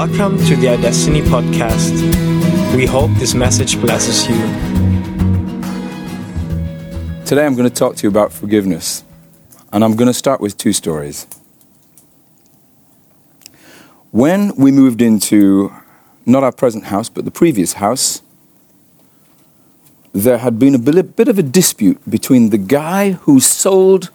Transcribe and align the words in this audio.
Welcome 0.00 0.38
to 0.46 0.56
the 0.56 0.68
iDestiny 0.68 1.20
podcast. 1.20 2.74
We 2.74 2.86
hope 2.86 3.10
this 3.18 3.34
message 3.34 3.78
blesses 3.82 4.26
you. 4.26 4.34
Today 7.26 7.44
I'm 7.44 7.54
going 7.54 7.68
to 7.68 7.74
talk 7.74 7.96
to 7.96 8.04
you 8.04 8.08
about 8.08 8.32
forgiveness. 8.32 9.04
And 9.74 9.84
I'm 9.84 9.96
going 9.96 10.06
to 10.06 10.14
start 10.14 10.40
with 10.40 10.56
two 10.56 10.72
stories. 10.72 11.26
When 14.10 14.56
we 14.56 14.72
moved 14.72 15.02
into 15.02 15.70
not 16.24 16.44
our 16.44 16.52
present 16.52 16.84
house, 16.84 17.10
but 17.10 17.26
the 17.26 17.30
previous 17.30 17.74
house, 17.74 18.22
there 20.14 20.38
had 20.38 20.58
been 20.58 20.74
a 20.74 20.78
bit 20.78 21.28
of 21.28 21.38
a 21.38 21.42
dispute 21.42 22.00
between 22.08 22.48
the 22.48 22.56
guy 22.56 23.10
who 23.10 23.38
sold 23.38 24.08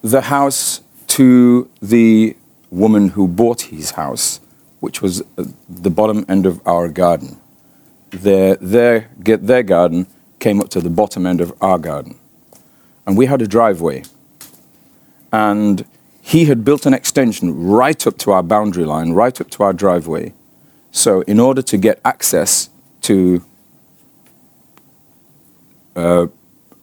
the 0.00 0.20
house 0.20 0.80
to 1.08 1.68
the 1.82 2.36
woman 2.70 3.10
who 3.10 3.26
bought 3.26 3.62
his 3.62 3.92
house, 3.92 4.40
which 4.80 5.02
was 5.02 5.22
the 5.68 5.90
bottom 5.90 6.24
end 6.28 6.46
of 6.46 6.60
our 6.66 6.88
garden. 6.88 7.38
Their, 8.10 8.56
their, 8.56 9.10
get 9.22 9.46
their 9.46 9.62
garden 9.62 10.06
came 10.38 10.60
up 10.60 10.68
to 10.70 10.80
the 10.80 10.90
bottom 10.90 11.26
end 11.26 11.40
of 11.40 11.52
our 11.60 11.78
garden. 11.78 12.18
And 13.06 13.16
we 13.16 13.26
had 13.26 13.42
a 13.42 13.46
driveway. 13.46 14.04
And 15.32 15.84
he 16.22 16.44
had 16.44 16.64
built 16.64 16.86
an 16.86 16.94
extension 16.94 17.66
right 17.66 18.06
up 18.06 18.18
to 18.18 18.32
our 18.32 18.42
boundary 18.42 18.84
line, 18.84 19.12
right 19.12 19.38
up 19.40 19.50
to 19.50 19.62
our 19.62 19.72
driveway. 19.72 20.34
So, 20.90 21.22
in 21.22 21.38
order 21.38 21.62
to 21.62 21.76
get 21.76 22.00
access 22.04 22.70
to 23.02 23.44
uh, 25.96 26.26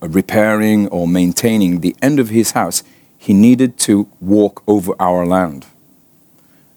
repairing 0.02 0.88
or 0.90 1.08
maintaining 1.08 1.82
the 1.82 1.96
end 2.02 2.20
of 2.20 2.30
his 2.30 2.52
house, 2.52 2.84
he 3.18 3.34
needed 3.34 3.78
to 3.80 4.08
walk 4.20 4.64
over 4.68 4.94
our 5.00 5.26
land 5.26 5.66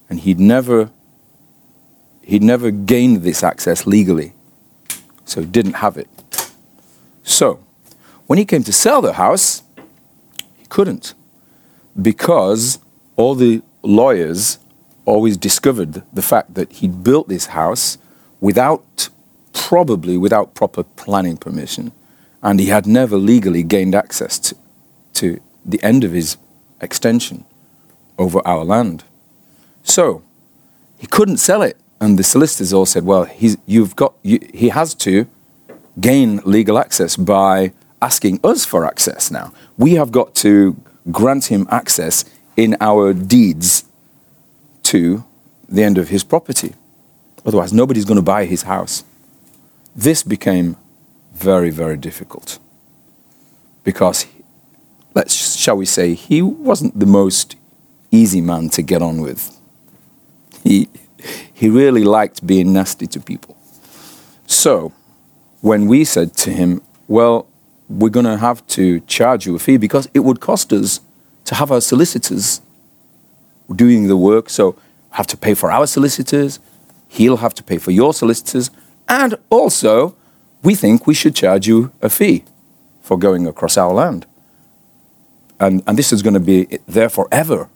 and 0.09 0.19
he'd 0.21 0.39
never 0.39 0.89
he'd 2.21 2.43
never 2.43 2.71
gained 2.71 3.23
this 3.23 3.43
access 3.43 3.87
legally 3.87 4.33
so 5.25 5.41
he 5.41 5.47
didn't 5.47 5.73
have 5.73 5.97
it. 5.97 6.09
So 7.23 7.59
when 8.27 8.37
he 8.37 8.45
came 8.45 8.63
to 8.63 8.73
sell 8.73 9.01
the 9.01 9.13
house 9.13 9.63
he 10.57 10.65
couldn't 10.67 11.13
because 12.01 12.79
all 13.15 13.35
the 13.35 13.61
lawyers 13.83 14.59
always 15.05 15.37
discovered 15.37 16.03
the 16.13 16.21
fact 16.21 16.53
that 16.53 16.71
he'd 16.73 17.03
built 17.03 17.27
this 17.27 17.47
house 17.47 17.97
without 18.39 19.09
probably 19.53 20.17
without 20.17 20.53
proper 20.53 20.83
planning 20.83 21.37
permission 21.37 21.91
and 22.41 22.59
he 22.59 22.67
had 22.67 22.87
never 22.87 23.17
legally 23.17 23.63
gained 23.63 23.93
access 23.93 24.39
to, 24.39 24.55
to 25.13 25.39
the 25.65 25.81
end 25.83 26.03
of 26.03 26.11
his 26.11 26.37
extension 26.81 27.43
over 28.17 28.41
our 28.45 28.63
land 28.63 29.03
so 29.89 30.21
he 30.97 31.07
couldn't 31.07 31.37
sell 31.37 31.61
it. 31.61 31.77
And 32.01 32.17
the 32.17 32.23
solicitors 32.23 32.71
all 32.71 32.85
said, 32.85 33.03
well, 33.03 33.29
you've 33.65 33.95
got, 33.95 34.13
you, 34.23 34.39
he 34.53 34.69
has 34.69 34.93
to 34.95 35.27
gain 35.99 36.37
legal 36.45 36.79
access 36.79 37.17
by 37.17 37.73
asking 38.01 38.39
us 38.43 38.63
for 38.63 38.85
access 38.85 39.29
now. 39.29 39.51
We 39.77 39.95
have 39.95 40.11
got 40.11 40.33
to 40.35 40.77
grant 41.11 41.45
him 41.45 41.67
access 41.69 42.23
in 42.55 42.77
our 42.79 43.13
deeds 43.13 43.83
to 44.83 45.25
the 45.67 45.83
end 45.83 45.97
of 45.97 46.07
his 46.07 46.23
property. 46.23 46.73
Otherwise, 47.45 47.73
nobody's 47.73 48.05
going 48.05 48.15
to 48.15 48.21
buy 48.21 48.45
his 48.45 48.63
house. 48.63 49.03
This 49.95 50.23
became 50.23 50.77
very, 51.33 51.69
very 51.69 51.97
difficult 51.97 52.59
because, 53.83 54.25
let's, 55.13 55.57
shall 55.57 55.75
we 55.75 55.85
say, 55.85 56.13
he 56.13 56.41
wasn't 56.41 56.97
the 56.97 57.05
most 57.05 57.55
easy 58.11 58.39
man 58.39 58.69
to 58.69 58.81
get 58.81 59.01
on 59.01 59.21
with 59.21 59.58
he, 60.63 60.89
he 61.53 61.69
really 61.69 62.03
liked 62.03 62.45
being 62.45 62.73
nasty 62.73 63.07
to 63.07 63.19
people. 63.19 63.57
So 64.47 64.93
when 65.61 65.87
we 65.87 66.03
said 66.05 66.35
to 66.37 66.51
him, 66.51 66.81
well, 67.07 67.47
we're 67.89 68.09
going 68.09 68.25
to 68.25 68.37
have 68.37 68.65
to 68.67 68.99
charge 69.01 69.45
you 69.45 69.55
a 69.55 69.59
fee 69.59 69.77
because 69.77 70.07
it 70.13 70.19
would 70.19 70.39
cost 70.39 70.71
us 70.71 71.01
to 71.45 71.55
have 71.55 71.71
our 71.71 71.81
solicitors 71.81 72.61
doing 73.75 74.07
the 74.07 74.17
work. 74.17 74.49
So 74.49 74.75
have 75.11 75.27
to 75.27 75.37
pay 75.37 75.53
for 75.53 75.71
our 75.71 75.87
solicitors. 75.87 76.59
He'll 77.07 77.37
have 77.37 77.55
to 77.55 77.63
pay 77.63 77.77
for 77.77 77.91
your 77.91 78.13
solicitors. 78.13 78.69
And 79.07 79.35
also, 79.49 80.15
we 80.61 80.75
think 80.75 81.07
we 81.07 81.13
should 81.15 81.35
charge 81.35 81.67
you 81.67 81.91
a 82.01 82.09
fee 82.09 82.43
for 83.01 83.17
going 83.17 83.47
across 83.47 83.77
our 83.77 83.91
land. 83.91 84.27
And, 85.59 85.81
and 85.87 85.97
this 85.97 86.13
is 86.13 86.21
going 86.21 86.35
to 86.35 86.39
be 86.39 86.79
there 86.87 87.09
forever 87.09 87.69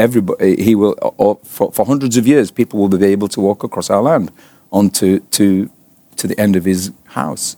everybody, 0.00 0.60
he 0.62 0.74
will, 0.74 0.94
or 1.18 1.38
for, 1.44 1.70
for 1.70 1.84
hundreds 1.84 2.16
of 2.16 2.26
years, 2.26 2.50
people 2.50 2.80
will 2.80 2.88
be 2.88 3.04
able 3.06 3.28
to 3.28 3.40
walk 3.40 3.62
across 3.62 3.90
our 3.90 4.02
land 4.02 4.32
onto 4.72 5.20
to, 5.36 5.70
to 6.16 6.26
the 6.26 6.38
end 6.40 6.56
of 6.56 6.64
his 6.64 6.90
house. 7.04 7.56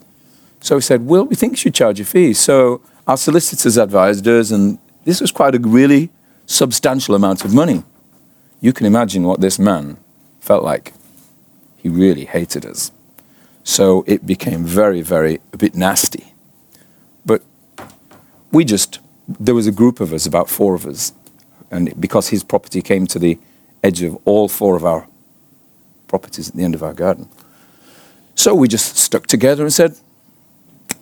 So 0.60 0.74
he 0.74 0.82
said, 0.82 1.06
well, 1.06 1.24
we 1.24 1.36
think 1.36 1.52
you 1.52 1.56
should 1.56 1.74
charge 1.74 2.00
a 2.00 2.04
fee. 2.04 2.34
So 2.34 2.80
our 3.06 3.16
solicitors 3.16 3.76
advised 3.76 4.26
us, 4.26 4.50
and 4.50 4.78
this 5.04 5.20
was 5.20 5.30
quite 5.32 5.54
a 5.54 5.58
really 5.58 6.10
substantial 6.46 7.14
amount 7.14 7.44
of 7.44 7.54
money. 7.54 7.84
You 8.60 8.72
can 8.72 8.86
imagine 8.86 9.22
what 9.22 9.40
this 9.40 9.58
man 9.58 9.96
felt 10.40 10.64
like. 10.64 10.92
He 11.76 11.88
really 11.88 12.24
hated 12.24 12.66
us. 12.66 12.92
So 13.64 14.04
it 14.06 14.26
became 14.26 14.64
very, 14.64 15.02
very, 15.02 15.40
a 15.52 15.56
bit 15.56 15.74
nasty. 15.74 16.34
But 17.24 17.42
we 18.50 18.64
just, 18.64 18.98
there 19.28 19.54
was 19.54 19.66
a 19.66 19.72
group 19.72 20.00
of 20.00 20.12
us, 20.12 20.26
about 20.26 20.48
four 20.48 20.74
of 20.74 20.86
us, 20.86 21.12
and 21.72 21.98
because 22.00 22.28
his 22.28 22.44
property 22.44 22.82
came 22.82 23.06
to 23.08 23.18
the 23.18 23.38
edge 23.82 24.02
of 24.02 24.16
all 24.24 24.46
four 24.46 24.76
of 24.76 24.84
our 24.84 25.08
properties 26.06 26.50
at 26.50 26.54
the 26.54 26.62
end 26.62 26.74
of 26.74 26.82
our 26.82 26.92
garden. 26.92 27.28
So 28.34 28.54
we 28.54 28.68
just 28.68 28.96
stuck 28.96 29.26
together 29.26 29.64
and 29.64 29.72
said, 29.72 29.96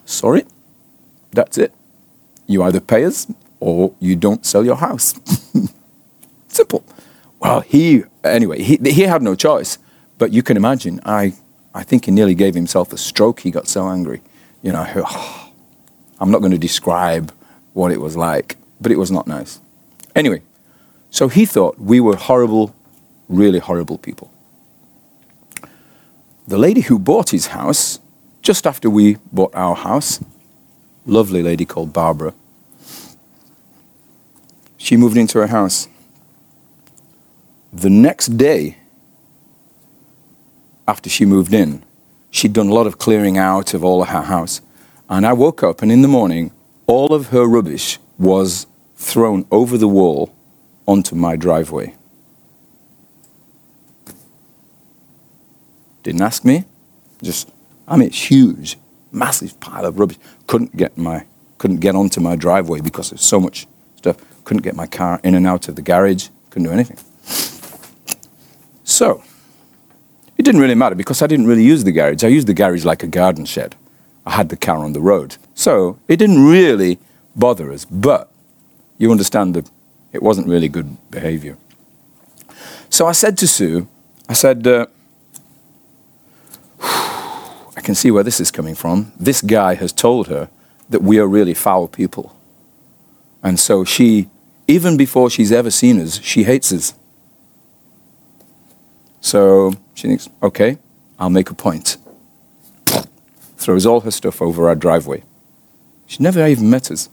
sorry, 0.04 0.44
that's 1.32 1.58
it. 1.58 1.74
You 2.46 2.62
either 2.62 2.80
pay 2.80 3.04
us 3.04 3.26
or 3.58 3.92
you 3.98 4.16
don't 4.16 4.46
sell 4.46 4.64
your 4.64 4.76
house. 4.76 5.14
Simple. 6.48 6.84
Well, 7.40 7.60
he, 7.60 8.04
anyway, 8.24 8.62
he, 8.62 8.76
he 8.76 9.02
had 9.02 9.22
no 9.22 9.34
choice. 9.34 9.78
But 10.18 10.32
you 10.32 10.42
can 10.42 10.56
imagine, 10.56 11.00
I, 11.04 11.34
I 11.74 11.82
think 11.82 12.04
he 12.04 12.10
nearly 12.10 12.34
gave 12.34 12.54
himself 12.54 12.92
a 12.92 12.98
stroke. 12.98 13.40
He 13.40 13.50
got 13.50 13.66
so 13.66 13.88
angry. 13.88 14.22
You 14.62 14.72
know, 14.72 14.84
I'm 16.20 16.30
not 16.30 16.40
going 16.40 16.52
to 16.52 16.58
describe 16.58 17.32
what 17.72 17.90
it 17.90 18.00
was 18.00 18.16
like, 18.16 18.56
but 18.80 18.92
it 18.92 18.98
was 18.98 19.10
not 19.10 19.26
nice. 19.26 19.60
Anyway, 20.14 20.42
so 21.10 21.28
he 21.28 21.44
thought 21.44 21.78
we 21.78 22.00
were 22.00 22.16
horrible, 22.16 22.74
really 23.28 23.58
horrible 23.58 23.98
people. 23.98 24.30
The 26.46 26.58
lady 26.58 26.80
who 26.82 26.98
bought 26.98 27.30
his 27.30 27.48
house, 27.48 28.00
just 28.42 28.66
after 28.66 28.88
we 28.88 29.18
bought 29.32 29.54
our 29.54 29.74
house, 29.74 30.20
lovely 31.04 31.42
lady 31.42 31.64
called 31.64 31.92
Barbara, 31.92 32.34
she 34.76 34.96
moved 34.96 35.16
into 35.16 35.38
her 35.38 35.48
house. 35.48 35.88
The 37.72 37.90
next 37.90 38.36
day, 38.36 38.78
after 40.88 41.10
she 41.10 41.24
moved 41.24 41.52
in, 41.52 41.84
she'd 42.30 42.52
done 42.52 42.68
a 42.68 42.74
lot 42.74 42.86
of 42.86 42.98
clearing 42.98 43.36
out 43.36 43.74
of 43.74 43.84
all 43.84 44.02
of 44.02 44.08
her 44.08 44.22
house. 44.22 44.60
And 45.08 45.26
I 45.26 45.32
woke 45.32 45.62
up, 45.62 45.82
and 45.82 45.92
in 45.92 46.02
the 46.02 46.08
morning, 46.08 46.50
all 46.86 47.12
of 47.12 47.28
her 47.28 47.46
rubbish 47.46 47.98
was 48.18 48.66
thrown 48.96 49.46
over 49.50 49.76
the 49.76 49.88
wall 49.88 50.34
onto 50.90 51.14
my 51.14 51.36
driveway. 51.36 51.94
Didn't 56.02 56.22
ask 56.22 56.44
me. 56.44 56.64
Just, 57.22 57.50
I 57.86 57.96
mean, 57.96 58.08
it's 58.08 58.30
huge, 58.30 58.76
massive 59.12 59.60
pile 59.60 59.84
of 59.86 60.00
rubbish. 60.00 60.18
Couldn't 60.48 60.76
get 60.76 60.98
my, 60.98 61.26
couldn't 61.58 61.78
get 61.78 61.94
onto 61.94 62.20
my 62.20 62.34
driveway 62.34 62.80
because 62.80 63.10
there's 63.10 63.22
so 63.22 63.38
much 63.38 63.68
stuff. 63.94 64.16
Couldn't 64.44 64.62
get 64.62 64.74
my 64.74 64.88
car 64.88 65.20
in 65.22 65.36
and 65.36 65.46
out 65.46 65.68
of 65.68 65.76
the 65.76 65.82
garage. 65.82 66.28
Couldn't 66.50 66.66
do 66.66 66.72
anything. 66.72 66.98
So, 68.82 69.22
it 70.36 70.42
didn't 70.44 70.60
really 70.60 70.74
matter 70.74 70.96
because 70.96 71.22
I 71.22 71.28
didn't 71.28 71.46
really 71.46 71.62
use 71.62 71.84
the 71.84 71.92
garage. 71.92 72.24
I 72.24 72.28
used 72.28 72.48
the 72.48 72.54
garage 72.54 72.84
like 72.84 73.04
a 73.04 73.06
garden 73.06 73.44
shed. 73.44 73.76
I 74.26 74.32
had 74.32 74.48
the 74.48 74.56
car 74.56 74.78
on 74.78 74.92
the 74.92 75.00
road. 75.00 75.36
So, 75.54 75.98
it 76.08 76.16
didn't 76.16 76.44
really 76.44 76.98
bother 77.36 77.70
us. 77.70 77.84
But 77.84 78.28
you 78.98 79.12
understand 79.12 79.54
the 79.54 79.70
it 80.12 80.22
wasn't 80.22 80.46
really 80.46 80.68
good 80.68 80.96
behavior. 81.10 81.56
So 82.88 83.06
I 83.06 83.12
said 83.12 83.38
to 83.38 83.46
Sue, 83.46 83.86
I 84.28 84.32
said, 84.32 84.66
uh, 84.66 84.86
I 86.80 87.80
can 87.82 87.94
see 87.94 88.10
where 88.10 88.24
this 88.24 88.40
is 88.40 88.50
coming 88.50 88.74
from. 88.74 89.12
This 89.18 89.40
guy 89.40 89.74
has 89.74 89.92
told 89.92 90.28
her 90.28 90.48
that 90.88 91.02
we 91.02 91.18
are 91.18 91.26
really 91.26 91.54
foul 91.54 91.88
people. 91.88 92.36
And 93.42 93.58
so 93.58 93.84
she, 93.84 94.28
even 94.66 94.96
before 94.96 95.30
she's 95.30 95.52
ever 95.52 95.70
seen 95.70 96.00
us, 96.00 96.20
she 96.20 96.44
hates 96.44 96.72
us. 96.72 96.94
So 99.20 99.74
she 99.94 100.08
thinks, 100.08 100.28
okay, 100.42 100.78
I'll 101.18 101.30
make 101.30 101.50
a 101.50 101.54
point. 101.54 101.96
Throws 103.56 103.86
all 103.86 104.00
her 104.00 104.10
stuff 104.10 104.42
over 104.42 104.68
our 104.68 104.74
driveway. 104.74 105.22
She 106.06 106.22
never 106.22 106.44
even 106.46 106.68
met 106.70 106.90
us. 106.90 107.08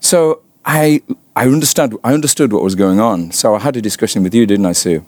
So 0.00 0.42
I, 0.64 1.02
I, 1.34 1.46
understand, 1.46 1.96
I 2.04 2.14
understood 2.14 2.52
what 2.52 2.62
was 2.62 2.74
going 2.74 3.00
on. 3.00 3.32
So 3.32 3.54
I 3.54 3.58
had 3.58 3.76
a 3.76 3.82
discussion 3.82 4.22
with 4.22 4.34
you, 4.34 4.46
didn't 4.46 4.66
I, 4.66 4.72
Sue? 4.72 5.04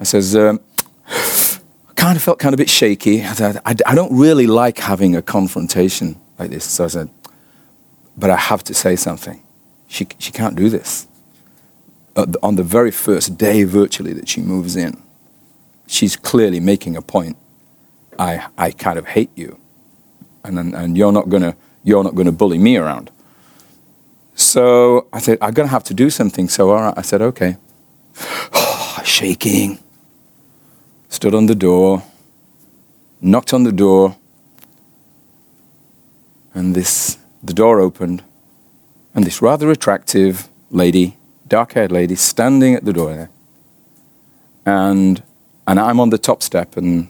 I 0.00 0.04
says, 0.04 0.34
um, 0.36 0.60
I 1.08 1.92
kind 1.96 2.16
of 2.16 2.22
felt 2.22 2.38
kind 2.38 2.54
of 2.54 2.60
a 2.60 2.62
bit 2.62 2.70
shaky. 2.70 3.22
I 3.22 3.32
said, 3.32 3.60
I, 3.64 3.74
I 3.86 3.94
don't 3.94 4.16
really 4.16 4.46
like 4.46 4.78
having 4.78 5.16
a 5.16 5.22
confrontation 5.22 6.18
like 6.38 6.50
this. 6.50 6.64
So 6.64 6.84
I 6.84 6.88
said, 6.88 7.10
but 8.16 8.30
I 8.30 8.36
have 8.36 8.64
to 8.64 8.74
say 8.74 8.96
something. 8.96 9.42
She, 9.88 10.06
she 10.18 10.32
can't 10.32 10.56
do 10.56 10.68
this. 10.68 11.06
On 12.42 12.56
the 12.56 12.62
very 12.62 12.90
first 12.90 13.36
day, 13.36 13.64
virtually, 13.64 14.14
that 14.14 14.26
she 14.26 14.40
moves 14.40 14.74
in, 14.74 15.02
she's 15.86 16.16
clearly 16.16 16.60
making 16.60 16.96
a 16.96 17.02
point. 17.02 17.36
I, 18.18 18.46
I 18.56 18.70
kind 18.70 18.98
of 18.98 19.06
hate 19.06 19.30
you. 19.36 19.58
And, 20.42 20.58
and, 20.58 20.74
and 20.74 20.96
you're 20.96 21.12
not 21.12 21.28
going 21.28 21.42
to 21.44 22.32
bully 22.32 22.56
me 22.56 22.78
around. 22.78 23.10
So 24.36 25.08
I 25.14 25.18
said, 25.18 25.38
I'm 25.40 25.54
going 25.54 25.66
to 25.66 25.70
have 25.72 25.84
to 25.84 25.94
do 25.94 26.10
something. 26.10 26.48
So 26.48 26.70
all 26.70 26.82
right, 26.82 26.94
I 26.96 27.02
said, 27.02 27.22
okay. 27.22 27.56
Shaking. 29.04 29.78
Stood 31.08 31.34
on 31.34 31.46
the 31.46 31.54
door, 31.54 32.02
knocked 33.22 33.54
on 33.54 33.64
the 33.64 33.72
door, 33.72 34.16
and 36.52 36.74
this, 36.74 37.16
the 37.42 37.54
door 37.54 37.80
opened, 37.80 38.22
and 39.14 39.24
this 39.24 39.40
rather 39.40 39.70
attractive 39.70 40.48
lady, 40.70 41.16
dark 41.48 41.72
haired 41.72 41.90
lady, 41.90 42.16
standing 42.16 42.74
at 42.74 42.84
the 42.84 42.92
door 42.92 43.14
there. 43.14 43.30
And, 44.66 45.22
and 45.66 45.80
I'm 45.80 45.98
on 46.00 46.10
the 46.10 46.18
top 46.18 46.42
step, 46.42 46.76
and 46.76 47.08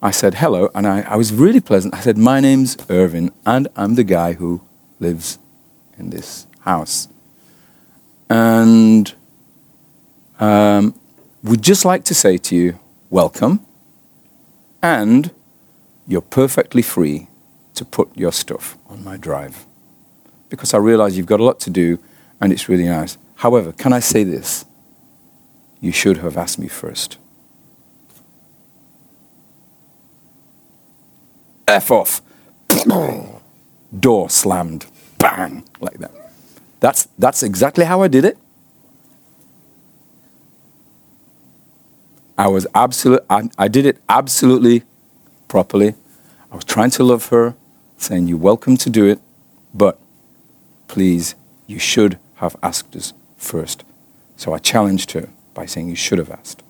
I 0.00 0.12
said 0.12 0.34
hello, 0.34 0.70
and 0.74 0.86
I, 0.86 1.00
I 1.00 1.16
was 1.16 1.32
really 1.32 1.60
pleasant. 1.60 1.94
I 1.94 2.00
said, 2.00 2.16
My 2.16 2.38
name's 2.38 2.76
Irvin, 2.88 3.32
and 3.44 3.66
I'm 3.74 3.96
the 3.96 4.04
guy 4.04 4.34
who 4.34 4.60
lives 5.02 5.38
in 5.98 6.10
this 6.10 6.46
house. 6.60 7.08
And 8.30 9.12
um, 10.40 10.94
we'd 11.42 11.62
just 11.62 11.84
like 11.84 12.04
to 12.04 12.14
say 12.14 12.38
to 12.38 12.56
you, 12.56 12.78
welcome, 13.10 13.60
and 14.82 15.30
you're 16.06 16.22
perfectly 16.22 16.82
free 16.82 17.28
to 17.74 17.84
put 17.84 18.16
your 18.16 18.32
stuff 18.32 18.78
on 18.88 19.04
my 19.04 19.16
drive. 19.16 19.66
Because 20.48 20.74
I 20.74 20.78
realize 20.78 21.16
you've 21.16 21.26
got 21.26 21.40
a 21.40 21.44
lot 21.44 21.60
to 21.60 21.70
do, 21.70 21.98
and 22.40 22.52
it's 22.52 22.68
really 22.68 22.84
nice. 22.84 23.18
However, 23.36 23.72
can 23.72 23.92
I 23.92 24.00
say 24.00 24.24
this? 24.24 24.64
You 25.80 25.92
should 25.92 26.18
have 26.18 26.36
asked 26.36 26.58
me 26.58 26.68
first. 26.68 27.18
F 31.66 31.90
off. 31.90 32.22
Door 34.00 34.30
slammed. 34.30 34.86
Bang. 35.22 35.64
Like 35.80 35.98
that. 35.98 36.10
That's, 36.80 37.08
that's 37.16 37.42
exactly 37.44 37.84
how 37.84 38.02
I 38.02 38.08
did 38.08 38.24
it. 38.24 38.36
I 42.36 42.48
was 42.48 42.66
absolute. 42.74 43.22
I, 43.30 43.48
I 43.56 43.68
did 43.68 43.86
it 43.86 43.98
absolutely 44.08 44.82
properly. 45.46 45.94
I 46.50 46.56
was 46.56 46.64
trying 46.64 46.90
to 46.90 47.04
love 47.04 47.26
her, 47.28 47.54
saying, 47.98 48.26
You're 48.26 48.38
welcome 48.38 48.76
to 48.78 48.90
do 48.90 49.06
it, 49.06 49.20
but 49.72 49.98
please, 50.88 51.36
you 51.68 51.78
should 51.78 52.18
have 52.36 52.56
asked 52.62 52.96
us 52.96 53.12
first. 53.36 53.84
So 54.36 54.52
I 54.52 54.58
challenged 54.58 55.12
her 55.12 55.28
by 55.54 55.66
saying, 55.66 55.88
You 55.88 55.94
should 55.94 56.18
have 56.18 56.30
asked. 56.30 56.64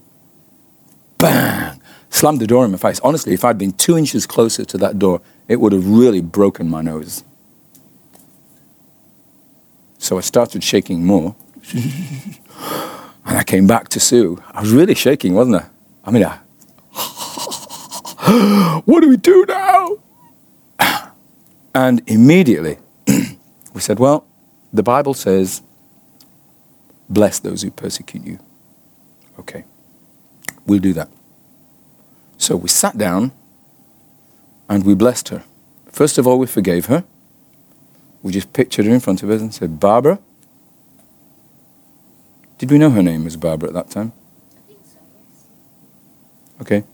Bang! 1.16 1.80
slammed 2.10 2.40
the 2.40 2.46
door 2.46 2.66
in 2.66 2.70
my 2.70 2.76
face. 2.76 3.00
Honestly, 3.00 3.32
if 3.32 3.42
I'd 3.44 3.56
been 3.56 3.72
two 3.72 3.96
inches 3.96 4.26
closer 4.26 4.66
to 4.66 4.76
that 4.78 4.98
door, 4.98 5.22
it 5.48 5.56
would 5.56 5.72
have 5.72 5.88
really 5.88 6.20
broken 6.20 6.68
my 6.68 6.82
nose. 6.82 7.24
So 10.02 10.18
I 10.18 10.20
started 10.20 10.64
shaking 10.64 11.06
more. 11.06 11.36
and 11.72 12.40
I 13.24 13.44
came 13.44 13.68
back 13.68 13.88
to 13.90 14.00
Sue. 14.00 14.42
I 14.50 14.60
was 14.60 14.72
really 14.72 14.96
shaking, 14.96 15.32
wasn't 15.34 15.62
I? 15.62 15.66
I 16.04 16.10
mean, 16.10 16.24
I, 16.24 16.38
what 18.84 19.00
do 19.00 19.08
we 19.08 19.16
do 19.16 19.46
now? 19.46 19.98
And 21.72 22.02
immediately 22.08 22.78
we 23.74 23.80
said, 23.80 24.00
well, 24.00 24.26
the 24.72 24.82
Bible 24.82 25.14
says, 25.14 25.62
bless 27.08 27.38
those 27.38 27.62
who 27.62 27.70
persecute 27.70 28.26
you. 28.26 28.40
Okay, 29.38 29.64
we'll 30.66 30.80
do 30.80 30.92
that. 30.94 31.10
So 32.38 32.56
we 32.56 32.68
sat 32.68 32.98
down 32.98 33.30
and 34.68 34.84
we 34.84 34.96
blessed 34.96 35.28
her. 35.28 35.44
First 35.86 36.18
of 36.18 36.26
all, 36.26 36.40
we 36.40 36.48
forgave 36.48 36.86
her. 36.86 37.04
We 38.22 38.32
just 38.32 38.52
pictured 38.52 38.86
her 38.86 38.92
in 38.92 39.00
front 39.00 39.22
of 39.22 39.30
us 39.30 39.40
and 39.40 39.52
said, 39.52 39.80
Barbara. 39.80 40.18
Did 42.58 42.70
we 42.70 42.78
know 42.78 42.90
her 42.90 43.02
name 43.02 43.24
was 43.24 43.36
Barbara 43.36 43.70
at 43.70 43.74
that 43.74 43.90
time? 43.90 44.12
I 44.56 44.60
think 44.68 44.78
so, 44.84 44.98
yes. 45.12 45.44
Okay. 46.60 46.84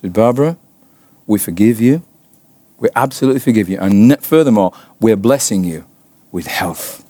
Said, 0.00 0.12
Barbara, 0.12 0.56
we 1.26 1.38
forgive 1.38 1.80
you. 1.80 2.02
We 2.78 2.88
absolutely 2.96 3.40
forgive 3.40 3.68
you. 3.68 3.78
And 3.78 4.18
furthermore, 4.24 4.72
we're 5.00 5.16
blessing 5.16 5.64
you 5.64 5.84
with 6.32 6.46
health. 6.46 7.04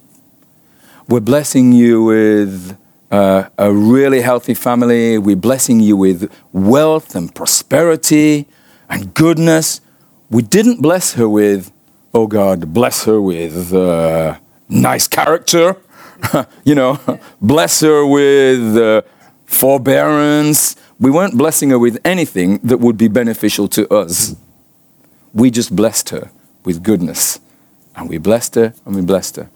We're 1.08 1.20
blessing 1.20 1.72
you 1.72 2.02
with 2.02 2.76
uh, 3.10 3.48
a 3.56 3.72
really 3.72 4.20
healthy 4.20 4.54
family. 4.54 5.19
We're 5.19 5.36
blessing 5.36 5.81
you 5.81 5.96
with 5.96 6.32
wealth 6.52 7.14
and 7.14 7.34
prosperity 7.34 8.46
and 8.88 9.14
goodness. 9.14 9.81
We 10.31 10.42
didn't 10.42 10.82
bless 10.82 11.14
her 11.14 11.28
with, 11.28 11.72
oh 12.14 12.26
God, 12.26 12.72
bless 12.72 13.05
her 13.05 13.20
with 13.20 13.72
uh, 13.72 14.38
nice 14.69 15.06
character. 15.06 15.76
you 16.64 16.75
know, 16.75 17.00
bless 17.40 17.81
her 17.81 18.06
with 18.06 18.76
uh, 18.76 19.02
forbearance. 19.46 20.76
We 21.00 21.10
weren't 21.10 21.37
blessing 21.37 21.70
her 21.70 21.78
with 21.78 22.00
anything 22.05 22.58
that 22.58 22.78
would 22.78 22.99
be 22.99 23.08
beneficial 23.08 23.69
to 23.69 23.88
us. 23.93 24.37
We 25.32 25.50
just 25.50 25.75
blessed 25.75 26.10
her 26.10 26.31
with 26.64 26.82
goodness. 26.82 27.40
And 27.94 28.08
we 28.08 28.19
blessed 28.19 28.55
her 28.55 28.75
and 28.84 28.94
we 28.94 29.02
blessed 29.02 29.37
her. 29.37 29.50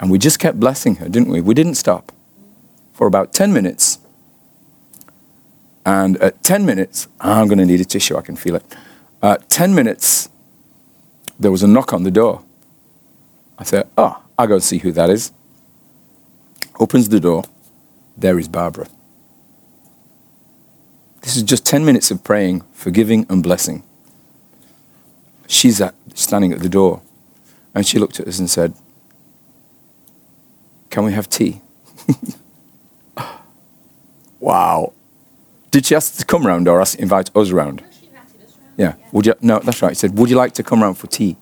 And 0.00 0.10
we 0.10 0.18
just 0.18 0.38
kept 0.38 0.58
blessing 0.58 0.96
her, 0.96 1.08
didn't 1.08 1.28
we? 1.28 1.40
We 1.40 1.54
didn't 1.54 1.76
stop 1.76 2.12
for 2.92 3.06
about 3.06 3.32
10 3.32 3.52
minutes. 3.52 3.98
And 5.86 6.16
at 6.18 6.42
10 6.42 6.64
minutes, 6.64 7.08
I'm 7.20 7.46
going 7.46 7.58
to 7.58 7.66
need 7.66 7.80
a 7.80 7.84
tissue, 7.84 8.16
I 8.16 8.22
can 8.22 8.36
feel 8.36 8.56
it. 8.56 8.64
At 9.22 9.48
10 9.50 9.74
minutes, 9.74 10.28
there 11.38 11.50
was 11.50 11.62
a 11.62 11.68
knock 11.68 11.92
on 11.92 12.02
the 12.02 12.10
door. 12.10 12.42
I 13.58 13.64
said, 13.64 13.88
Oh, 13.96 14.22
I'll 14.38 14.46
go 14.46 14.58
see 14.58 14.78
who 14.78 14.92
that 14.92 15.10
is. 15.10 15.32
Opens 16.78 17.08
the 17.08 17.20
door. 17.20 17.44
There 18.16 18.38
is 18.38 18.48
Barbara. 18.48 18.88
This 21.22 21.36
is 21.36 21.42
just 21.42 21.64
10 21.64 21.84
minutes 21.84 22.10
of 22.10 22.22
praying, 22.22 22.62
forgiving, 22.72 23.26
and 23.28 23.42
blessing. 23.42 23.82
She's 25.46 25.80
at, 25.80 25.94
standing 26.14 26.52
at 26.52 26.60
the 26.60 26.68
door. 26.68 27.00
And 27.74 27.86
she 27.86 27.98
looked 27.98 28.20
at 28.20 28.28
us 28.28 28.38
and 28.38 28.48
said, 28.48 28.74
Can 30.90 31.04
we 31.04 31.12
have 31.12 31.28
tea? 31.28 31.60
Wow. 34.44 34.92
Did 35.70 35.86
she 35.86 35.94
ask 35.94 36.18
to 36.18 36.24
come 36.26 36.46
round 36.46 36.68
or 36.68 36.78
ask, 36.78 36.98
invite 36.98 37.34
us 37.34 37.50
round? 37.50 37.80
No, 37.80 37.86
she 37.98 38.06
invited 38.08 38.42
us 38.42 38.56
round. 38.60 38.63
Yeah. 38.76 38.94
Would 39.12 39.26
you? 39.26 39.34
No, 39.40 39.58
that's 39.60 39.80
right. 39.82 39.90
He 39.90 39.94
said, 39.94 40.18
"Would 40.18 40.30
you 40.30 40.36
like 40.36 40.52
to 40.54 40.62
come 40.62 40.82
round 40.82 40.98
for 40.98 41.06
tea?" 41.06 41.36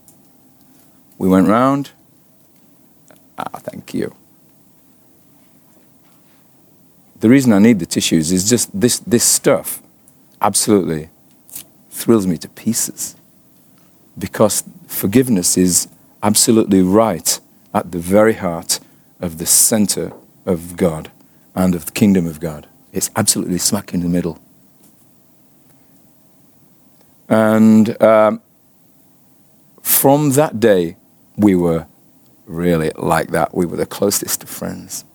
We 1.19 1.29
went 1.29 1.49
round. 1.49 1.91
Ah, 3.39 3.59
thank 3.59 3.95
you. 3.95 4.15
The 7.21 7.29
reason 7.29 7.53
I 7.53 7.59
need 7.59 7.79
the 7.79 7.87
tissues 7.87 8.33
is 8.33 8.49
just 8.49 8.69
this. 8.79 8.99
This 8.99 9.25
stuff, 9.25 9.81
absolutely, 10.41 11.09
thrills 11.91 12.27
me 12.27 12.37
to 12.39 12.49
pieces, 12.49 13.17
because 14.19 14.65
forgiveness 14.87 15.57
is 15.57 15.89
absolutely 16.23 16.83
right 16.83 17.41
at 17.73 17.93
the 17.93 17.99
very 17.99 18.35
heart 18.35 18.81
of 19.21 19.39
the 19.39 19.47
center 19.47 20.13
of 20.45 20.77
God 20.77 21.11
and 21.55 21.75
of 21.75 21.87
the 21.87 21.93
kingdom 21.93 22.27
of 22.27 22.41
God. 22.41 22.67
It's 22.93 23.11
absolutely 23.17 23.59
smack 23.59 23.95
in 23.95 24.01
the 24.01 24.09
middle. 24.09 24.39
And 27.33 28.01
um, 28.03 28.43
from 29.81 30.33
that 30.33 30.61
day, 30.61 30.97
we 31.35 31.55
were 31.55 31.87
really 32.45 32.93
like 32.95 33.29
that. 33.29 33.55
We 33.55 33.65
were 33.65 33.79
the 33.79 33.87
closest 33.87 34.43
of 34.43 34.51
friends. 34.51 35.07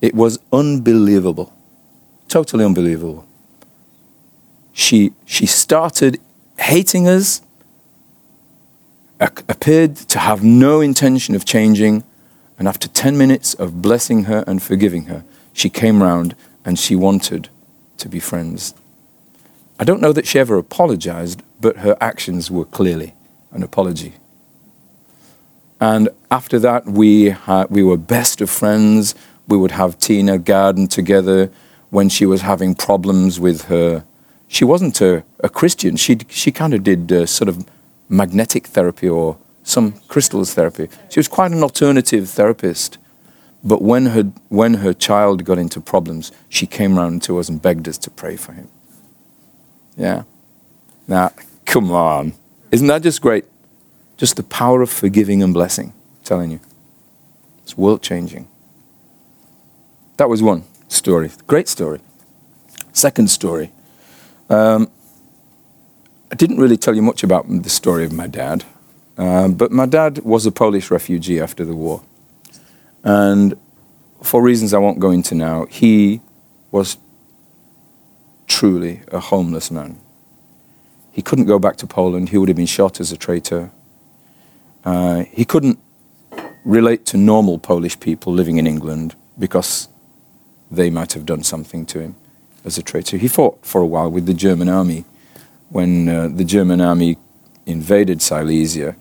It 0.00 0.14
was 0.14 0.38
unbelievable, 0.50 1.52
totally 2.26 2.64
unbelievable. 2.64 3.26
She, 4.72 5.12
she 5.26 5.44
started 5.44 6.22
hating 6.58 7.06
us, 7.06 7.42
appeared 9.20 9.96
to 9.96 10.18
have 10.18 10.42
no 10.42 10.80
intention 10.80 11.34
of 11.34 11.44
changing, 11.44 12.02
and 12.58 12.66
after 12.66 12.88
10 12.88 13.18
minutes 13.18 13.52
of 13.52 13.82
blessing 13.82 14.24
her 14.24 14.42
and 14.46 14.62
forgiving 14.62 15.04
her, 15.04 15.22
she 15.52 15.68
came 15.68 16.02
round 16.02 16.34
and 16.64 16.78
she 16.78 16.96
wanted 16.96 17.50
to 17.98 18.08
be 18.08 18.20
friends. 18.20 18.72
I 19.78 19.84
don't 19.84 20.00
know 20.00 20.12
that 20.12 20.26
she 20.26 20.38
ever 20.38 20.56
apologized, 20.56 21.42
but 21.60 21.78
her 21.78 21.96
actions 22.00 22.50
were 22.50 22.64
clearly 22.64 23.14
an 23.50 23.62
apology. 23.62 24.14
And 25.80 26.08
after 26.30 26.58
that, 26.60 26.86
we, 26.86 27.30
had, 27.30 27.70
we 27.70 27.82
were 27.82 27.96
best 27.96 28.40
of 28.40 28.50
friends. 28.50 29.14
We 29.48 29.58
would 29.58 29.72
have 29.72 29.98
tea 29.98 30.20
in 30.20 30.42
garden 30.42 30.86
together. 30.86 31.50
when 31.94 32.08
she 32.08 32.26
was 32.26 32.40
having 32.40 32.74
problems 32.74 33.38
with 33.38 33.66
her. 33.66 34.04
She 34.48 34.64
wasn't 34.64 35.00
a, 35.00 35.22
a 35.40 35.48
Christian. 35.48 35.96
She 35.96 36.18
she 36.28 36.50
kind 36.50 36.74
of 36.74 36.82
did 36.82 37.12
uh, 37.12 37.24
sort 37.24 37.48
of 37.48 37.64
magnetic 38.08 38.66
therapy 38.66 39.08
or 39.08 39.36
some 39.62 39.92
crystals 40.08 40.54
therapy. 40.54 40.88
She 41.08 41.20
was 41.20 41.28
quite 41.28 41.52
an 41.52 41.62
alternative 41.62 42.28
therapist. 42.28 42.98
But 43.62 43.80
when 43.80 44.06
her 44.06 44.24
when 44.48 44.74
her 44.74 44.92
child 44.92 45.44
got 45.44 45.58
into 45.58 45.80
problems, 45.80 46.32
she 46.48 46.66
came 46.66 46.98
round 46.98 47.22
to 47.26 47.38
us 47.38 47.48
and 47.48 47.62
begged 47.62 47.86
us 47.88 47.98
to 47.98 48.10
pray 48.10 48.36
for 48.36 48.52
him. 48.52 48.68
Yeah. 49.96 50.24
Now, 51.06 51.32
come 51.66 51.90
on. 51.90 52.34
Isn't 52.70 52.86
that 52.88 53.02
just 53.02 53.20
great? 53.20 53.44
Just 54.16 54.36
the 54.36 54.42
power 54.42 54.82
of 54.82 54.90
forgiving 54.90 55.42
and 55.42 55.52
blessing. 55.54 55.92
I'm 55.92 56.24
telling 56.24 56.50
you. 56.50 56.60
It's 57.62 57.76
world 57.76 58.02
changing. 58.02 58.48
That 60.16 60.28
was 60.28 60.42
one 60.42 60.64
story. 60.88 61.30
Great 61.46 61.68
story. 61.68 62.00
Second 62.92 63.30
story. 63.30 63.72
Um, 64.48 64.90
I 66.30 66.36
didn't 66.36 66.58
really 66.58 66.76
tell 66.76 66.94
you 66.94 67.02
much 67.02 67.22
about 67.22 67.46
the 67.48 67.70
story 67.70 68.04
of 68.04 68.12
my 68.12 68.26
dad, 68.26 68.64
uh, 69.16 69.48
but 69.48 69.70
my 69.72 69.86
dad 69.86 70.18
was 70.18 70.46
a 70.46 70.52
Polish 70.52 70.90
refugee 70.90 71.40
after 71.40 71.64
the 71.64 71.74
war. 71.74 72.02
And 73.02 73.56
for 74.22 74.42
reasons 74.42 74.74
I 74.74 74.78
won't 74.78 74.98
go 74.98 75.10
into 75.10 75.34
now, 75.34 75.66
he 75.66 76.20
was 76.70 76.96
truly 78.54 79.00
a 79.10 79.18
homeless 79.18 79.68
man. 79.68 79.98
He 81.10 81.22
couldn't 81.22 81.46
go 81.46 81.58
back 81.58 81.76
to 81.78 81.88
Poland. 81.88 82.28
He 82.28 82.38
would 82.38 82.48
have 82.48 82.56
been 82.56 82.74
shot 82.80 83.00
as 83.00 83.10
a 83.10 83.16
traitor. 83.16 83.72
Uh, 84.84 85.24
he 85.32 85.44
couldn't 85.44 85.78
relate 86.64 87.04
to 87.06 87.16
normal 87.16 87.58
Polish 87.58 87.98
people 87.98 88.32
living 88.32 88.56
in 88.58 88.66
England 88.66 89.16
because 89.36 89.88
they 90.70 90.88
might 90.88 91.14
have 91.14 91.26
done 91.26 91.42
something 91.42 91.84
to 91.86 91.98
him 91.98 92.14
as 92.64 92.78
a 92.78 92.82
traitor. 92.82 93.16
He 93.16 93.26
fought 93.26 93.58
for 93.66 93.80
a 93.80 93.86
while 93.86 94.10
with 94.10 94.26
the 94.26 94.34
German 94.34 94.68
army 94.68 95.04
when 95.70 96.08
uh, 96.08 96.28
the 96.28 96.44
German 96.44 96.80
army 96.80 97.18
invaded 97.66 98.22
Silesia. 98.22 98.94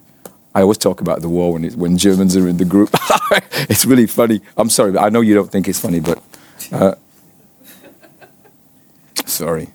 I 0.55 0.61
always 0.61 0.79
talk 0.79 0.99
about 0.99 1.21
the 1.21 1.29
war 1.29 1.53
when, 1.53 1.63
it, 1.65 1.75
when 1.75 1.99
Germans 1.99 2.35
are 2.35 2.47
in 2.47 2.57
the 2.57 2.65
group. 2.65 2.89
it's 3.69 3.85
really 3.85 4.07
funny. 4.07 4.41
I'm 4.57 4.69
sorry, 4.69 4.97
I 4.97 5.09
know 5.09 5.21
you 5.21 5.35
don't 5.35 5.51
think 5.51 5.67
it's 5.67 5.79
funny, 5.79 5.99
but 5.99 6.19
uh, 6.71 6.95
sorry. 9.33 9.73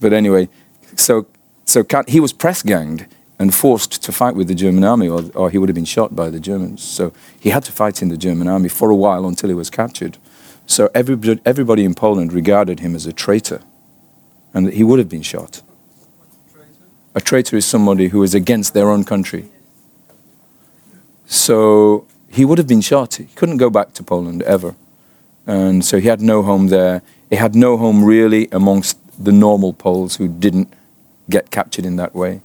But 0.00 0.12
anyway, 0.12 0.48
so 0.96 1.26
so 1.64 1.84
he 2.08 2.20
was 2.20 2.32
press 2.32 2.62
ganged 2.62 3.06
and 3.38 3.54
forced 3.54 4.02
to 4.02 4.12
fight 4.12 4.34
with 4.34 4.48
the 4.48 4.54
German 4.54 4.84
army, 4.84 5.08
or, 5.08 5.22
or 5.34 5.50
he 5.50 5.56
would 5.56 5.68
have 5.68 5.74
been 5.74 5.84
shot 5.84 6.14
by 6.14 6.28
the 6.28 6.40
Germans. 6.40 6.82
So 6.82 7.12
he 7.38 7.50
had 7.50 7.64
to 7.64 7.72
fight 7.72 8.02
in 8.02 8.08
the 8.08 8.16
German 8.16 8.48
army 8.48 8.68
for 8.68 8.90
a 8.90 8.94
while 8.94 9.26
until 9.26 9.48
he 9.48 9.54
was 9.54 9.70
captured. 9.70 10.18
So 10.66 10.90
everybody, 10.94 11.40
everybody 11.44 11.84
in 11.84 11.94
Poland 11.94 12.32
regarded 12.32 12.80
him 12.80 12.94
as 12.94 13.06
a 13.06 13.12
traitor, 13.12 13.62
and 14.52 14.72
he 14.72 14.84
would 14.84 14.98
have 14.98 15.08
been 15.08 15.22
shot. 15.22 15.62
A 17.14 17.20
traitor 17.20 17.56
is 17.56 17.64
somebody 17.64 18.08
who 18.08 18.22
is 18.22 18.34
against 18.34 18.74
their 18.74 18.90
own 18.90 19.04
country. 19.04 19.48
So 21.26 22.06
he 22.28 22.44
would 22.44 22.58
have 22.58 22.68
been 22.68 22.82
shot. 22.82 23.14
He 23.14 23.24
couldn't 23.36 23.56
go 23.56 23.70
back 23.70 23.94
to 23.94 24.02
Poland 24.02 24.42
ever. 24.42 24.74
And 25.50 25.84
so 25.84 25.98
he 25.98 26.06
had 26.06 26.20
no 26.20 26.44
home 26.44 26.68
there. 26.68 27.02
He 27.28 27.34
had 27.34 27.56
no 27.56 27.76
home 27.76 28.04
really 28.04 28.48
amongst 28.52 28.96
the 29.18 29.32
normal 29.32 29.72
Poles 29.72 30.14
who 30.14 30.28
didn't 30.28 30.72
get 31.28 31.50
captured 31.50 31.84
in 31.84 31.96
that 31.96 32.14
way. 32.14 32.40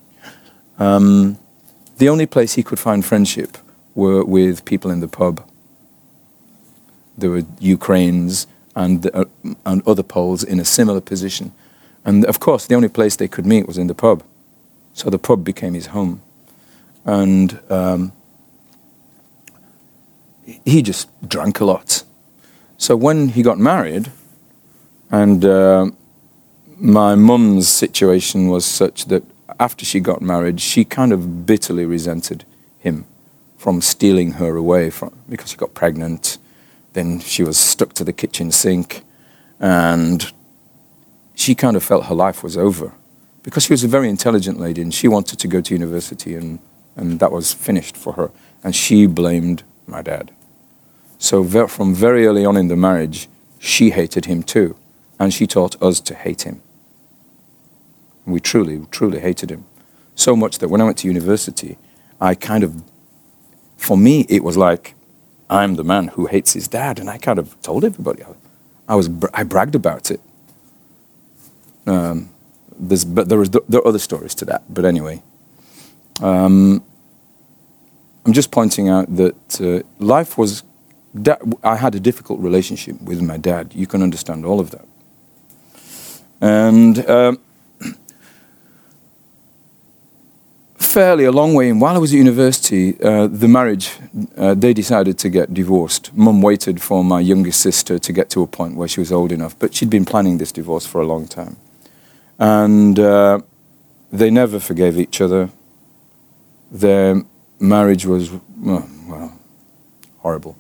Um, 0.80 1.38
the 2.00 2.10
only 2.10 2.26
place 2.26 2.56
he 2.56 2.64
could 2.64 2.80
find 2.80 3.06
friendship 3.06 3.60
were 3.94 4.26
with 4.26 4.66
people 4.66 4.90
in 4.90 5.02
the 5.02 5.08
pub. 5.08 5.48
There 7.16 7.30
were 7.30 7.44
Ukrainians 7.60 8.48
and, 8.76 9.08
uh, 9.14 9.26
and 9.68 9.88
other 9.88 10.02
Poles 10.02 10.44
in 10.44 10.60
a 10.60 10.66
similar 10.66 11.00
position. 11.00 11.52
And 12.06 12.26
of 12.26 12.40
course, 12.40 12.66
the 12.66 12.74
only 12.74 12.90
place 12.90 13.16
they 13.16 13.28
could 13.28 13.46
meet 13.46 13.68
was 13.68 13.78
in 13.78 13.86
the 13.86 13.94
pub. 13.94 14.24
So 14.94 15.12
the 15.12 15.20
pub 15.20 15.44
became 15.44 15.76
his 15.76 15.88
home. 15.88 16.24
And 17.06 17.60
um, 17.70 18.14
he 20.66 20.82
just 20.82 21.08
drank 21.30 21.60
a 21.60 21.66
lot. 21.66 22.05
So 22.86 22.96
when 22.96 23.30
he 23.30 23.42
got 23.42 23.58
married, 23.58 24.12
and 25.10 25.44
uh, 25.44 25.90
my 26.78 27.16
mum's 27.16 27.68
situation 27.68 28.48
was 28.48 28.64
such 28.64 29.06
that 29.06 29.24
after 29.60 29.84
she 29.84 30.00
got 30.00 30.22
married, 30.22 30.62
she 30.62 30.86
kind 30.86 31.12
of 31.12 31.48
bitterly 31.48 31.86
resented 31.86 32.46
him 32.78 33.06
from 33.58 33.82
stealing 33.82 34.34
her 34.34 34.56
away 34.56 34.92
from 34.92 35.18
because 35.28 35.50
she 35.50 35.58
got 35.58 35.74
pregnant. 35.74 36.38
Then 36.94 37.20
she 37.22 37.42
was 37.42 37.58
stuck 37.58 37.94
to 37.94 38.04
the 38.04 38.14
kitchen 38.14 38.52
sink, 38.52 39.02
and 39.60 40.32
she 41.34 41.56
kind 41.56 41.76
of 41.76 41.82
felt 41.82 42.06
her 42.06 42.14
life 42.14 42.44
was 42.44 42.56
over 42.56 42.94
because 43.42 43.64
she 43.64 43.74
was 43.74 43.84
a 43.84 43.88
very 43.88 44.10
intelligent 44.10 44.60
lady 44.60 44.84
and 44.84 44.94
she 44.94 45.08
wanted 45.08 45.40
to 45.40 45.48
go 45.48 45.60
to 45.60 45.74
university, 45.74 46.36
and, 46.36 46.60
and 46.96 47.20
that 47.20 47.32
was 47.32 47.52
finished 47.52 47.98
for 47.98 48.14
her. 48.14 48.30
And 48.64 48.76
she 48.76 49.08
blamed 49.08 49.64
my 49.88 50.04
dad. 50.04 50.30
So 51.26 51.44
from 51.68 51.96
very 51.96 52.28
early 52.28 52.46
on 52.46 52.56
in 52.56 52.68
the 52.68 52.76
marriage, 52.76 53.28
she 53.58 53.90
hated 53.90 54.26
him 54.26 54.44
too, 54.44 54.76
and 55.18 55.34
she 55.34 55.48
taught 55.48 55.82
us 55.82 56.00
to 56.02 56.14
hate 56.14 56.44
him. 56.44 56.62
We 58.28 58.40
truly, 58.40 58.86
truly 58.92 59.20
hated 59.20 59.50
him. 59.50 59.66
So 60.14 60.36
much 60.36 60.60
that 60.60 60.70
when 60.70 60.82
I 60.82 60.84
went 60.84 61.00
to 61.00 61.08
university, 61.08 61.80
I 62.22 62.36
kind 62.36 62.64
of, 62.64 62.84
for 63.76 63.98
me, 63.98 64.28
it 64.30 64.44
was 64.44 64.56
like, 64.56 64.94
I'm 65.50 65.78
the 65.78 65.84
man 65.84 66.10
who 66.10 66.28
hates 66.28 66.54
his 66.54 66.68
dad. 66.68 67.00
And 67.00 67.10
I 67.10 67.18
kind 67.18 67.40
of 67.40 67.60
told 67.64 67.84
everybody. 67.84 68.22
I, 68.88 68.94
was, 68.94 69.10
I 69.34 69.42
bragged 69.42 69.74
about 69.74 70.12
it. 70.12 70.22
Um, 71.88 72.30
there's, 72.78 73.04
but 73.04 73.30
there, 73.30 73.40
was, 73.40 73.50
there 73.50 73.80
are 73.80 73.88
other 73.88 74.00
stories 74.00 74.36
to 74.36 74.46
that. 74.46 74.62
But 74.72 74.86
anyway, 74.86 75.24
um, 76.22 76.84
I'm 78.28 78.34
just 78.34 78.52
pointing 78.52 78.90
out 78.90 79.16
that 79.16 79.60
uh, 79.60 79.82
life 79.98 80.38
was, 80.38 80.62
I 81.64 81.76
had 81.76 81.96
a 81.96 82.00
difficult 82.00 82.40
relationship 82.42 83.02
with 83.02 83.22
my 83.22 83.38
dad. 83.38 83.74
You 83.74 83.88
can 83.88 84.02
understand 84.02 84.46
all 84.46 84.60
of 84.60 84.72
that. 84.72 84.86
And 86.42 87.10
um, 87.10 87.40
fairly 90.78 91.26
a 91.26 91.32
long 91.32 91.54
way 91.54 91.70
in. 91.70 91.80
While 91.80 91.96
I 91.96 91.98
was 92.00 92.14
at 92.14 92.18
university, 92.18 93.00
uh, 93.02 93.28
the 93.28 93.48
marriage, 93.48 93.92
uh, 94.38 94.54
they 94.54 94.74
decided 94.74 95.18
to 95.20 95.30
get 95.30 95.54
divorced. 95.54 96.14
Mum 96.14 96.42
waited 96.42 96.82
for 96.82 97.04
my 97.04 97.20
youngest 97.20 97.60
sister 97.60 98.00
to 98.00 98.14
get 98.14 98.30
to 98.30 98.42
a 98.42 98.48
point 98.48 98.76
where 98.76 98.88
she 98.88 99.00
was 99.00 99.12
old 99.12 99.32
enough, 99.32 99.58
but 99.60 99.74
she'd 99.74 99.90
been 99.90 100.06
planning 100.06 100.38
this 100.38 100.52
divorce 100.52 100.86
for 100.86 101.02
a 101.02 101.06
long 101.06 101.28
time. 101.28 101.56
And 102.40 103.00
uh, 103.00 103.40
they 104.12 104.30
never 104.30 104.60
forgave 104.60 105.00
each 105.00 105.22
other. 105.22 105.50
Their 106.72 107.24
marriage 107.60 108.06
was, 108.06 108.32
well, 108.58 108.90
well 109.08 109.40
horrible. 110.20 110.56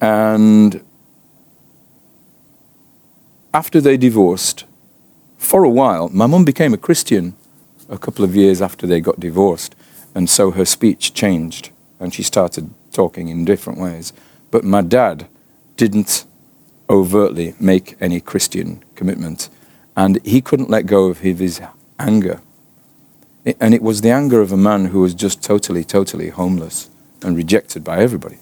And 0.00 0.84
after 3.54 3.80
they 3.80 3.96
divorced, 3.96 4.64
for 5.38 5.64
a 5.64 5.70
while, 5.70 6.08
my 6.08 6.26
mum 6.26 6.44
became 6.44 6.74
a 6.74 6.78
Christian 6.78 7.34
a 7.88 7.98
couple 7.98 8.24
of 8.24 8.34
years 8.34 8.60
after 8.60 8.86
they 8.86 9.00
got 9.00 9.20
divorced. 9.20 9.74
And 10.14 10.28
so 10.28 10.50
her 10.50 10.64
speech 10.64 11.14
changed 11.14 11.70
and 12.00 12.12
she 12.12 12.22
started 12.22 12.70
talking 12.92 13.28
in 13.28 13.44
different 13.44 13.78
ways. 13.78 14.12
But 14.50 14.64
my 14.64 14.82
dad 14.82 15.26
didn't 15.76 16.24
overtly 16.88 17.54
make 17.58 17.96
any 18.00 18.20
Christian 18.20 18.82
commitment. 18.94 19.48
And 19.96 20.24
he 20.24 20.40
couldn't 20.40 20.70
let 20.70 20.86
go 20.86 21.06
of 21.06 21.20
his 21.20 21.60
anger. 21.98 22.40
and 23.60 23.74
it 23.74 23.82
was 23.82 24.00
the 24.00 24.10
anger 24.10 24.40
of 24.40 24.50
a 24.52 24.56
man 24.56 24.86
who 24.86 25.00
was 25.00 25.14
just 25.14 25.42
totally, 25.42 25.84
totally 25.84 26.30
homeless 26.30 26.90
and 27.22 27.36
rejected 27.36 27.84
by 27.84 27.98
everybody. 27.98 28.38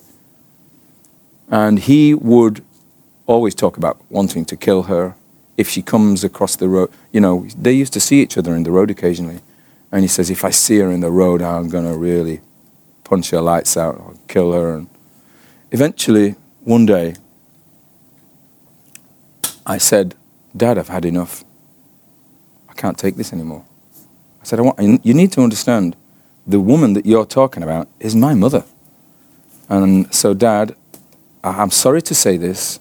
And 1.50 1.78
he 1.78 2.14
would 2.14 2.64
always 3.26 3.54
talk 3.54 3.76
about 3.76 4.00
wanting 4.10 4.44
to 4.46 4.56
kill 4.56 4.84
her, 4.84 5.14
if 5.56 5.68
she 5.68 5.82
comes 5.82 6.24
across 6.24 6.56
the 6.56 6.68
road, 6.68 6.90
you 7.12 7.20
know, 7.20 7.46
they 7.56 7.72
used 7.72 7.92
to 7.92 8.00
see 8.00 8.20
each 8.20 8.36
other 8.36 8.54
in 8.54 8.64
the 8.64 8.72
road 8.72 8.90
occasionally. 8.90 9.40
And 9.92 10.02
he 10.02 10.08
says, 10.08 10.30
if 10.30 10.44
I 10.44 10.50
see 10.50 10.78
her 10.78 10.90
in 10.90 11.00
the 11.00 11.10
road, 11.10 11.40
I'm 11.40 11.68
going 11.68 11.84
to 11.84 11.96
really 11.96 12.40
punch 13.04 13.30
her 13.30 13.40
lights 13.40 13.76
out 13.76 13.96
or 13.96 14.14
kill 14.26 14.52
her. 14.52 14.74
And 14.74 14.88
eventually, 15.70 16.34
one 16.64 16.86
day, 16.86 17.14
I 19.64 19.78
said, 19.78 20.14
Dad, 20.56 20.78
I've 20.78 20.88
had 20.88 21.04
enough. 21.04 21.44
I 22.68 22.72
can't 22.74 22.98
take 22.98 23.16
this 23.16 23.32
anymore. 23.32 23.64
I 24.42 24.44
said, 24.44 24.58
I 24.58 24.62
want, 24.62 25.04
you 25.04 25.14
need 25.14 25.32
to 25.32 25.42
understand 25.42 25.96
the 26.46 26.60
woman 26.60 26.92
that 26.94 27.06
you're 27.06 27.24
talking 27.24 27.62
about 27.62 27.88
is 28.00 28.14
my 28.14 28.34
mother. 28.34 28.64
And 29.68 30.12
so, 30.12 30.34
Dad, 30.34 30.74
I'm 31.44 31.70
sorry 31.70 32.00
to 32.00 32.14
say 32.14 32.38
this, 32.38 32.80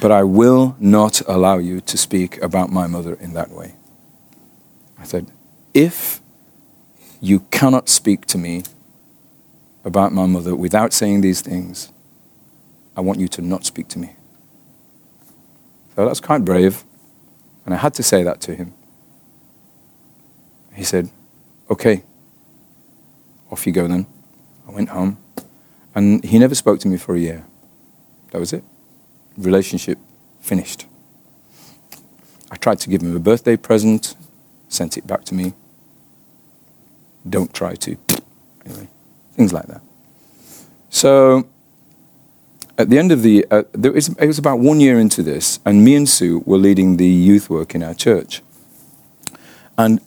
but 0.00 0.10
I 0.10 0.24
will 0.24 0.74
not 0.80 1.20
allow 1.28 1.58
you 1.58 1.82
to 1.82 1.98
speak 1.98 2.40
about 2.42 2.72
my 2.72 2.86
mother 2.86 3.12
in 3.14 3.34
that 3.34 3.50
way. 3.50 3.74
I 4.98 5.04
said, 5.04 5.30
if 5.74 6.22
you 7.20 7.40
cannot 7.50 7.90
speak 7.90 8.24
to 8.26 8.38
me 8.38 8.62
about 9.84 10.12
my 10.12 10.24
mother 10.24 10.56
without 10.56 10.94
saying 10.94 11.20
these 11.20 11.42
things, 11.42 11.92
I 12.96 13.02
want 13.02 13.20
you 13.20 13.28
to 13.28 13.42
not 13.42 13.66
speak 13.66 13.88
to 13.88 13.98
me. 13.98 14.16
So 15.94 16.06
that's 16.06 16.20
quite 16.20 16.46
brave. 16.46 16.84
And 17.66 17.74
I 17.74 17.76
had 17.76 17.92
to 17.94 18.02
say 18.02 18.22
that 18.22 18.40
to 18.42 18.54
him. 18.54 18.72
He 20.74 20.84
said, 20.84 21.10
Okay, 21.70 22.02
off 23.50 23.66
you 23.66 23.74
go 23.74 23.86
then. 23.86 24.06
I 24.66 24.70
went 24.70 24.88
home. 24.88 25.18
And 25.94 26.24
he 26.24 26.38
never 26.38 26.54
spoke 26.54 26.80
to 26.80 26.88
me 26.88 26.96
for 26.96 27.14
a 27.14 27.18
year. 27.18 27.44
That 28.30 28.38
was 28.38 28.52
it. 28.52 28.64
Relationship 29.36 29.98
finished. 30.40 30.86
I 32.50 32.56
tried 32.56 32.78
to 32.80 32.90
give 32.90 33.02
him 33.02 33.14
a 33.14 33.20
birthday 33.20 33.56
present, 33.56 34.16
sent 34.68 34.96
it 34.96 35.06
back 35.06 35.24
to 35.24 35.34
me. 35.34 35.52
Don't 37.28 37.52
try 37.52 37.74
to. 37.74 37.96
Anyway, 38.64 38.88
things 39.32 39.52
like 39.52 39.66
that. 39.66 39.82
So, 40.90 41.46
at 42.78 42.88
the 42.88 42.98
end 42.98 43.12
of 43.12 43.22
the, 43.22 43.44
uh, 43.50 43.64
was, 43.74 44.08
it 44.08 44.26
was 44.26 44.38
about 44.38 44.60
one 44.60 44.80
year 44.80 44.98
into 44.98 45.22
this, 45.22 45.58
and 45.66 45.84
me 45.84 45.94
and 45.96 46.08
Sue 46.08 46.42
were 46.46 46.58
leading 46.58 46.96
the 46.96 47.06
youth 47.06 47.50
work 47.50 47.74
in 47.74 47.82
our 47.82 47.94
church. 47.94 48.42
And 49.76 50.00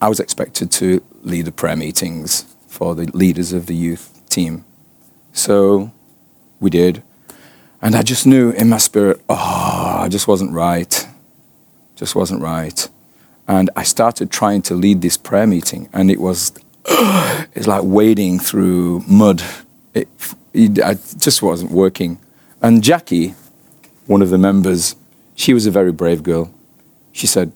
I 0.00 0.08
was 0.08 0.20
expected 0.20 0.70
to 0.72 1.02
lead 1.22 1.46
the 1.46 1.52
prayer 1.52 1.76
meetings 1.76 2.44
for 2.66 2.94
the 2.94 3.06
leaders 3.16 3.52
of 3.52 3.66
the 3.66 3.74
youth 3.74 4.20
team. 4.28 4.64
So 5.32 5.90
we 6.60 6.70
did. 6.70 7.02
And 7.80 7.94
I 7.94 8.02
just 8.02 8.26
knew 8.26 8.50
in 8.50 8.68
my 8.68 8.78
spirit, 8.78 9.20
oh, 9.28 9.98
I 10.00 10.08
just 10.08 10.26
wasn't 10.26 10.52
right. 10.52 11.06
Just 11.94 12.14
wasn't 12.14 12.42
right. 12.42 12.88
And 13.46 13.70
I 13.76 13.84
started 13.84 14.30
trying 14.30 14.62
to 14.62 14.74
lead 14.74 15.00
this 15.00 15.16
prayer 15.16 15.46
meeting, 15.46 15.88
and 15.92 16.10
it 16.10 16.20
was, 16.20 16.52
it's 17.54 17.66
like 17.66 17.82
wading 17.84 18.40
through 18.40 19.04
mud. 19.08 19.42
It, 19.94 20.08
it, 20.52 20.82
I 20.82 20.94
just 20.94 21.40
wasn't 21.40 21.70
working. 21.70 22.18
And 22.60 22.82
Jackie, 22.82 23.34
one 24.06 24.22
of 24.22 24.30
the 24.30 24.38
members, 24.38 24.96
she 25.34 25.54
was 25.54 25.66
a 25.66 25.70
very 25.70 25.92
brave 25.92 26.22
girl. 26.22 26.52
She 27.12 27.26
said, 27.26 27.52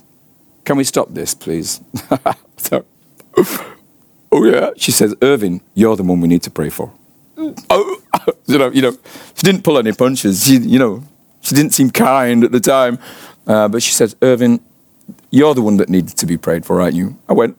Can 0.64 0.76
we 0.76 0.84
stop 0.84 1.08
this, 1.10 1.34
please? 1.34 1.80
oh, 4.32 4.44
yeah. 4.44 4.70
She 4.76 4.92
says, 4.92 5.14
Irvin, 5.20 5.60
you're 5.74 5.96
the 5.96 6.04
one 6.04 6.20
we 6.20 6.28
need 6.28 6.42
to 6.44 6.50
pray 6.50 6.70
for. 6.70 6.92
Oh, 7.70 8.02
you 8.46 8.58
know, 8.58 8.70
you 8.70 8.82
know, 8.82 8.92
she 9.34 9.46
didn't 9.46 9.62
pull 9.62 9.78
any 9.78 9.92
punches. 9.92 10.44
She, 10.46 10.58
you 10.58 10.78
know, 10.78 11.02
she 11.40 11.54
didn't 11.54 11.72
seem 11.72 11.90
kind 11.90 12.44
at 12.44 12.52
the 12.52 12.60
time. 12.60 12.98
Uh, 13.46 13.68
but 13.68 13.82
she 13.82 13.92
says, 13.92 14.16
Irvin, 14.22 14.60
you're 15.30 15.54
the 15.54 15.62
one 15.62 15.76
that 15.78 15.88
needed 15.88 16.16
to 16.18 16.26
be 16.26 16.36
prayed 16.36 16.64
for, 16.64 16.80
aren't 16.80 16.94
you? 16.94 17.18
I 17.28 17.32
went, 17.32 17.56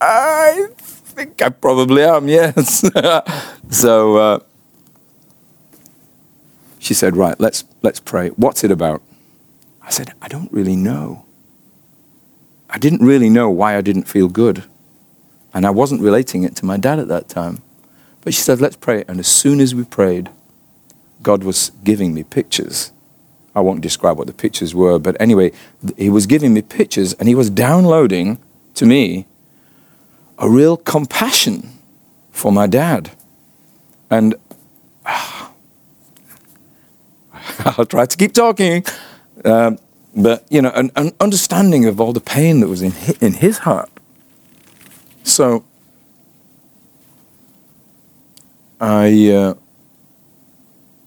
I 0.00 0.68
think 0.76 1.42
I 1.42 1.48
probably 1.48 2.02
am, 2.02 2.28
yes. 2.28 2.84
so 3.70 4.16
uh, 4.16 4.38
she 6.78 6.94
said, 6.94 7.16
right, 7.16 7.38
let's, 7.40 7.64
let's 7.82 8.00
pray. 8.00 8.28
What's 8.30 8.64
it 8.64 8.70
about? 8.70 9.02
I 9.82 9.90
said, 9.90 10.12
I 10.22 10.28
don't 10.28 10.52
really 10.52 10.76
know. 10.76 11.24
I 12.68 12.78
didn't 12.78 13.04
really 13.04 13.28
know 13.28 13.50
why 13.50 13.76
I 13.76 13.80
didn't 13.80 14.04
feel 14.04 14.28
good. 14.28 14.64
And 15.52 15.66
I 15.66 15.70
wasn't 15.70 16.00
relating 16.00 16.44
it 16.44 16.54
to 16.56 16.64
my 16.64 16.76
dad 16.76 17.00
at 17.00 17.08
that 17.08 17.28
time. 17.28 17.62
But 18.22 18.34
she 18.34 18.40
said, 18.40 18.60
let's 18.60 18.76
pray. 18.76 19.04
And 19.08 19.18
as 19.18 19.26
soon 19.26 19.60
as 19.60 19.74
we 19.74 19.84
prayed, 19.84 20.30
God 21.22 21.44
was 21.44 21.70
giving 21.84 22.14
me 22.14 22.24
pictures. 22.24 22.92
I 23.54 23.60
won't 23.60 23.80
describe 23.80 24.18
what 24.18 24.26
the 24.26 24.32
pictures 24.32 24.74
were, 24.74 24.98
but 24.98 25.16
anyway, 25.20 25.52
he 25.96 26.08
was 26.08 26.26
giving 26.26 26.54
me 26.54 26.62
pictures 26.62 27.14
and 27.14 27.28
he 27.28 27.34
was 27.34 27.50
downloading 27.50 28.38
to 28.74 28.86
me 28.86 29.26
a 30.38 30.48
real 30.48 30.76
compassion 30.76 31.70
for 32.30 32.52
my 32.52 32.66
dad. 32.66 33.10
And 34.08 34.34
I'll 35.04 35.52
try 37.86 38.06
to 38.06 38.16
keep 38.16 38.32
talking. 38.32 38.84
Um, 39.44 39.78
but, 40.14 40.46
you 40.50 40.62
know, 40.62 40.70
an, 40.70 40.90
an, 40.96 41.12
understanding 41.20 41.86
of 41.86 42.00
all 42.00 42.12
the 42.12 42.20
pain 42.20 42.60
that 42.60 42.68
was 42.68 42.82
in 42.82 42.92
his, 42.92 43.18
in 43.18 43.32
his 43.34 43.58
heart. 43.58 43.90
So, 45.22 45.64
I, 48.80 49.30
uh, 49.30 49.54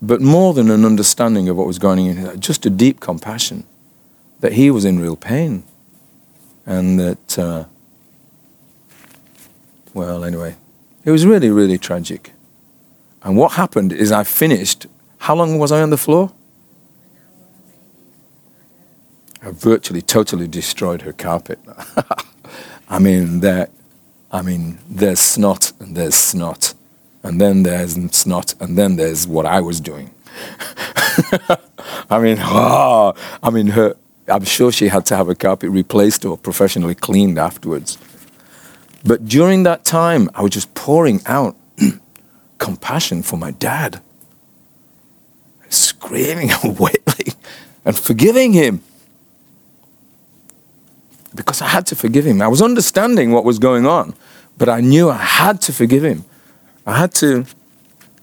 but 0.02 0.22
more 0.22 0.54
than 0.54 0.70
an 0.70 0.86
understanding 0.86 1.50
of 1.50 1.58
what 1.58 1.66
was 1.66 1.80
going 1.80 2.10
on 2.10 2.18
in 2.18 2.40
just 2.40 2.66
a 2.66 2.70
deep 2.70 3.00
compassion 3.00 3.66
that 4.42 4.54
he 4.54 4.70
was 4.70 4.86
in 4.86 5.00
real 5.00 5.16
pain. 5.16 5.64
And 6.66 7.00
that, 7.00 7.40
uh, 7.40 7.66
well, 9.94 10.24
anyway, 10.24 10.56
it 11.04 11.12
was 11.12 11.26
really, 11.26 11.50
really 11.50 11.78
tragic. 11.78 12.34
And 13.24 13.38
what 13.38 13.54
happened 13.54 13.92
is 13.92 14.12
I 14.12 14.24
finished. 14.24 14.86
How 15.20 15.36
long 15.36 15.58
was 15.58 15.72
I 15.72 15.82
on 15.82 15.90
the 15.90 15.98
floor? 15.98 16.32
I 19.42 19.52
virtually 19.52 20.02
totally 20.02 20.48
destroyed 20.48 21.02
her 21.02 21.14
carpet. 21.14 21.60
I 22.90 23.00
mean, 23.00 23.42
there, 23.42 23.70
I 24.32 24.42
mean, 24.42 24.80
there's 24.90 25.20
snot 25.20 25.74
and 25.80 25.98
there's 25.98 26.16
snot, 26.16 26.74
and 27.24 27.40
then 27.40 27.64
there's 27.64 27.94
snot, 28.12 28.54
and 28.60 28.78
then 28.78 28.98
there's 28.98 29.28
what 29.28 29.46
I 29.46 29.62
was 29.62 29.80
doing. 29.80 30.12
I 32.10 32.20
mean, 32.20 32.38
oh, 32.40 33.14
I 33.44 33.50
mean, 33.50 33.68
her. 33.68 33.96
I'm 34.28 34.46
sure 34.46 34.72
she 34.72 34.88
had 34.88 35.06
to 35.08 35.18
have 35.18 35.28
a 35.28 35.36
carpet 35.36 35.70
replaced 35.70 36.24
or 36.24 36.38
professionally 36.38 36.96
cleaned 36.96 37.38
afterwards. 37.38 37.98
But 39.04 39.26
during 39.26 39.64
that 39.64 39.84
time, 39.84 40.30
I 40.34 40.42
was 40.42 40.52
just 40.52 40.74
pouring 40.76 41.20
out 41.26 41.58
compassion 42.58 43.22
for 43.22 43.36
my 43.36 43.52
dad, 43.52 44.02
screaming 45.70 46.52
and 46.64 46.80
wailing 46.80 47.34
and 47.84 47.98
forgiving 47.98 48.54
him 48.54 48.82
because 51.36 51.62
I 51.62 51.68
had 51.68 51.86
to 51.88 51.96
forgive 51.96 52.26
him. 52.26 52.42
I 52.42 52.48
was 52.48 52.62
understanding 52.62 53.32
what 53.32 53.44
was 53.44 53.60
going 53.60 53.86
on, 53.86 54.14
but 54.58 54.70
I 54.70 54.82
knew 54.82 55.10
I 55.10 55.18
had 55.18 55.62
to 55.62 55.74
forgive 55.74 56.04
him. 56.04 56.26
I 56.86 56.98
had 56.98 57.14
to 57.16 57.46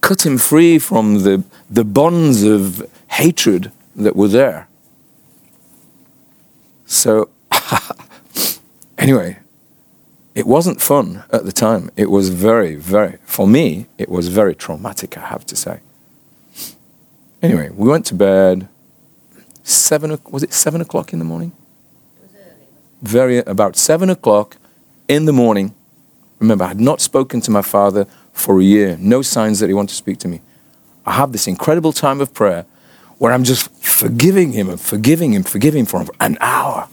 cut 0.00 0.24
him 0.26 0.38
free 0.38 0.78
from 0.78 1.22
the, 1.22 1.44
the 1.70 1.84
bonds 1.84 2.42
of 2.42 2.88
hatred 3.08 3.72
that 3.96 4.16
were 4.16 4.28
there. 4.28 4.68
So, 6.86 7.28
anyway, 8.98 9.38
it 10.34 10.46
wasn't 10.46 10.80
fun 10.80 11.24
at 11.32 11.44
the 11.44 11.52
time. 11.52 11.90
It 11.96 12.10
was 12.10 12.30
very, 12.30 12.74
very, 12.74 13.18
for 13.24 13.46
me, 13.46 13.86
it 13.98 14.08
was 14.08 14.28
very 14.28 14.54
traumatic, 14.54 15.16
I 15.16 15.26
have 15.26 15.46
to 15.46 15.56
say. 15.56 15.80
Anyway, 17.42 17.70
we 17.70 17.88
went 17.88 18.06
to 18.06 18.14
bed. 18.14 18.68
Seven, 19.62 20.18
was 20.30 20.42
it 20.42 20.52
seven 20.52 20.80
o'clock 20.80 21.12
in 21.12 21.18
the 21.18 21.24
morning? 21.24 21.52
Very 23.02 23.38
about 23.38 23.76
seven 23.76 24.10
o'clock 24.10 24.56
in 25.08 25.24
the 25.24 25.32
morning. 25.32 25.74
Remember, 26.38 26.64
I 26.64 26.68
had 26.68 26.80
not 26.80 27.00
spoken 27.00 27.40
to 27.42 27.50
my 27.50 27.62
father 27.62 28.06
for 28.40 28.60
a 28.60 28.64
year. 28.64 28.96
No 28.98 29.22
signs 29.22 29.60
that 29.60 29.68
he 29.68 29.74
wanted 29.74 29.90
to 29.90 29.94
speak 29.94 30.18
to 30.18 30.28
me. 30.28 30.40
I 31.06 31.12
have 31.12 31.32
this 31.32 31.46
incredible 31.46 31.92
time 31.92 32.20
of 32.20 32.34
prayer 32.34 32.66
where 33.18 33.32
I'm 33.32 33.44
just 33.44 33.70
forgiving 33.84 34.52
him 34.52 34.68
and 34.68 34.80
forgiving 34.80 35.32
him, 35.32 35.42
forgiving 35.42 35.80
him 35.80 35.86
for 35.86 36.04
an 36.20 36.38
hour. 36.40 36.88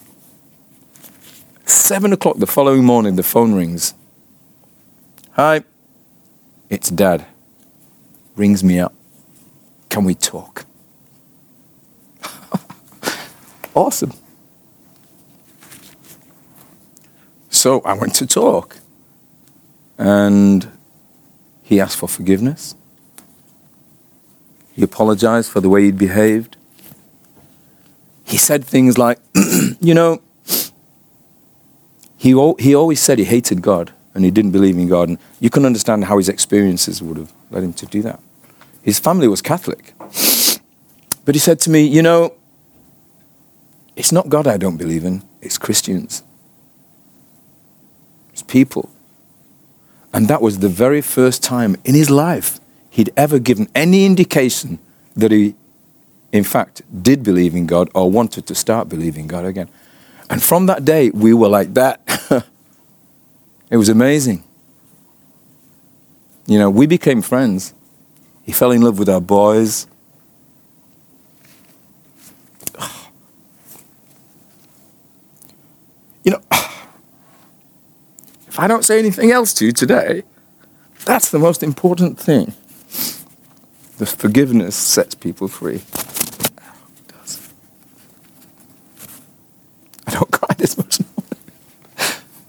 Seven 1.65 2.13
o'clock 2.13 2.38
the 2.38 2.47
following 2.47 2.83
morning, 2.86 3.15
the 3.15 3.23
phone 3.23 3.53
rings. 3.53 3.93
Hi, 5.33 5.63
it's 6.69 6.89
dad. 6.89 7.25
Rings 8.36 8.63
me 8.63 8.79
up. 8.79 8.93
Can 9.89 10.03
we 10.03 10.15
talk? 10.15 10.65
awesome. 13.73 14.13
So 17.49 17.81
I 17.81 17.93
went 17.93 18.15
to 18.15 18.27
talk. 18.27 18.77
And 19.97 20.76
he 21.67 21.82
asked 21.82 21.97
for 21.97 22.08
forgiveness. 22.08 22.75
He 24.71 24.84
apologized 24.84 25.51
for 25.51 25.60
the 25.60 25.67
way 25.67 25.84
he'd 25.84 25.97
behaved. 25.97 26.56
He 28.23 28.38
said 28.38 28.63
things 28.63 28.97
like, 28.97 29.19
you 29.82 29.93
know, 29.93 30.21
he, 32.15 32.30
he 32.58 32.73
always 32.73 33.01
said 33.01 33.19
he 33.19 33.25
hated 33.25 33.62
God 33.62 33.91
and 34.13 34.23
he 34.23 34.32
didn't 34.32 34.51
believe 34.51 34.77
in 34.77 34.88
God. 34.88 35.10
And 35.10 35.17
you 35.41 35.49
can 35.49 35.65
understand 35.65 36.06
how 36.06 36.17
his 36.17 36.30
experiences 36.30 37.03
would 37.03 37.17
have 37.17 37.34
led 37.51 37.63
him 37.63 37.73
to 37.73 37.86
do 37.86 38.01
that. 38.03 38.21
His 38.82 38.97
family 38.97 39.27
was 39.27 39.41
Catholic. 39.41 39.93
But 41.25 41.36
he 41.36 41.39
said 41.39 41.60
to 41.62 41.69
me, 41.69 41.82
you 41.86 42.01
know, 42.01 42.32
it's 43.97 44.13
not 44.13 44.30
God 44.30 44.47
I 44.47 44.56
don't 44.56 44.77
believe 44.77 45.03
in, 45.03 45.23
it's 45.41 45.58
Christians 45.58 46.23
It's 48.32 48.43
people. 48.43 48.89
And 50.17 50.27
that 50.30 50.41
was 50.41 50.58
the 50.58 50.67
very 50.67 51.01
first 51.01 51.43
time 51.43 51.75
in 51.86 51.93
his 51.93 52.10
life 52.10 52.60
he'd 52.89 53.12
ever 53.15 53.38
given 53.38 53.69
any 53.75 54.03
indication 54.03 54.80
that 55.15 55.30
he, 55.32 55.53
in 56.32 56.43
fact, 56.43 56.82
did 57.03 57.21
believe 57.21 57.53
in 57.53 57.67
God 57.67 57.88
or 57.93 58.10
wanted 58.10 58.47
to 58.47 58.56
start 58.56 58.89
believing 58.89 59.27
God 59.27 59.45
again. 59.45 59.69
And 60.27 60.41
from 60.41 60.65
that 60.65 60.84
day, 60.84 61.12
we 61.12 61.36
were 61.36 61.49
like 61.49 61.75
that. 61.75 62.01
it 63.69 63.77
was 63.77 63.89
amazing. 63.89 64.43
You 66.47 66.58
know, 66.58 66.71
we 66.71 66.88
became 66.88 67.21
friends. 67.21 67.75
He 68.41 68.53
fell 68.53 68.71
in 68.71 68.82
love 68.82 68.97
with 68.97 69.10
our 69.10 69.21
boys. 69.21 69.86
You 76.23 76.32
know, 76.32 76.41
if 78.58 78.62
I 78.62 78.67
don't 78.67 78.84
say 78.84 78.98
anything 78.98 79.30
else 79.30 79.54
to 79.54 79.67
you 79.67 79.72
today, 79.72 80.24
that's 81.06 81.30
the 81.30 81.38
most 81.38 81.62
important 81.62 82.20
thing. 82.20 82.56
The 84.00 84.08
forgiveness 84.08 84.76
sets 84.76 85.13
people 85.13 85.48
free. 85.48 85.84
I 90.08 90.12
don't 90.12 90.32
cry 90.32 90.56
this 90.58 90.76
much. 90.76 91.02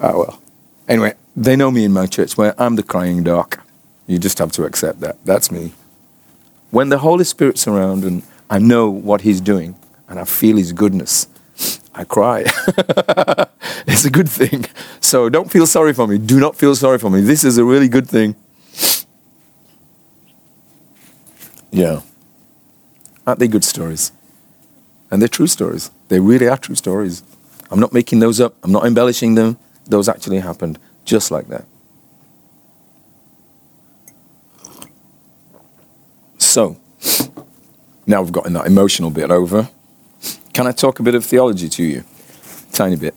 oh 0.00 0.18
well. 0.18 0.42
Anyway, 0.88 1.12
they 1.36 1.56
know 1.56 1.70
me 1.70 1.84
in 1.84 1.92
my 1.92 2.06
church 2.06 2.38
where 2.38 2.54
I'm 2.58 2.76
the 2.76 2.82
crying 2.82 3.22
doc. 3.22 3.62
You 4.06 4.18
just 4.18 4.38
have 4.38 4.52
to 4.52 4.64
accept 4.64 5.00
that. 5.00 5.22
That's 5.26 5.50
me. 5.50 5.74
When 6.70 6.88
the 6.88 7.00
Holy 7.00 7.24
Spirit's 7.24 7.68
around 7.68 8.04
and 8.04 8.22
I 8.48 8.58
know 8.58 8.88
what 8.88 9.20
He's 9.20 9.42
doing 9.42 9.76
and 10.08 10.18
I 10.18 10.24
feel 10.24 10.56
His 10.56 10.72
goodness, 10.72 11.28
I 11.98 12.04
cry. 12.04 12.42
it's 13.88 14.04
a 14.04 14.10
good 14.10 14.28
thing. 14.28 14.66
So 15.00 15.28
don't 15.28 15.50
feel 15.50 15.66
sorry 15.66 15.92
for 15.92 16.06
me. 16.06 16.16
Do 16.16 16.38
not 16.38 16.54
feel 16.54 16.76
sorry 16.76 16.96
for 16.96 17.10
me. 17.10 17.22
This 17.22 17.42
is 17.42 17.58
a 17.58 17.64
really 17.64 17.88
good 17.88 18.08
thing. 18.08 18.36
Yeah. 21.72 22.02
Aren't 23.26 23.40
they 23.40 23.48
good 23.48 23.64
stories? 23.64 24.12
And 25.10 25.20
they're 25.20 25.28
true 25.28 25.48
stories. 25.48 25.90
They 26.06 26.20
really 26.20 26.46
are 26.46 26.56
true 26.56 26.76
stories. 26.76 27.24
I'm 27.68 27.80
not 27.80 27.92
making 27.92 28.20
those 28.20 28.40
up. 28.40 28.54
I'm 28.62 28.70
not 28.70 28.86
embellishing 28.86 29.34
them. 29.34 29.58
Those 29.86 30.08
actually 30.08 30.38
happened 30.38 30.78
just 31.04 31.32
like 31.32 31.48
that. 31.48 31.64
So, 36.38 36.76
now 38.06 38.22
we've 38.22 38.30
gotten 38.30 38.52
that 38.52 38.66
emotional 38.66 39.10
bit 39.10 39.32
over. 39.32 39.68
Can 40.58 40.66
I 40.66 40.72
talk 40.72 40.98
a 40.98 41.04
bit 41.04 41.14
of 41.14 41.24
theology 41.24 41.68
to 41.68 41.84
you? 41.84 42.02
Tiny 42.72 42.96
bit. 42.96 43.14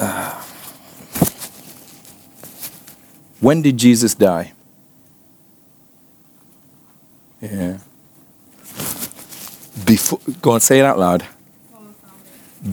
Ah. 0.00 0.44
when 3.38 3.62
did 3.62 3.76
Jesus 3.76 4.16
die? 4.16 4.54
Yeah. 7.40 7.78
Before, 9.86 10.18
go 10.42 10.50
on, 10.50 10.60
say 10.60 10.80
it 10.80 10.84
out 10.84 10.98
loud. 10.98 11.24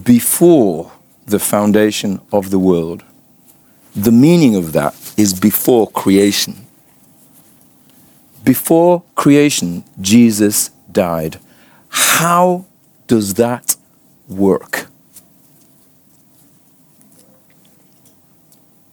Before 0.03 0.91
the 1.27 1.37
foundation 1.37 2.21
of 2.33 2.49
the 2.49 2.57
world. 2.57 3.03
The 3.95 4.11
meaning 4.11 4.55
of 4.55 4.73
that 4.73 4.95
is 5.15 5.39
before 5.39 5.91
creation. 5.91 6.65
Before 8.43 9.03
creation, 9.13 9.83
Jesus 10.01 10.71
died. 10.91 11.39
How 11.89 12.65
does 13.07 13.35
that 13.35 13.75
work? 14.27 14.87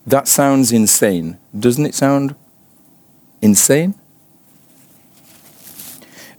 That 0.06 0.28
sounds 0.28 0.70
insane. 0.70 1.38
Doesn't 1.58 1.86
it 1.86 1.94
sound 1.94 2.34
insane? 3.40 3.94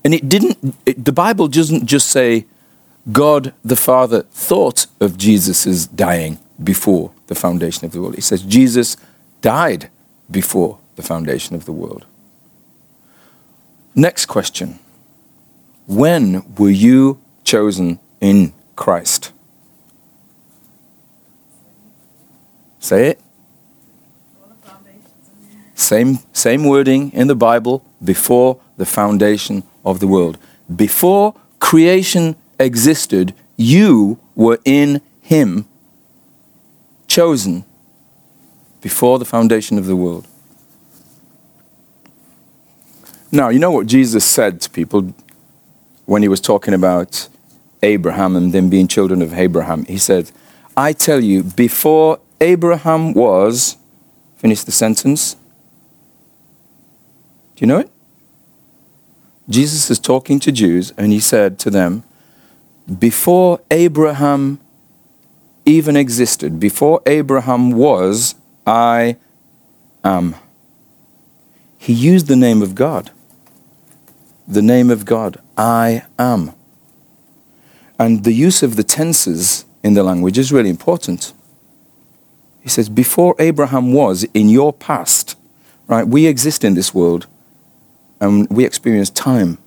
And 0.03 0.13
it 0.13 0.29
didn't, 0.29 0.75
it, 0.85 1.03
the 1.03 1.11
Bible 1.11 1.47
doesn't 1.47 1.87
just 1.87 2.09
say 2.09 2.45
God 3.11 3.53
the 3.63 3.75
Father 3.75 4.21
thought 4.21 4.85
of 4.99 5.17
Jesus' 5.17 5.87
dying 5.87 6.37
before 6.63 7.11
the 7.27 7.35
foundation 7.35 7.85
of 7.85 7.91
the 7.91 8.01
world. 8.01 8.15
It 8.15 8.23
says 8.23 8.43
Jesus 8.43 8.97
died 9.41 9.89
before 10.29 10.79
the 10.95 11.01
foundation 11.01 11.55
of 11.55 11.65
the 11.65 11.71
world. 11.71 12.05
Next 13.95 14.27
question 14.27 14.79
When 15.87 16.43
were 16.55 16.69
you 16.69 17.21
chosen 17.43 17.99
in 18.19 18.53
Christ? 18.75 19.31
Say 22.79 23.09
it. 23.09 23.21
Same, 25.75 26.19
same 26.33 26.63
wording 26.63 27.11
in 27.11 27.27
the 27.27 27.35
Bible 27.35 27.85
before 28.03 28.59
the 28.77 28.85
foundation 28.85 29.63
of 29.83 29.99
the 29.99 30.07
world. 30.07 30.37
Before 30.73 31.35
creation 31.59 32.35
existed, 32.59 33.33
you 33.57 34.17
were 34.35 34.59
in 34.65 35.01
Him, 35.21 35.65
chosen 37.07 37.65
before 38.81 39.19
the 39.19 39.25
foundation 39.25 39.77
of 39.77 39.85
the 39.85 39.95
world. 39.95 40.27
Now, 43.31 43.49
you 43.49 43.59
know 43.59 43.71
what 43.71 43.87
Jesus 43.87 44.23
said 44.23 44.61
to 44.61 44.69
people 44.69 45.13
when 46.05 46.21
he 46.21 46.27
was 46.27 46.41
talking 46.41 46.73
about 46.73 47.27
Abraham 47.83 48.35
and 48.35 48.53
them 48.53 48.69
being 48.69 48.87
children 48.87 49.21
of 49.21 49.33
Abraham? 49.33 49.85
He 49.85 49.97
said, 49.97 50.31
I 50.77 50.93
tell 50.93 51.21
you, 51.23 51.43
before 51.43 52.19
Abraham 52.41 53.13
was, 53.13 53.77
finish 54.35 54.63
the 54.63 54.71
sentence. 54.71 55.35
Do 57.55 57.61
you 57.61 57.67
know 57.67 57.79
it? 57.79 57.89
Jesus 59.47 59.89
is 59.89 59.99
talking 59.99 60.39
to 60.41 60.51
Jews 60.51 60.91
and 60.97 61.11
he 61.11 61.19
said 61.19 61.59
to 61.59 61.69
them, 61.69 62.03
Before 62.99 63.61
Abraham 63.71 64.59
even 65.65 65.95
existed, 65.95 66.59
before 66.59 67.01
Abraham 67.05 67.71
was, 67.71 68.35
I 68.65 69.17
am. 70.03 70.35
He 71.77 71.93
used 71.93 72.27
the 72.27 72.35
name 72.35 72.61
of 72.61 72.75
God. 72.75 73.11
The 74.47 74.62
name 74.62 74.91
of 74.91 75.05
God, 75.05 75.38
I 75.58 76.03
am. 76.19 76.53
And 77.97 78.23
the 78.23 78.34
use 78.34 78.62
of 78.62 78.75
the 78.75 78.84
tenses 78.84 79.65
in 79.84 79.93
the 79.93 80.03
language 80.03 80.38
is 80.38 80.51
really 80.51 80.69
important. 80.69 81.34
He 82.62 82.69
says, 82.69 82.89
Before 82.89 83.36
Abraham 83.39 83.93
was 83.93 84.23
in 84.34 84.49
your 84.49 84.73
past, 84.73 85.38
right? 85.88 86.08
We 86.08 86.27
exist 86.27 86.63
in 86.63 86.73
this 86.73 86.93
world 86.93 87.27
and 88.19 88.47
we 88.49 88.65
experience 88.65 89.10
time. 89.10 89.58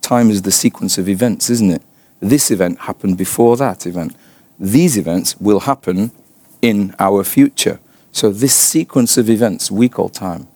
Time 0.00 0.30
is 0.30 0.42
the 0.42 0.52
sequence 0.52 0.98
of 0.98 1.08
events, 1.08 1.48
isn't 1.50 1.70
it? 1.70 1.82
This 2.20 2.50
event 2.50 2.80
happened 2.80 3.18
before 3.18 3.56
that 3.56 3.86
event. 3.86 4.14
These 4.58 4.96
events 4.96 5.40
will 5.40 5.60
happen 5.60 6.12
in 6.60 6.94
our 6.98 7.24
future. 7.24 7.80
So, 8.12 8.30
this 8.30 8.54
sequence 8.54 9.16
of 9.16 9.30
events 9.30 9.70
we 9.70 9.88
call 9.88 10.08
time. 10.08 10.46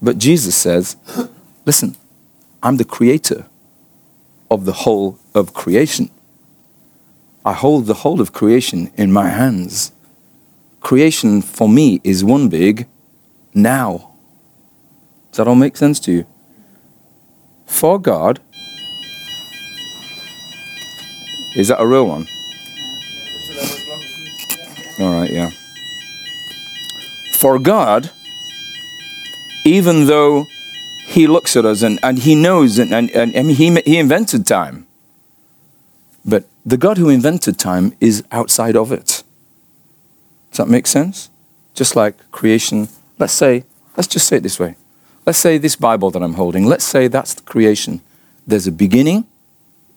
But 0.00 0.18
Jesus 0.18 0.56
says, 0.56 0.96
listen, 1.64 1.96
I'm 2.62 2.76
the 2.76 2.84
creator 2.84 3.46
of 4.50 4.64
the 4.64 4.72
whole 4.72 5.18
of 5.34 5.54
creation. 5.54 6.10
I 7.44 7.52
hold 7.52 7.86
the 7.86 7.94
whole 7.94 8.20
of 8.20 8.32
creation 8.32 8.90
in 8.96 9.12
my 9.12 9.28
hands. 9.28 9.92
Creation 10.80 11.42
for 11.42 11.68
me 11.68 12.00
is 12.04 12.24
one 12.24 12.48
big 12.48 12.86
now. 13.52 14.14
Does 15.30 15.38
that 15.38 15.48
all 15.48 15.54
make 15.54 15.76
sense 15.76 15.98
to 16.00 16.12
you? 16.12 16.26
For 17.66 17.98
God, 17.98 18.40
is 21.56 21.68
that 21.68 21.80
a 21.80 21.86
real 21.86 22.06
one? 22.06 22.26
All 25.00 25.20
right, 25.20 25.30
yeah. 25.30 25.50
For 27.34 27.58
God, 27.58 28.10
even 29.64 30.06
though 30.06 30.46
He 31.14 31.28
looks 31.28 31.56
at 31.56 31.64
us 31.64 31.82
and, 31.82 32.00
and 32.02 32.18
He 32.18 32.34
knows, 32.34 32.76
and, 32.76 32.92
and, 32.92 33.08
and 33.14 33.32
mean, 33.46 33.54
he, 33.54 33.70
he 33.82 33.98
invented 33.98 34.44
time, 34.48 34.88
but 36.24 36.44
the 36.66 36.76
God 36.76 36.98
who 36.98 37.08
invented 37.08 37.56
time 37.56 37.94
is 38.00 38.24
outside 38.32 38.74
of 38.74 38.90
it. 38.90 39.22
Does 40.50 40.58
that 40.58 40.66
make 40.66 40.88
sense? 40.88 41.30
Just 41.72 41.94
like 41.94 42.16
creation, 42.32 42.88
let's 43.16 43.32
say, 43.32 43.64
let's 43.96 44.08
just 44.08 44.26
say 44.26 44.38
it 44.38 44.42
this 44.42 44.58
way. 44.58 44.74
Let's 45.24 45.38
say 45.38 45.56
this 45.56 45.76
Bible 45.76 46.10
that 46.10 46.20
I'm 46.20 46.34
holding, 46.34 46.66
let's 46.66 46.84
say 46.84 47.06
that's 47.06 47.34
the 47.34 47.42
creation. 47.42 48.00
There's 48.44 48.66
a 48.66 48.72
beginning 48.72 49.24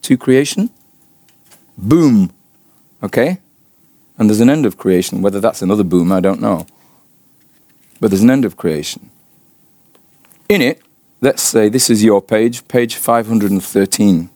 to 0.02 0.16
creation, 0.16 0.70
boom, 1.76 2.32
okay? 3.02 3.38
And 4.16 4.30
there's 4.30 4.40
an 4.40 4.50
end 4.50 4.66
of 4.66 4.78
creation. 4.78 5.20
Whether 5.20 5.40
that's 5.40 5.62
another 5.62 5.84
boom, 5.84 6.12
I 6.12 6.20
don't 6.20 6.40
know. 6.40 6.64
But 7.98 8.12
there's 8.12 8.22
an 8.22 8.30
end 8.30 8.44
of 8.44 8.56
creation. 8.56 9.10
In 10.48 10.62
it, 10.62 10.80
let's 11.20 11.42
say 11.42 11.68
this 11.68 11.90
is 11.90 12.04
your 12.04 12.22
page, 12.22 12.66
page 12.68 12.96
513. 12.96 14.30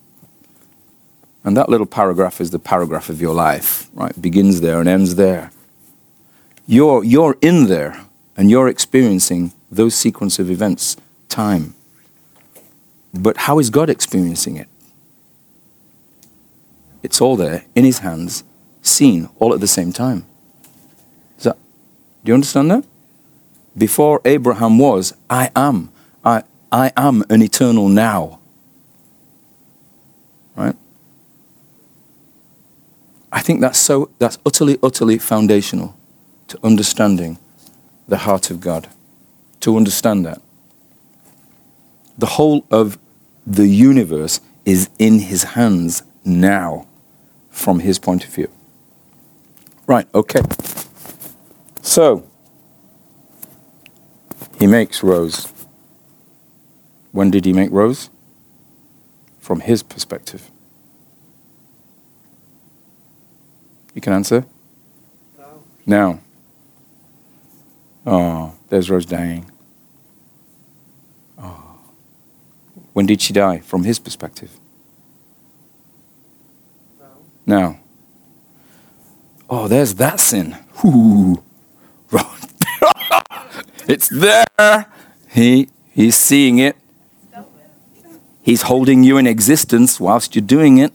And 1.45 1.57
that 1.57 1.69
little 1.69 1.87
paragraph 1.87 2.41
is 2.41 2.51
the 2.51 2.59
paragraph 2.59 3.09
of 3.09 3.21
your 3.21 3.35
life, 3.35 3.89
right? 3.95 4.21
Begins 4.21 4.61
there 4.61 4.79
and 4.79 4.89
ends 4.89 5.17
there. 5.17 5.51
You're, 6.67 7.03
you're 7.03 7.37
in 7.41 7.67
there 7.67 8.05
and 8.37 8.51
you're 8.51 8.69
experiencing 8.69 9.53
those 9.71 9.95
sequence 9.95 10.39
of 10.39 10.51
events, 10.51 10.97
time. 11.29 11.75
But 13.13 13.39
how 13.39 13.59
is 13.59 13.71
God 13.71 13.91
experiencing 13.91 14.57
it? 14.57 14.69
It's 17.03 17.21
all 17.21 17.37
there 17.37 17.65
in 17.75 17.85
his 17.85 17.99
hands, 17.99 18.45
seen 18.81 19.29
all 19.39 19.53
at 19.53 19.61
the 19.61 19.67
same 19.67 19.93
time. 19.93 20.25
That, 21.41 21.57
do 22.25 22.31
you 22.31 22.35
understand 22.35 22.71
that? 22.71 22.85
Before 23.77 24.21
Abraham 24.25 24.79
was, 24.79 25.15
I 25.29 25.51
am. 25.57 25.91
I, 26.25 26.45
I 26.73 26.91
am 26.97 27.23
an 27.29 27.43
eternal 27.43 27.89
now. 27.89 28.41
Right? 30.57 30.75
I 33.31 33.41
think 33.41 33.61
that's 33.61 33.79
so 33.79 34.11
that's 34.19 34.39
utterly, 34.45 34.79
utterly 34.83 35.19
foundational 35.19 35.95
to 36.49 36.59
understanding 36.65 37.39
the 38.09 38.19
heart 38.19 38.51
of 38.51 38.61
God. 38.61 38.89
To 39.61 39.77
understand 39.77 40.27
that. 40.27 40.41
The 42.19 42.27
whole 42.27 42.65
of 42.71 42.99
the 43.47 43.69
universe 43.69 44.41
is 44.65 44.89
in 44.99 45.19
his 45.19 45.45
hands 45.45 46.03
now 46.25 46.87
from 47.51 47.81
his 47.81 47.99
point 47.99 48.25
of 48.25 48.31
view. 48.31 48.51
Right, 49.87 50.07
okay. 50.15 50.43
So, 51.83 52.25
he 54.59 54.67
makes 54.67 55.03
Rose. 55.03 55.52
When 57.13 57.31
did 57.31 57.45
he 57.45 57.53
make 57.53 57.71
Rose? 57.71 58.11
From 59.39 59.61
his 59.61 59.83
perspective. 59.83 60.51
You 63.95 64.01
can 64.01 64.13
answer? 64.13 64.47
No. 65.39 65.63
Now. 65.87 66.21
Oh, 68.07 68.55
there's 68.69 68.91
Rose 68.91 69.07
dying. 69.07 69.51
Oh. 71.39 71.79
When 72.95 73.07
did 73.07 73.21
she 73.21 73.33
die? 73.33 73.59
From 73.59 73.85
his 73.85 73.99
perspective. 73.99 74.59
No. 76.99 77.07
Now. 77.47 77.79
Oh, 79.51 79.69
there's 79.69 79.95
that 79.97 80.19
sin. 80.19 80.57
Ooh. 80.83 81.43
it's 83.87 84.09
there. 84.09 84.87
He 85.29 85.69
he's 85.91 86.17
seeing 86.17 86.59
it. 86.59 86.77
He's 88.43 88.63
holding 88.63 89.05
you 89.05 89.19
in 89.19 89.27
existence 89.27 90.01
whilst 90.01 90.35
you're 90.35 90.45
doing 90.45 90.79
it. 90.79 90.93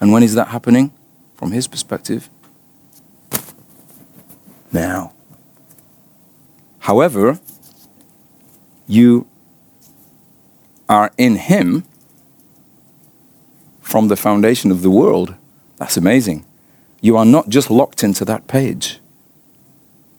And 0.00 0.12
when 0.12 0.22
is 0.22 0.34
that 0.34 0.48
happening? 0.48 0.92
From 1.36 1.52
his 1.52 1.68
perspective. 1.68 2.28
Now. 4.72 5.12
However, 6.80 7.38
you 8.86 9.26
are 10.88 11.12
in 11.16 11.36
him 11.36 11.84
from 13.80 14.08
the 14.08 14.16
foundation 14.16 14.70
of 14.70 14.82
the 14.82 14.90
world. 14.90 15.34
That's 15.76 15.96
amazing. 15.96 16.44
You 17.00 17.16
are 17.16 17.24
not 17.24 17.48
just 17.48 17.70
locked 17.70 18.02
into 18.02 18.24
that 18.24 18.46
page. 18.48 19.00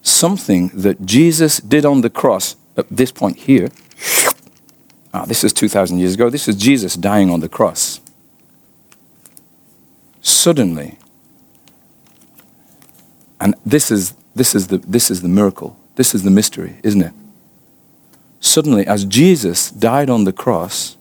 Something 0.02 0.70
that 0.70 1.06
Jesus 1.06 1.60
did 1.60 1.86
on 1.86 2.02
the 2.02 2.10
cross 2.10 2.56
at 2.78 2.88
this 2.90 3.12
point 3.12 3.38
here. 3.40 3.70
Ah, 5.18 5.26
this 5.26 5.44
is 5.44 5.52
2,000 5.52 5.98
years 5.98 6.14
ago. 6.14 6.30
This 6.30 6.48
is 6.48 6.56
Jesus 6.56 6.96
dying 6.96 7.32
on 7.32 7.40
the 7.40 7.50
cross. 7.50 8.00
Suddenly, 10.22 11.00
and 13.42 13.56
this 13.66 13.90
is, 13.90 14.14
this, 14.36 14.54
is 14.54 14.68
the, 14.68 14.78
this 14.78 15.10
is 15.10 15.24
the 15.24 15.28
miracle. 15.28 15.76
This 15.96 16.14
is 16.14 16.22
the 16.22 16.30
mystery, 16.30 16.76
isn't 16.84 17.02
it? 17.02 17.14
Suddenly, 18.40 18.86
as 18.86 19.06
Jesus 19.06 19.72
died 19.72 20.08
on 20.08 20.26
the 20.26 20.32
cross, 20.32 20.98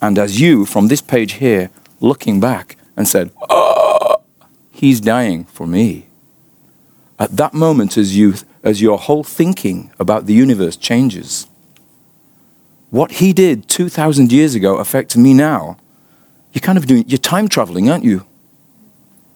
and 0.00 0.16
as 0.16 0.40
you, 0.40 0.64
from 0.64 0.86
this 0.86 1.02
page 1.02 1.32
here, 1.34 1.70
looking 1.98 2.38
back 2.38 2.76
and 2.96 3.08
said, 3.08 3.32
Oh, 3.50 4.22
he's 4.70 5.00
dying 5.00 5.42
for 5.46 5.66
me. 5.66 6.06
At 7.18 7.36
that 7.36 7.52
moment, 7.52 7.96
as, 7.96 8.16
you, 8.16 8.34
as 8.62 8.80
your 8.80 8.96
whole 8.96 9.24
thinking 9.24 9.90
about 9.98 10.26
the 10.26 10.34
universe 10.34 10.76
changes, 10.76 11.48
what 12.90 13.12
he 13.12 13.32
did 13.32 13.68
2,000 13.68 14.32
years 14.32 14.54
ago 14.54 14.76
affects 14.76 15.16
me 15.16 15.34
now. 15.34 15.76
You're 16.52 16.60
kind 16.60 16.78
of 16.78 16.86
doing, 16.86 17.04
you're 17.06 17.18
time 17.18 17.48
traveling, 17.48 17.90
aren't 17.90 18.04
you? 18.04 18.26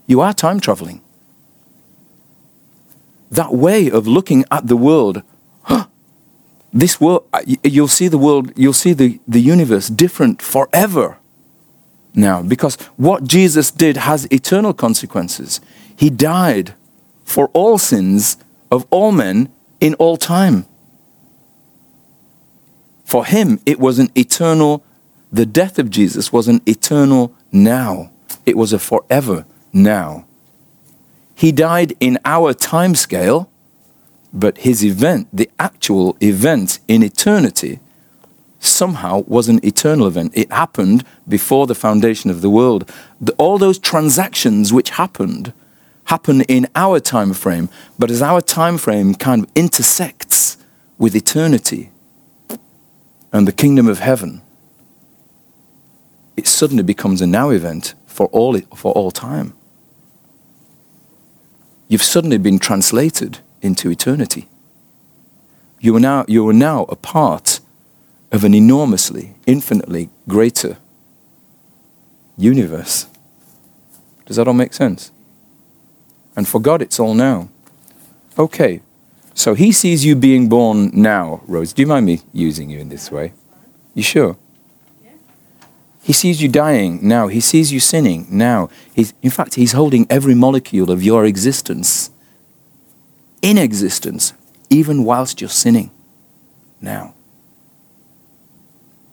You 0.07 0.21
are 0.21 0.33
time 0.33 0.61
traveling. 0.61 1.01
That 3.31 3.53
way 3.55 3.91
of 3.91 4.07
looking 4.07 4.45
at 4.51 4.67
the 4.67 4.77
world, 4.77 5.23
this 6.73 7.01
world, 7.01 7.27
uh, 7.33 7.43
you'll 7.63 7.89
see 7.89 8.09
the 8.09 8.19
world, 8.19 8.53
you'll 8.57 8.73
see 8.73 8.93
the, 8.93 9.21
the 9.29 9.41
universe 9.41 9.89
different 9.89 10.41
forever 10.41 11.19
now 12.15 12.43
because 12.43 12.77
what 12.97 13.25
Jesus 13.25 13.71
did 13.71 13.97
has 13.99 14.27
eternal 14.27 14.75
consequences. 14.75 15.61
He 15.97 16.11
died 16.11 16.75
for 17.25 17.49
all 17.49 17.79
sins 17.79 18.37
of 18.71 18.87
all 18.91 19.13
men 19.13 19.51
in 19.81 19.95
all 19.95 20.17
time. 20.17 20.67
For 23.13 23.27
him, 23.27 23.61
it 23.67 23.79
was 23.79 23.99
an 23.99 24.09
eternal, 24.17 24.83
the 25.31 25.45
death 25.45 25.79
of 25.79 25.91
Jesus 25.91 26.33
was 26.33 26.49
an 26.49 26.63
eternal 26.65 27.35
now. 27.53 28.11
It 28.47 28.57
was 28.57 28.73
a 28.73 28.79
forever 28.79 29.45
now. 29.71 30.25
He 31.35 31.53
died 31.53 31.93
in 32.01 32.19
our 32.25 32.55
time 32.55 32.95
scale, 32.95 33.51
but 34.33 34.57
his 34.57 34.83
event, 34.83 35.29
the 35.31 35.51
actual 35.59 36.17
event 36.23 36.79
in 36.89 37.03
eternity, 37.03 37.81
somehow 38.61 39.25
was 39.27 39.47
an 39.47 39.61
eternal 39.63 40.07
event. 40.07 40.33
It 40.35 40.51
happened 40.51 41.05
before 41.29 41.67
the 41.67 41.75
foundation 41.75 42.31
of 42.31 42.41
the 42.41 42.49
world. 42.49 42.91
The, 43.21 43.35
all 43.35 43.59
those 43.59 43.79
transactions 43.79 44.73
which 44.73 44.89
happened 44.89 45.53
happen 46.05 46.41
in 46.45 46.67
our 46.75 46.99
time 46.99 47.35
frame, 47.35 47.69
but 47.99 48.11
as 48.11 48.23
our 48.23 48.41
time 48.41 48.79
frame 48.79 49.15
kind 49.15 49.45
of 49.45 49.51
intersects 49.55 50.57
with 50.97 51.15
eternity 51.15 51.92
and 53.33 53.49
the 53.49 53.53
kingdom 53.53 53.89
of 53.89 53.99
heaven, 53.99 54.43
it 56.37 56.47
suddenly 56.47 56.83
becomes 56.83 57.21
a 57.21 57.27
now 57.27 57.51
event 57.51 57.95
for 58.07 58.27
all, 58.29 58.59
for 58.77 58.93
all 58.93 59.11
time. 59.11 59.55
You've 61.89 62.03
suddenly 62.03 62.39
been 62.39 62.59
translated 62.59 63.39
into 63.61 63.91
eternity. 63.91 64.49
You 65.81 65.97
are 65.97 66.01
now, 66.01 66.25
you 66.29 66.49
are 66.49 66.53
now 66.53 66.85
a 66.85 66.97
part 66.97 67.61
of 68.31 68.45
an 68.45 68.55
enormously, 68.55 69.35
infinitely 69.47 70.09
greater 70.29 70.79
universe. 72.37 73.07
Does 74.25 74.37
that 74.37 74.49
all 74.49 74.55
make 74.55 74.73
sense? 74.73 75.11
And 76.35 76.49
for 76.49 76.61
God, 76.61 76.81
it's 76.81 76.99
all 76.99 77.15
now. 77.15 77.49
Okay, 78.39 78.81
so 79.35 79.55
he 79.55 79.73
sees 79.73 80.05
you 80.05 80.15
being 80.15 80.49
born 80.49 80.91
now, 80.93 81.43
Rose. 81.47 81.73
Do 81.73 81.83
you 81.83 81.89
mind 81.89 82.07
me 82.07 82.21
using 82.33 82.71
you 82.71 82.79
in 82.79 82.89
this 82.89 83.11
way? 83.11 83.33
You 83.95 84.03
sure? 84.03 84.37
He 86.03 86.13
sees 86.13 86.43
you 86.43 86.49
dying 86.49 86.99
now. 87.07 87.29
He 87.29 87.41
sees 87.41 87.73
you 87.73 87.79
sinning 87.79 88.27
now. 88.29 88.71
He's, 88.93 89.15
in 89.23 89.31
fact, 89.31 89.55
he's 89.55 89.73
holding 89.73 90.07
every 90.11 90.35
molecule 90.35 90.91
of 90.91 91.03
your 91.03 91.25
existence 91.25 92.11
in 93.41 93.57
existence, 93.57 94.33
even 94.69 95.05
whilst 95.05 95.41
you're 95.41 95.51
sinning 95.51 95.91
now. 96.81 97.15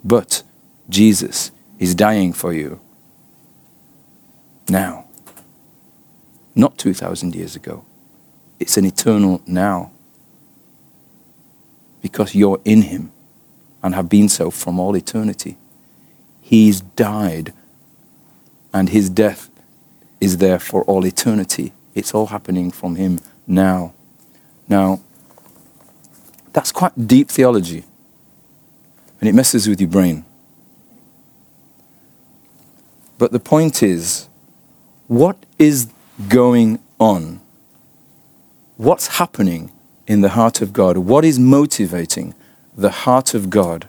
But 0.03 0.43
Jesus 0.89 1.51
is 1.77 1.93
dying 1.93 2.33
for 2.33 2.53
you 2.53 2.79
now. 4.67 5.05
Not 6.55 6.77
2,000 6.77 7.35
years 7.35 7.55
ago. 7.55 7.85
It's 8.59 8.77
an 8.77 8.85
eternal 8.85 9.41
now. 9.45 9.91
Because 12.01 12.35
you're 12.35 12.61
in 12.65 12.83
Him 12.83 13.11
and 13.83 13.95
have 13.95 14.09
been 14.09 14.29
so 14.29 14.51
from 14.51 14.79
all 14.79 14.95
eternity. 14.95 15.57
He's 16.41 16.81
died 16.81 17.53
and 18.73 18.89
His 18.89 19.09
death 19.09 19.49
is 20.19 20.37
there 20.37 20.59
for 20.59 20.83
all 20.83 21.05
eternity. 21.05 21.73
It's 21.95 22.13
all 22.13 22.27
happening 22.27 22.71
from 22.71 22.95
Him 22.95 23.19
now. 23.47 23.93
Now, 24.67 25.01
that's 26.53 26.71
quite 26.71 27.07
deep 27.07 27.29
theology 27.29 27.83
and 29.19 29.27
it 29.27 29.35
messes 29.35 29.67
with 29.67 29.81
your 29.81 29.89
brain. 29.89 30.25
But 33.17 33.31
the 33.31 33.39
point 33.39 33.83
is, 33.83 34.29
what 35.07 35.35
is 35.57 35.89
going 36.29 36.79
on? 36.99 37.41
What's 38.77 39.17
happening 39.17 39.71
in 40.09 40.21
the 40.21 40.29
heart 40.29 40.59
of 40.59 40.73
God? 40.73 40.97
What 40.97 41.23
is 41.23 41.39
motivating 41.39 42.33
the 42.75 42.89
heart 42.89 43.33
of 43.35 43.49
God 43.49 43.87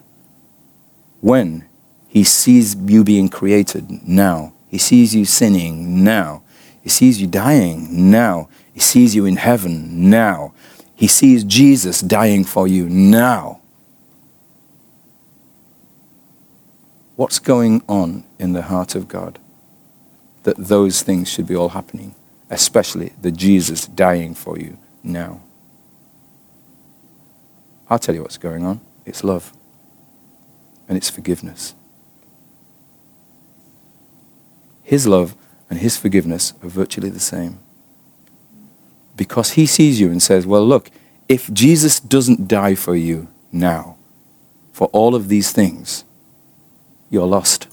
when 1.21 1.65
He 2.07 2.23
sees 2.23 2.77
you 2.77 3.03
being 3.03 3.31
created 3.31 4.07
now? 4.07 4.53
He 4.69 4.79
sees 4.79 5.15
you 5.15 5.25
sinning 5.25 6.05
now. 6.05 6.43
He 6.83 6.91
sees 6.91 7.21
you 7.21 7.27
dying 7.27 8.11
now. 8.11 8.49
He 8.73 8.81
sees 8.81 9.15
you 9.15 9.25
in 9.25 9.37
heaven 9.37 10.11
now. 10.11 10.53
He 10.95 11.09
sees 11.09 11.43
Jesus 11.43 12.01
dying 12.03 12.45
for 12.45 12.69
you 12.69 12.89
now. 12.89 13.61
What's 17.17 17.39
going 17.39 17.83
on 17.89 18.25
in 18.39 18.53
the 18.53 18.63
heart 18.63 18.95
of 18.95 19.09
God 19.09 19.39
that 20.43 20.57
those 20.57 21.03
things 21.03 21.29
should 21.29 21.47
be 21.47 21.57
all 21.57 21.71
happening, 21.71 22.15
especially 22.51 23.13
the 23.21 23.31
Jesus 23.31 23.87
dying 23.87 24.35
for 24.35 24.59
you 24.59 24.77
now? 25.03 25.41
I'll 27.90 27.98
tell 27.98 28.14
you 28.14 28.22
what's 28.22 28.38
going 28.38 28.64
on. 28.64 28.81
It's 29.05 29.24
love 29.24 29.53
and 30.88 30.96
it's 30.96 31.11
forgiveness. 31.11 31.74
His 34.83 35.07
love 35.07 35.35
and 35.68 35.79
his 35.79 35.96
forgiveness 35.96 36.53
are 36.62 36.68
virtually 36.68 37.11
the 37.11 37.20
same. 37.20 37.59
Because 39.16 39.53
he 39.53 39.66
sees 39.66 40.00
you 40.00 40.11
and 40.11 40.22
says, 40.22 40.46
Well, 40.46 40.66
look, 40.66 40.90
if 41.29 41.53
Jesus 41.53 42.00
doesn't 42.00 42.48
die 42.48 42.74
for 42.74 42.96
you 42.96 43.29
now, 43.53 43.96
for 44.72 44.88
all 44.88 45.14
of 45.14 45.29
these 45.29 45.53
things, 45.53 46.05
you're 47.11 47.26
lost. 47.26 47.68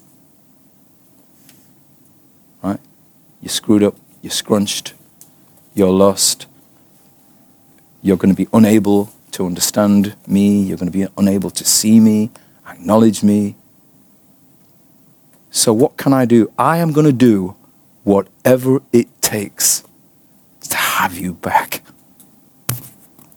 Right? 2.61 2.79
You're 3.41 3.49
screwed 3.49 3.83
up, 3.83 3.95
you're 4.21 4.31
scrunched, 4.31 4.93
you're 5.73 5.91
lost. 5.91 6.47
You're 8.01 8.17
going 8.17 8.33
to 8.33 8.37
be 8.37 8.47
unable 8.53 9.11
to 9.31 9.45
understand 9.45 10.15
me, 10.25 10.61
you're 10.61 10.77
going 10.77 10.91
to 10.91 10.97
be 10.97 11.07
unable 11.17 11.49
to 11.51 11.63
see 11.63 11.99
me, 11.99 12.31
acknowledge 12.67 13.23
me. 13.23 13.55
So, 15.51 15.73
what 15.73 15.97
can 15.97 16.13
I 16.13 16.25
do? 16.25 16.51
I 16.57 16.77
am 16.77 16.91
going 16.91 17.05
to 17.05 17.13
do 17.13 17.55
whatever 18.03 18.81
it 18.93 19.07
takes 19.21 19.83
to 20.61 20.77
have 20.77 21.17
you 21.17 21.33
back. 21.33 21.83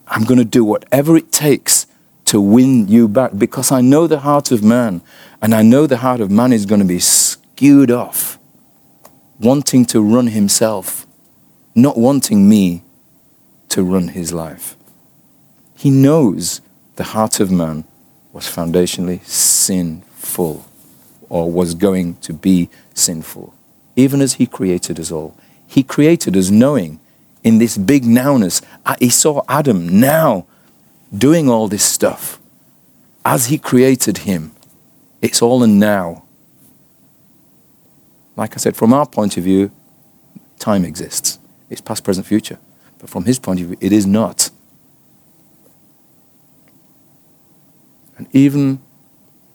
I'm 0.07 0.25
going 0.25 0.39
to 0.39 0.45
do 0.45 0.65
whatever 0.65 1.17
it 1.17 1.31
takes 1.31 1.87
to 2.27 2.41
win 2.41 2.89
you 2.89 3.09
back 3.09 3.33
because 3.37 3.73
I 3.73 3.81
know 3.81 4.07
the 4.07 4.21
heart 4.21 4.51
of 4.53 4.63
man, 4.63 5.03
and 5.43 5.55
I 5.55 5.63
know 5.63 5.87
the 5.87 5.99
heart 5.99 6.21
of 6.21 6.31
man 6.31 6.53
is 6.53 6.67
going 6.67 6.81
to 6.81 6.87
be 6.87 7.01
skewed 7.01 7.91
off, 7.91 8.39
wanting 9.39 9.85
to 9.87 10.01
run 10.01 10.29
himself, 10.29 11.07
not 11.75 11.97
wanting 11.97 12.49
me 12.49 12.83
to 13.71 13.83
run 13.83 14.09
his 14.09 14.33
life. 14.33 14.77
He 15.81 15.89
knows 15.89 16.61
the 16.97 17.05
heart 17.05 17.41
of 17.41 17.51
man 17.51 17.85
was 18.35 18.45
foundationally 18.45 19.25
sinful 19.25 20.67
or 21.31 21.51
was 21.51 21.75
going 21.75 22.17
to 22.17 22.35
be 22.35 22.69
sinful, 22.93 23.55
even 23.97 24.21
as 24.21 24.35
he 24.35 24.47
created 24.47 25.01
us 25.01 25.11
all. 25.11 25.35
He 25.67 25.83
created 25.83 26.37
us 26.37 26.51
knowing 26.51 27.01
in 27.43 27.57
this 27.57 27.79
big 27.79 28.03
nowness. 28.03 28.63
uh, 28.85 28.97
He 29.01 29.09
saw 29.09 29.41
Adam 29.49 30.01
now 30.01 30.45
doing 31.17 31.49
all 31.49 31.67
this 31.67 31.83
stuff. 31.83 32.39
As 33.25 33.47
he 33.47 33.57
created 33.57 34.19
him, 34.19 34.53
it's 35.23 35.41
all 35.41 35.63
a 35.63 35.67
now. 35.67 36.25
Like 38.37 38.53
I 38.53 38.59
said, 38.59 38.77
from 38.77 38.93
our 38.93 39.07
point 39.07 39.39
of 39.39 39.45
view, 39.45 39.71
time 40.59 40.85
exists. 40.85 41.39
It's 41.71 41.81
past, 41.81 42.05
present, 42.05 42.27
future. 42.27 42.59
But 42.99 43.09
from 43.09 43.25
his 43.25 43.39
point 43.39 43.61
of 43.61 43.69
view, 43.69 43.79
it 43.81 43.93
is 43.93 44.05
not. 44.05 44.51
And 48.21 48.29
even 48.35 48.81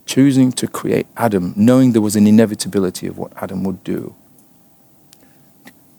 choosing 0.07 0.51
to 0.53 0.67
create 0.67 1.05
Adam, 1.15 1.53
knowing 1.55 1.91
there 1.91 2.01
was 2.01 2.15
an 2.15 2.25
inevitability 2.25 3.05
of 3.05 3.15
what 3.15 3.31
Adam 3.39 3.63
would 3.63 3.83
do, 3.83 4.15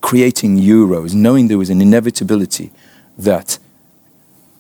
creating 0.01 0.57
Euros, 0.57 1.15
knowing 1.15 1.47
there 1.47 1.59
was 1.59 1.71
an 1.71 1.81
inevitability 1.81 2.73
that 3.17 3.61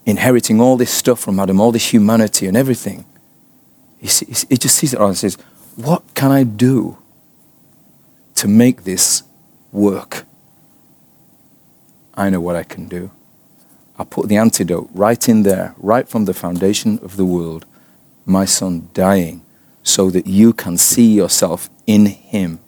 inheriting 0.05 0.61
all 0.61 0.77
this 0.77 0.92
stuff 0.92 1.19
from 1.19 1.40
Adam, 1.40 1.61
all 1.61 1.73
this 1.73 1.92
humanity 1.92 2.47
and 2.47 2.57
everything, 2.57 3.05
he, 3.99 4.07
he 4.07 4.57
just 4.57 4.77
sees 4.77 4.95
it 4.95 5.01
all 5.01 5.09
and 5.09 5.19
says, 5.19 5.37
What 5.75 6.05
can 6.14 6.31
I 6.31 6.45
do 6.45 6.99
to 8.37 8.47
make 8.47 8.85
this 8.85 9.25
work? 9.73 10.27
I 12.14 12.31
know 12.31 12.38
what 12.38 12.55
I 12.55 12.62
can 12.62 12.87
do. 12.87 13.11
I 13.99 14.05
put 14.05 14.29
the 14.29 14.37
antidote 14.37 14.90
right 14.95 15.29
in 15.29 15.42
there, 15.42 15.75
right 15.77 16.09
from 16.09 16.27
the 16.27 16.35
foundation 16.35 17.01
of 17.03 17.16
the 17.16 17.25
world. 17.25 17.66
My 18.27 18.45
son 18.45 18.91
dying 18.93 19.43
so 19.83 20.11
that 20.11 20.27
you 20.27 20.53
can 20.53 20.77
see 20.77 21.15
yourself 21.15 21.71
in 21.87 22.07
him 22.07 22.59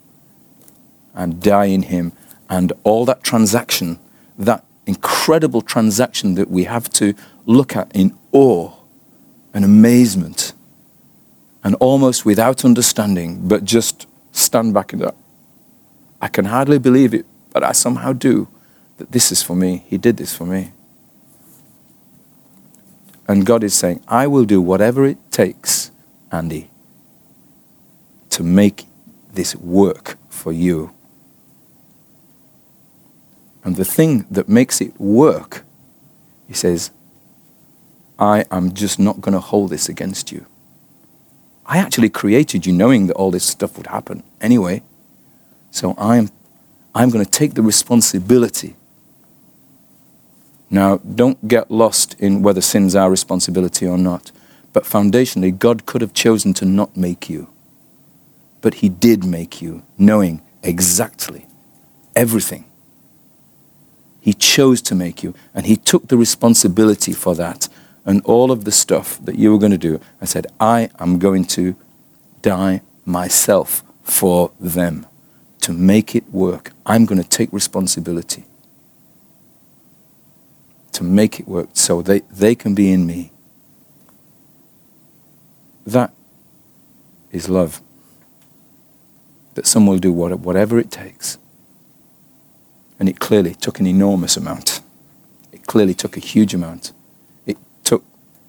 and 1.14 1.42
die 1.42 1.66
in 1.66 1.82
him. 1.82 2.12
And 2.48 2.72
all 2.84 3.04
that 3.04 3.22
transaction, 3.22 3.98
that 4.38 4.64
incredible 4.86 5.60
transaction 5.60 6.34
that 6.36 6.48
we 6.50 6.64
have 6.64 6.88
to 6.90 7.14
look 7.44 7.76
at 7.76 7.90
in 7.94 8.16
awe 8.32 8.72
and 9.52 9.64
amazement 9.64 10.52
and 11.64 11.74
almost 11.80 12.24
without 12.24 12.64
understanding, 12.64 13.46
but 13.48 13.64
just 13.64 14.06
stand 14.32 14.72
back 14.72 14.92
and 14.92 15.02
go, 15.02 15.14
I 16.20 16.28
can 16.28 16.46
hardly 16.46 16.78
believe 16.78 17.12
it, 17.12 17.26
but 17.52 17.62
I 17.62 17.72
somehow 17.72 18.12
do 18.12 18.48
that 18.98 19.12
this 19.12 19.30
is 19.32 19.42
for 19.42 19.54
me. 19.54 19.84
He 19.88 19.98
did 19.98 20.16
this 20.16 20.34
for 20.34 20.44
me. 20.44 20.72
And 23.28 23.44
God 23.44 23.62
is 23.62 23.74
saying, 23.74 24.02
I 24.08 24.26
will 24.26 24.46
do 24.46 24.60
whatever 24.60 25.04
it 25.04 25.18
takes, 25.30 25.90
Andy, 26.32 26.70
to 28.30 28.42
make 28.42 28.86
this 29.34 29.54
work 29.56 30.16
for 30.30 30.50
you. 30.50 30.94
And 33.62 33.76
the 33.76 33.84
thing 33.84 34.24
that 34.30 34.48
makes 34.48 34.80
it 34.80 34.98
work, 34.98 35.64
he 36.46 36.54
says, 36.54 36.90
I 38.18 38.46
am 38.50 38.72
just 38.72 38.98
not 38.98 39.20
going 39.20 39.34
to 39.34 39.40
hold 39.40 39.70
this 39.70 39.90
against 39.90 40.32
you. 40.32 40.46
I 41.66 41.76
actually 41.76 42.08
created 42.08 42.64
you 42.64 42.72
knowing 42.72 43.08
that 43.08 43.14
all 43.14 43.30
this 43.30 43.44
stuff 43.44 43.76
would 43.76 43.88
happen 43.88 44.22
anyway. 44.40 44.82
So 45.70 45.94
I'm, 45.98 46.30
I'm 46.94 47.10
going 47.10 47.24
to 47.24 47.30
take 47.30 47.54
the 47.54 47.62
responsibility. 47.62 48.74
Now, 50.70 50.98
don't 50.98 51.48
get 51.48 51.70
lost 51.70 52.14
in 52.18 52.42
whether 52.42 52.60
sin's 52.60 52.94
our 52.94 53.10
responsibility 53.10 53.86
or 53.86 53.96
not. 53.96 54.32
But 54.72 54.84
foundationally, 54.84 55.58
God 55.58 55.86
could 55.86 56.02
have 56.02 56.12
chosen 56.12 56.52
to 56.54 56.66
not 56.66 56.96
make 56.96 57.30
you. 57.30 57.48
But 58.60 58.74
He 58.74 58.88
did 58.88 59.24
make 59.24 59.62
you, 59.62 59.82
knowing 59.96 60.42
exactly 60.62 61.46
everything. 62.14 62.64
He 64.20 64.34
chose 64.34 64.82
to 64.82 64.94
make 64.94 65.22
you, 65.22 65.34
and 65.54 65.64
He 65.64 65.76
took 65.76 66.08
the 66.08 66.18
responsibility 66.18 67.12
for 67.12 67.34
that 67.36 67.68
and 68.04 68.20
all 68.24 68.50
of 68.50 68.64
the 68.64 68.72
stuff 68.72 69.18
that 69.24 69.38
you 69.38 69.52
were 69.52 69.58
going 69.58 69.72
to 69.72 69.78
do. 69.78 70.00
I 70.20 70.24
said, 70.24 70.46
I 70.60 70.90
am 70.98 71.18
going 71.18 71.44
to 71.44 71.76
die 72.42 72.82
myself 73.04 73.82
for 74.02 74.50
them 74.58 75.06
to 75.60 75.72
make 75.72 76.14
it 76.14 76.28
work. 76.30 76.72
I'm 76.84 77.04
going 77.04 77.22
to 77.22 77.28
take 77.28 77.52
responsibility 77.52 78.44
to 80.98 81.04
make 81.04 81.38
it 81.38 81.46
work 81.46 81.68
so 81.74 82.02
they, 82.02 82.20
they 82.28 82.56
can 82.56 82.74
be 82.74 82.90
in 82.92 83.06
me. 83.06 83.30
That 85.86 86.12
is 87.30 87.48
love. 87.48 87.80
That 89.54 89.64
someone 89.64 89.94
will 89.94 90.00
do 90.00 90.12
what- 90.12 90.40
whatever 90.40 90.76
it 90.76 90.90
takes. 90.90 91.38
And 92.98 93.08
it 93.08 93.20
clearly 93.20 93.54
took 93.54 93.78
an 93.78 93.86
enormous 93.86 94.36
amount. 94.36 94.80
It 95.52 95.66
clearly 95.66 95.94
took 95.94 96.16
a 96.16 96.20
huge 96.20 96.52
amount. 96.52 96.90
It 97.46 97.58
took 97.84 98.02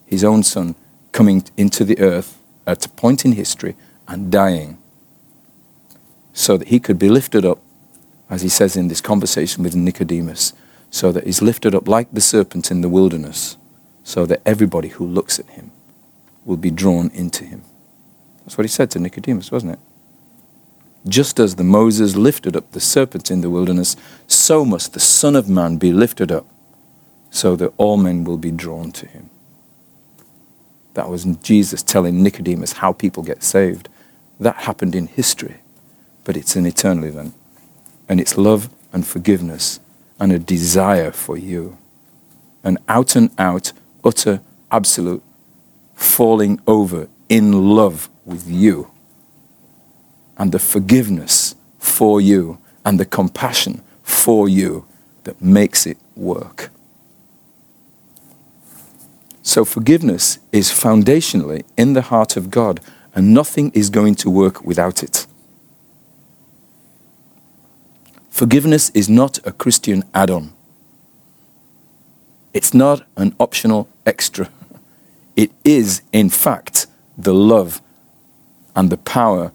his 0.08 0.24
own 0.24 0.42
son 0.42 0.74
coming 1.12 1.44
into 1.56 1.86
the 1.86 2.00
earth 2.00 2.40
at 2.66 2.84
a 2.84 2.90
point 2.90 3.26
in 3.26 3.34
history 3.34 3.76
and 4.08 4.32
dying 4.32 4.80
so 6.34 6.58
that 6.58 6.70
he 6.70 6.80
could 6.80 6.98
be 6.98 7.10
lifted 7.10 7.46
up, 7.46 7.60
as 8.28 8.42
he 8.42 8.50
says 8.50 8.76
in 8.76 8.88
this 8.88 9.02
conversation 9.02 9.64
with 9.64 9.76
Nicodemus, 9.76 10.54
so 10.92 11.12
that 11.12 11.26
he's 11.26 11.42
lifted 11.42 11.76
up 11.76 11.88
like 11.88 12.12
the 12.12 12.22
serpent 12.22 12.72
in 12.72 12.82
the 12.82 12.90
wilderness, 12.90 13.58
so 14.04 14.26
that 14.26 14.42
everybody 14.46 14.90
who 14.90 15.06
looks 15.06 15.40
at 15.40 15.50
him 15.50 15.72
will 16.46 16.58
be 16.58 16.72
drawn 16.72 17.10
into 17.12 17.46
him. 17.46 17.64
That's 18.40 18.58
what 18.58 18.64
he 18.64 18.70
said 18.70 18.90
to 18.92 19.00
Nicodemus, 19.00 19.52
wasn't 19.52 19.74
it? 19.74 19.80
Just 21.08 21.40
as 21.40 21.56
the 21.56 21.64
Moses 21.64 22.16
lifted 22.16 22.56
up 22.56 22.72
the 22.72 22.80
serpent 22.80 23.32
in 23.32 23.42
the 23.42 23.50
wilderness, 23.50 23.96
so 24.28 24.66
must 24.66 24.94
the 24.94 25.00
Son 25.00 25.36
of 25.36 25.48
Man 25.48 25.78
be 25.78 25.94
lifted 25.94 26.32
up, 26.32 26.46
so 27.30 27.56
that 27.56 27.74
all 27.78 27.98
men 27.98 28.24
will 28.24 28.38
be 28.38 28.52
drawn 28.52 28.92
to 28.94 29.06
him. 29.06 29.30
That 30.96 31.10
was 31.10 31.24
Jesus 31.24 31.84
telling 31.84 32.24
Nicodemus 32.24 32.74
how 32.74 32.92
people 32.92 33.24
get 33.24 33.44
saved. 33.44 33.88
That 34.40 34.56
happened 34.56 34.96
in 34.96 35.08
history, 35.08 35.58
but 36.24 36.36
it's 36.36 36.56
an 36.56 36.66
eternal 36.66 37.06
event. 37.06 37.34
And 38.10 38.20
it's 38.20 38.38
love 38.38 38.70
and 38.92 39.06
forgiveness 39.06 39.80
and 40.20 40.32
a 40.32 40.40
desire 40.40 41.12
for 41.12 41.38
you. 41.38 41.78
An 42.64 42.78
out 42.88 43.16
and 43.16 43.32
out, 43.38 43.72
utter, 44.04 44.42
absolute 44.72 45.24
falling 45.96 46.60
over 46.68 47.08
in 47.28 47.76
love 47.76 48.10
with 48.26 48.48
you. 48.48 48.90
And 50.38 50.52
the 50.52 50.60
forgiveness 50.60 51.56
for 51.78 52.22
you 52.22 52.60
and 52.86 53.00
the 53.00 53.06
compassion 53.06 53.82
for 54.04 54.48
you 54.50 54.86
that 55.24 55.42
makes 55.42 55.86
it 55.86 55.98
work. 56.16 56.72
So, 59.42 59.66
forgiveness 59.66 60.40
is 60.52 60.70
foundationally 60.70 61.64
in 61.76 61.94
the 61.94 62.04
heart 62.04 62.38
of 62.38 62.52
God, 62.52 62.80
and 63.16 63.34
nothing 63.34 63.72
is 63.74 63.90
going 63.90 64.16
to 64.16 64.30
work 64.30 64.64
without 64.64 65.02
it. 65.02 65.26
Forgiveness 68.40 68.90
is 68.92 69.10
not 69.10 69.46
a 69.46 69.52
Christian 69.52 70.02
add 70.14 70.30
on, 70.30 70.54
it's 72.54 72.74
not 72.74 73.06
an 73.18 73.36
optional 73.38 73.90
extra. 74.06 74.50
It 75.36 75.52
is, 75.66 76.04
in 76.14 76.30
fact, 76.30 76.88
the 77.18 77.34
love 77.34 77.82
and 78.78 78.90
the 78.90 78.98
power 78.98 79.52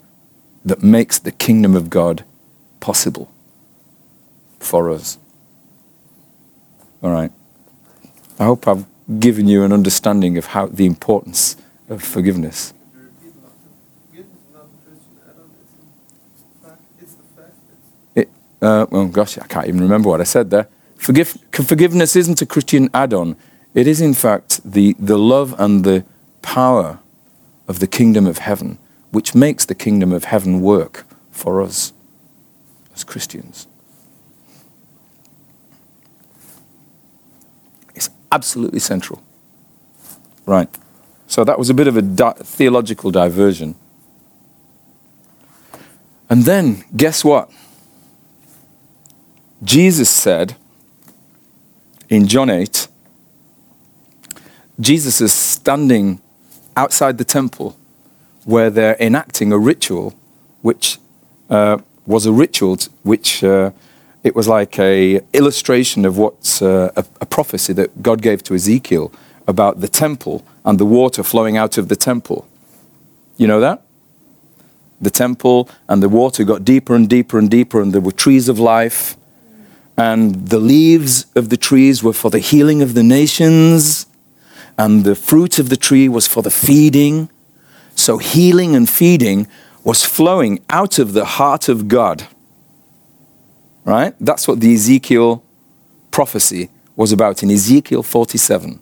that 0.63 0.83
makes 0.83 1.17
the 1.17 1.31
kingdom 1.31 1.75
of 1.75 1.89
God 1.89 2.25
possible. 2.79 3.31
for 4.65 4.89
us. 4.89 5.17
All 7.01 7.11
right. 7.11 7.31
I 8.39 8.45
hope 8.45 8.67
I've 8.67 8.85
given 9.19 9.47
you 9.47 9.63
an 9.63 9.71
understanding 9.71 10.37
of 10.37 10.47
how 10.47 10.65
the 10.67 10.85
importance 10.85 11.55
of 11.87 12.03
forgiveness. 12.03 12.73
Could 12.73 13.01
you 13.01 13.05
repeat 13.05 13.33
that? 13.41 13.51
Forgiveness 14.09 14.41
is 14.41 14.53
not 14.53 14.65
a 14.65 14.67
Christian 14.83 15.17
add-on. 15.29 15.49
It's 15.61 16.41
the 16.41 16.67
fact. 16.67 16.81
It's 16.99 17.13
the 17.13 17.23
fact. 17.35 17.53
It's 18.15 18.29
Uh, 18.61 18.85
well, 18.89 19.07
gosh, 19.07 19.37
I 19.37 19.47
can't 19.47 19.67
even 19.67 19.81
remember 19.81 20.09
what 20.09 20.21
I 20.21 20.23
said 20.23 20.49
there. 20.49 20.67
Forgive, 20.97 21.37
forgiveness 21.51 22.15
isn't 22.15 22.41
a 22.41 22.45
Christian 22.45 22.89
add-on. 22.93 23.35
It 23.73 23.87
is, 23.87 24.01
in 24.01 24.13
fact, 24.13 24.61
the, 24.63 24.95
the 24.97 25.17
love 25.17 25.53
and 25.59 25.83
the 25.83 26.05
power 26.41 26.99
of 27.67 27.79
the 27.79 27.87
kingdom 27.87 28.25
of 28.25 28.37
heaven, 28.39 28.77
which 29.11 29.35
makes 29.35 29.65
the 29.65 29.75
kingdom 29.75 30.13
of 30.13 30.25
heaven 30.25 30.61
work 30.61 31.05
for 31.31 31.61
us 31.61 31.91
as 32.95 33.03
Christians. 33.03 33.67
It's 37.93 38.09
absolutely 38.31 38.79
central. 38.79 39.21
Right. 40.45 40.69
So 41.27 41.43
that 41.43 41.59
was 41.59 41.69
a 41.69 41.73
bit 41.73 41.87
of 41.87 41.97
a 41.97 42.01
di- 42.01 42.33
theological 42.33 43.11
diversion. 43.11 43.75
And 46.29 46.43
then, 46.43 46.83
guess 46.95 47.25
what? 47.25 47.51
Jesus 49.63 50.09
said 50.09 50.55
in 52.09 52.27
John 52.27 52.49
8, 52.49 52.87
Jesus 54.79 55.21
is 55.21 55.33
standing 55.33 56.19
outside 56.75 57.17
the 57.17 57.23
temple 57.23 57.77
where 58.43 58.69
they're 58.69 58.97
enacting 58.99 59.51
a 59.51 59.57
ritual, 59.57 60.13
which 60.61 60.99
uh, 61.49 61.77
was 62.05 62.25
a 62.25 62.31
ritual 62.31 62.77
which 63.03 63.43
uh, 63.43 63.71
it 64.23 64.35
was 64.35 64.47
like 64.47 64.77
a 64.79 65.21
illustration 65.33 66.05
of 66.05 66.17
what's 66.17 66.61
uh, 66.61 66.91
a, 66.95 67.05
a 67.21 67.25
prophecy 67.25 67.73
that 67.73 68.01
God 68.01 68.21
gave 68.21 68.43
to 68.43 68.55
Ezekiel 68.55 69.11
about 69.47 69.81
the 69.81 69.87
temple 69.87 70.43
and 70.63 70.79
the 70.79 70.85
water 70.85 71.23
flowing 71.23 71.57
out 71.57 71.77
of 71.77 71.87
the 71.87 71.95
temple. 71.95 72.47
You 73.37 73.47
know 73.47 73.59
that? 73.59 73.81
The 74.99 75.11
temple 75.11 75.69
and 75.87 76.01
the 76.01 76.09
water 76.09 76.43
got 76.43 76.65
deeper 76.65 76.95
and 76.95 77.09
deeper 77.09 77.37
and 77.37 77.49
deeper, 77.49 77.81
and 77.81 77.93
there 77.93 78.01
were 78.01 78.11
trees 78.11 78.49
of 78.49 78.59
life, 78.59 79.15
and 79.97 80.49
the 80.49 80.59
leaves 80.59 81.25
of 81.35 81.49
the 81.49 81.57
trees 81.57 82.03
were 82.03 82.13
for 82.13 82.29
the 82.29 82.39
healing 82.39 82.81
of 82.81 82.93
the 82.93 83.03
nations, 83.03 84.07
and 84.77 85.03
the 85.03 85.15
fruit 85.15 85.57
of 85.57 85.69
the 85.69 85.77
tree 85.77 86.09
was 86.09 86.27
for 86.27 86.43
the 86.43 86.51
feeding. 86.51 87.29
So 87.95 88.17
healing 88.17 88.75
and 88.75 88.89
feeding 88.89 89.47
was 89.83 90.03
flowing 90.03 90.59
out 90.69 90.99
of 90.99 91.13
the 91.13 91.23
heart 91.23 91.69
of 91.69 91.87
God. 91.87 92.27
Right? 93.85 94.13
That's 94.19 94.47
what 94.47 94.59
the 94.59 94.73
Ezekiel 94.73 95.43
prophecy 96.11 96.69
was 96.95 97.11
about 97.11 97.43
in 97.43 97.51
Ezekiel 97.51 98.03
47. 98.03 98.79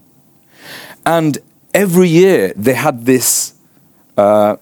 And 1.05 1.38
every 1.74 2.07
year 2.07 2.53
they 2.55 2.74
had 2.74 3.05
this, 3.05 3.53
uh, 4.18 4.55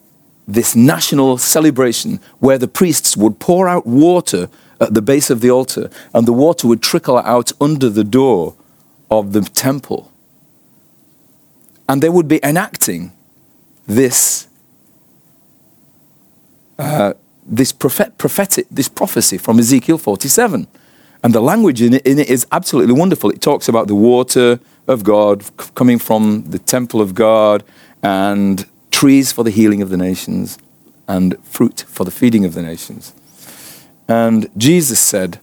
this 0.47 0.76
national 0.76 1.38
celebration 1.38 2.20
where 2.39 2.58
the 2.58 2.68
priests 2.68 3.16
would 3.16 3.39
pour 3.39 3.68
out 3.68 3.86
water 3.86 4.49
at 4.82 4.96
the 4.96 5.02
base 5.02 5.30
of 5.30 5.42
the 5.42 5.52
altar, 5.52 5.90
and 6.14 6.28
the 6.28 6.34
water 6.34 6.68
would 6.68 6.82
trickle 6.82 7.20
out 7.20 7.52
under 7.62 7.88
the 7.88 8.04
door 8.04 8.56
of 9.12 9.32
the 9.32 9.42
temple. 9.42 10.12
And 11.88 12.02
they 12.02 12.10
would 12.10 12.28
be 12.28 12.40
enacting 12.44 13.12
this, 13.86 14.48
uh, 16.80 17.14
this 17.46 17.72
prophet, 17.72 18.18
prophetic, 18.18 18.66
this 18.72 18.90
prophecy 18.90 19.38
from 19.38 19.60
Ezekiel 19.60 20.00
47. 20.00 20.68
And 21.24 21.36
the 21.36 21.42
language 21.42 21.82
in 21.82 21.94
it, 21.94 22.06
in 22.06 22.18
it 22.18 22.30
is 22.30 22.48
absolutely 22.52 22.94
wonderful. 22.94 23.30
It 23.30 23.42
talks 23.42 23.68
about 23.68 23.88
the 23.88 23.96
water 23.96 24.60
of 24.88 25.04
God 25.04 25.44
coming 25.76 26.00
from 26.00 26.44
the 26.50 26.58
temple 26.58 27.02
of 27.02 27.14
God 27.14 27.64
and 28.02 28.66
trees 28.90 29.32
for 29.32 29.44
the 29.44 29.52
healing 29.52 29.84
of 29.84 29.90
the 29.90 29.98
nations 29.98 30.58
and 31.08 31.38
fruit 31.44 31.86
for 31.88 32.04
the 32.04 32.12
feeding 32.12 32.46
of 32.46 32.56
the 32.56 32.64
nations. 32.64 33.14
And 34.12 34.49
Jesus 34.57 34.99
said, 34.99 35.39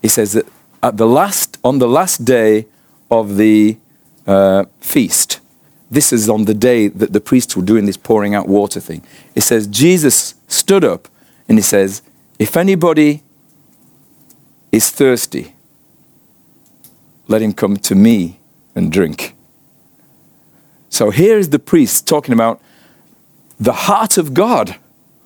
He 0.00 0.08
says 0.08 0.32
that 0.32 0.46
at 0.82 0.96
the 0.96 1.06
last, 1.06 1.58
on 1.62 1.80
the 1.80 1.86
last 1.86 2.24
day 2.24 2.64
of 3.10 3.36
the 3.36 3.76
uh, 4.26 4.64
feast, 4.80 5.40
this 5.90 6.10
is 6.10 6.26
on 6.26 6.46
the 6.46 6.54
day 6.54 6.88
that 6.88 7.12
the 7.12 7.20
priests 7.20 7.54
were 7.54 7.62
doing 7.62 7.84
this 7.84 7.98
pouring 7.98 8.34
out 8.34 8.48
water 8.48 8.80
thing. 8.80 9.04
It 9.34 9.42
says, 9.42 9.66
Jesus 9.66 10.34
stood 10.48 10.82
up 10.82 11.08
and 11.46 11.58
he 11.58 11.62
says, 11.62 12.00
If 12.38 12.56
anybody 12.56 13.22
is 14.72 14.88
thirsty, 14.90 15.54
let 17.28 17.42
him 17.42 17.52
come 17.52 17.76
to 17.76 17.94
me 17.94 18.40
and 18.74 18.90
drink. 18.90 19.34
So 20.88 21.10
here 21.10 21.36
is 21.36 21.50
the 21.50 21.58
priest 21.58 22.08
talking 22.08 22.32
about 22.32 22.62
the 23.58 23.74
heart 23.74 24.16
of 24.16 24.32
God 24.32 24.76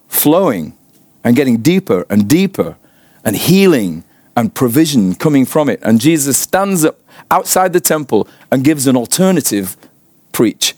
flowing 0.08 0.76
and 1.24 1.34
getting 1.34 1.56
deeper 1.58 2.06
and 2.08 2.28
deeper 2.28 2.76
and 3.24 3.34
healing 3.34 4.04
and 4.36 4.54
provision 4.54 5.14
coming 5.14 5.46
from 5.46 5.68
it. 5.68 5.80
And 5.82 6.00
Jesus 6.00 6.36
stands 6.36 6.84
up 6.84 6.98
outside 7.30 7.72
the 7.72 7.80
temple 7.80 8.28
and 8.52 8.62
gives 8.62 8.86
an 8.86 8.96
alternative 8.96 9.76
preach. 10.32 10.74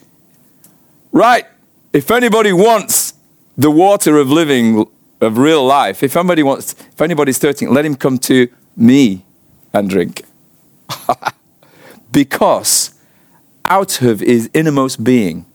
Right, 1.12 1.46
if 1.92 2.10
anybody 2.10 2.52
wants 2.52 3.14
the 3.56 3.70
water 3.70 4.18
of 4.18 4.30
living, 4.30 4.86
of 5.20 5.38
real 5.38 5.64
life, 5.64 6.02
if 6.02 6.16
anybody 6.16 6.42
wants, 6.42 6.74
if 6.74 7.00
anybody's 7.00 7.38
thirsty, 7.38 7.66
let 7.66 7.84
him 7.84 7.96
come 7.96 8.18
to 8.18 8.48
me 8.76 9.24
and 9.72 9.88
drink. 9.88 10.22
because 12.12 12.94
out 13.64 14.02
of 14.02 14.20
his 14.20 14.50
innermost 14.54 15.02
being 15.02 15.46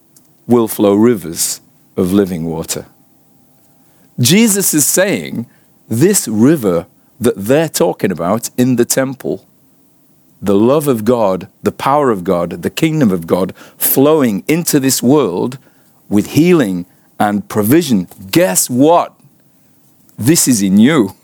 will 0.48 0.68
flow 0.68 0.96
rivers 0.96 1.62
of 1.96 2.12
living 2.12 2.46
water. 2.46 2.86
Jesus 4.20 4.74
is 4.74 4.86
saying 4.86 5.48
this 5.88 6.28
river 6.28 6.88
that 7.20 7.36
they're 7.38 7.70
talking 7.70 8.12
about 8.12 8.50
in 8.58 8.76
the 8.76 8.86
temple, 8.86 9.46
the 10.42 10.56
love 10.56 10.88
of 10.88 11.06
God, 11.06 11.50
the 11.62 11.72
power 11.72 12.10
of 12.10 12.24
God, 12.24 12.64
the 12.64 12.70
kingdom 12.70 13.12
of 13.12 13.28
God 13.28 13.56
flowing 13.78 14.44
into 14.48 14.80
this 14.80 15.04
world 15.04 15.58
with 16.10 16.32
healing 16.32 16.86
and 17.20 17.48
provision. 17.48 18.08
Guess 18.32 18.70
what? 18.70 19.14
This 20.18 20.48
is 20.48 20.62
in 20.62 20.78
you. 20.78 21.16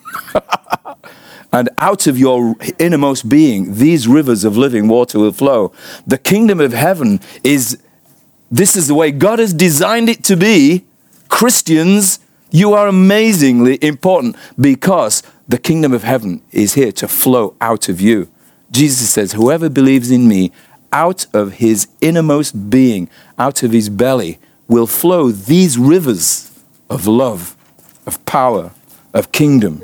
and 1.51 1.69
out 1.79 2.05
of 2.07 2.17
your 2.17 2.55
innermost 2.77 3.27
being, 3.27 3.75
these 3.75 4.07
rivers 4.07 4.43
of 4.43 4.55
living 4.55 4.87
water 4.87 5.17
will 5.19 5.31
flow. 5.31 5.71
The 6.05 6.17
kingdom 6.17 6.59
of 6.59 6.73
heaven 6.73 7.19
is 7.43 7.81
this 8.51 8.75
is 8.75 8.87
the 8.87 8.95
way 8.95 9.11
God 9.11 9.39
has 9.39 9.53
designed 9.53 10.09
it 10.09 10.23
to 10.25 10.37
be. 10.37 10.85
Christians, 11.29 12.19
you 12.51 12.73
are 12.73 12.87
amazingly 12.87 13.77
important 13.81 14.35
because 14.59 15.23
the 15.47 15.57
kingdom 15.57 15.93
of 15.93 16.03
heaven 16.03 16.41
is 16.51 16.73
here 16.73 16.91
to 16.93 17.07
flow 17.07 17.55
out 17.59 17.89
of 17.89 17.99
you. 18.01 18.29
Jesus 18.71 19.09
says, 19.09 19.33
Whoever 19.33 19.69
believes 19.69 20.11
in 20.11 20.27
me, 20.27 20.51
out 20.91 21.25
of 21.33 21.53
his 21.53 21.87
innermost 22.01 22.69
being, 22.69 23.09
out 23.37 23.63
of 23.63 23.71
his 23.71 23.89
belly, 23.89 24.39
will 24.67 24.87
flow 24.87 25.31
these 25.31 25.77
rivers 25.77 26.51
of 26.89 27.07
love, 27.07 27.55
of 28.05 28.23
power, 28.25 28.71
of 29.13 29.31
kingdom, 29.31 29.83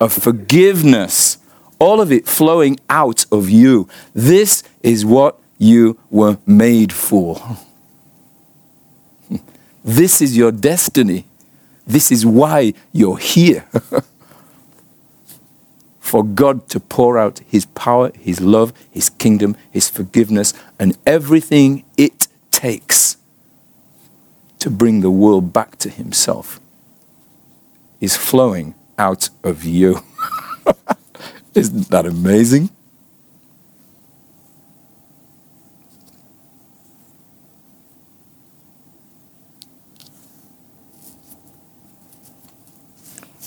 of 0.00 0.12
forgiveness, 0.12 1.38
all 1.78 2.00
of 2.00 2.12
it 2.12 2.26
flowing 2.26 2.78
out 2.88 3.26
of 3.32 3.48
you. 3.50 3.88
This 4.14 4.62
is 4.82 5.04
what 5.04 5.38
you 5.58 5.98
were 6.10 6.38
made 6.46 6.92
for. 6.92 7.40
This 9.84 10.22
is 10.22 10.36
your 10.36 10.52
destiny. 10.52 11.24
This 11.86 12.12
is 12.12 12.24
why 12.24 12.74
you're 12.92 13.18
here. 13.18 13.66
For 16.00 16.24
God 16.24 16.68
to 16.68 16.80
pour 16.80 17.18
out 17.18 17.40
His 17.46 17.66
power, 17.66 18.12
His 18.18 18.40
love, 18.40 18.72
His 18.90 19.08
kingdom, 19.08 19.56
His 19.70 19.88
forgiveness, 19.88 20.52
and 20.78 20.96
everything 21.06 21.84
it 21.96 22.28
takes 22.50 23.16
to 24.58 24.70
bring 24.70 25.00
the 25.00 25.10
world 25.10 25.52
back 25.52 25.76
to 25.78 25.88
Himself 25.88 26.60
is 28.00 28.16
flowing 28.16 28.74
out 28.98 29.30
of 29.42 29.64
you. 29.64 30.00
Isn't 31.54 31.88
that 31.90 32.06
amazing? 32.06 32.70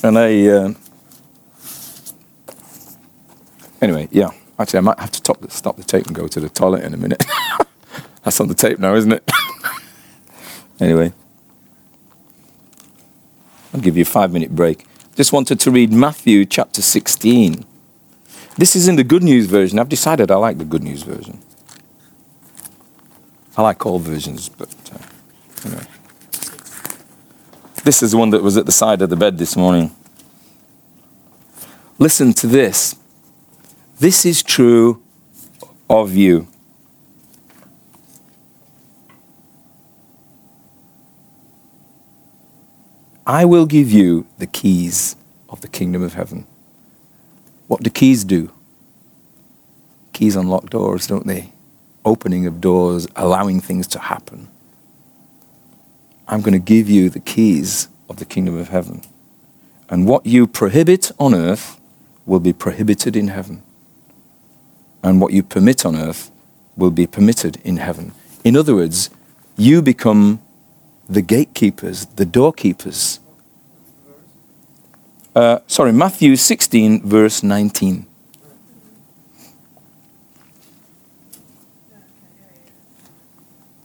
And 0.05 0.17
uh, 0.17 0.79
anyway, 3.81 4.07
yeah. 4.11 4.29
Actually, 4.59 4.77
I 4.77 4.81
might 4.81 4.99
have 4.99 5.09
to 5.09 5.23
top 5.23 5.41
the, 5.41 5.49
stop 5.49 5.77
the 5.77 5.83
tape 5.83 6.05
and 6.05 6.15
go 6.15 6.27
to 6.27 6.39
the 6.39 6.47
toilet 6.47 6.83
in 6.83 6.93
a 6.93 6.97
minute. 6.97 7.25
That's 8.23 8.39
on 8.39 8.47
the 8.47 8.53
tape 8.53 8.77
now, 8.77 8.93
isn't 8.93 9.11
it? 9.11 9.31
anyway, 10.79 11.11
I'll 13.73 13.81
give 13.81 13.97
you 13.97 14.03
a 14.03 14.05
five 14.05 14.31
minute 14.31 14.55
break. 14.55 14.85
Just 15.15 15.33
wanted 15.33 15.59
to 15.61 15.71
read 15.71 15.91
Matthew 15.91 16.45
chapter 16.45 16.83
16. 16.83 17.65
This 18.57 18.75
is 18.75 18.87
in 18.87 18.97
the 18.97 19.03
Good 19.03 19.23
News 19.23 19.47
version. 19.47 19.79
I've 19.79 19.89
decided 19.89 20.29
I 20.29 20.35
like 20.35 20.59
the 20.59 20.65
Good 20.65 20.83
News 20.83 21.01
version. 21.01 21.41
I 23.57 23.63
like 23.63 23.83
all 23.87 23.97
versions, 23.97 24.49
but 24.49 24.69
uh, 24.93 25.67
anyway. 25.67 25.94
This 27.85 28.01
is 28.01 28.13
the 28.13 28.17
one 28.17 28.31
that 28.31 28.41
was 28.41 28.57
at 28.57 28.65
the 28.65 28.71
side 28.71 29.03
of 29.03 29.11
the 29.11 29.15
bed 29.15 29.37
this 29.37 29.55
morning. 29.55 29.95
Listen 31.99 32.33
to 32.33 32.47
this. 32.47 32.95
This 33.99 34.25
is 34.25 34.41
true 34.41 35.03
of 35.87 36.15
you. 36.15 36.47
I 43.27 43.45
will 43.45 43.67
give 43.67 43.91
you 43.91 44.25
the 44.39 44.47
keys 44.47 45.15
of 45.47 45.61
the 45.61 45.67
kingdom 45.67 46.01
of 46.01 46.15
heaven. 46.15 46.47
What 47.67 47.83
do 47.83 47.91
keys 47.91 48.23
do? 48.23 48.51
Keys 50.11 50.35
unlock 50.35 50.71
doors, 50.71 51.05
don't 51.05 51.27
they? 51.27 51.51
Opening 52.03 52.47
of 52.47 52.59
doors, 52.59 53.07
allowing 53.15 53.61
things 53.61 53.85
to 53.89 53.99
happen. 53.99 54.47
I'm 56.27 56.41
going 56.41 56.53
to 56.53 56.59
give 56.59 56.89
you 56.89 57.09
the 57.09 57.19
keys 57.19 57.87
of 58.09 58.17
the 58.17 58.25
kingdom 58.25 58.57
of 58.57 58.69
heaven. 58.69 59.01
And 59.89 60.07
what 60.07 60.25
you 60.25 60.47
prohibit 60.47 61.11
on 61.19 61.35
earth 61.35 61.79
will 62.25 62.39
be 62.39 62.53
prohibited 62.53 63.15
in 63.15 63.27
heaven. 63.27 63.61
And 65.03 65.21
what 65.21 65.33
you 65.33 65.43
permit 65.43 65.85
on 65.85 65.95
earth 65.95 66.31
will 66.75 66.91
be 66.91 67.05
permitted 67.05 67.57
in 67.63 67.77
heaven. 67.77 68.13
In 68.43 68.57
other 68.57 68.75
words, 68.75 69.11
you 69.55 69.81
become 69.81 70.41
the 71.07 71.21
gatekeepers, 71.21 72.07
the 72.15 72.25
doorkeepers. 72.25 73.19
Uh, 75.35 75.59
sorry, 75.67 75.93
Matthew 75.93 76.35
16, 76.35 77.07
verse 77.07 77.43
19. 77.43 78.07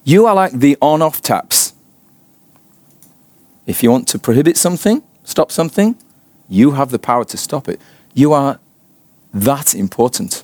You 0.04 0.26
are 0.26 0.34
like 0.34 0.52
the 0.52 0.78
on 0.80 1.02
off 1.02 1.20
taps. 1.20 1.59
If 3.66 3.82
you 3.82 3.90
want 3.90 4.08
to 4.08 4.18
prohibit 4.18 4.56
something, 4.56 5.02
stop 5.24 5.52
something, 5.52 5.96
you 6.48 6.72
have 6.72 6.90
the 6.90 6.98
power 6.98 7.24
to 7.24 7.36
stop 7.36 7.68
it. 7.68 7.80
You 8.14 8.32
are 8.32 8.58
that 9.32 9.74
important. 9.74 10.42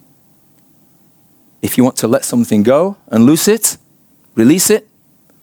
If 1.62 1.76
you 1.76 1.84
want 1.84 1.96
to 1.96 2.08
let 2.08 2.24
something 2.24 2.62
go 2.62 2.96
and 3.08 3.24
loose 3.24 3.48
it, 3.48 3.76
release 4.34 4.70
it, 4.70 4.88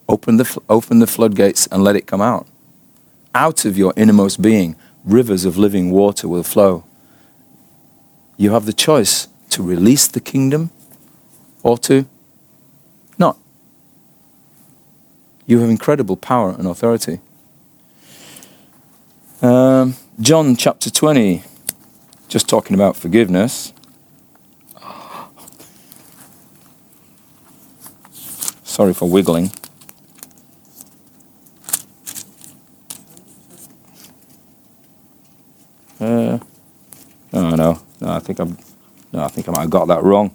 open 0.07 0.37
the, 0.37 0.61
open 0.69 0.99
the 0.99 1.07
floodgates 1.07 1.67
and 1.67 1.83
let 1.83 1.95
it 1.95 2.07
come 2.07 2.21
out. 2.21 2.47
Out 3.35 3.65
of 3.65 3.77
your 3.77 3.93
innermost 3.97 4.41
being, 4.41 4.75
rivers 5.03 5.43
of 5.43 5.57
living 5.57 5.91
water 5.91 6.27
will 6.27 6.43
flow. 6.43 6.85
You 8.37 8.51
have 8.51 8.65
the 8.65 8.73
choice 8.73 9.27
to 9.49 9.63
release 9.63 10.07
the 10.07 10.19
kingdom 10.19 10.69
or 11.61 11.77
to 11.79 12.05
not. 13.17 13.37
You 15.45 15.59
have 15.59 15.69
incredible 15.69 16.15
power 16.15 16.55
and 16.57 16.67
authority. 16.67 17.19
Um, 19.43 19.95
John 20.21 20.55
chapter 20.55 20.89
20, 20.89 21.43
just 22.29 22.47
talking 22.47 22.75
about 22.75 22.95
forgiveness. 22.95 23.73
Sorry 28.63 28.93
for 28.93 29.09
wiggling. 29.09 29.51
Uh, 35.99 36.39
oh 37.33 37.49
no, 37.49 37.81
no, 37.99 38.09
I 38.09 38.19
think 38.19 38.39
I'm, 38.39 38.57
no, 39.11 39.23
I 39.23 39.27
think 39.27 39.49
I 39.49 39.51
might 39.51 39.61
have 39.63 39.69
got 39.69 39.89
that 39.89 40.03
wrong. 40.03 40.33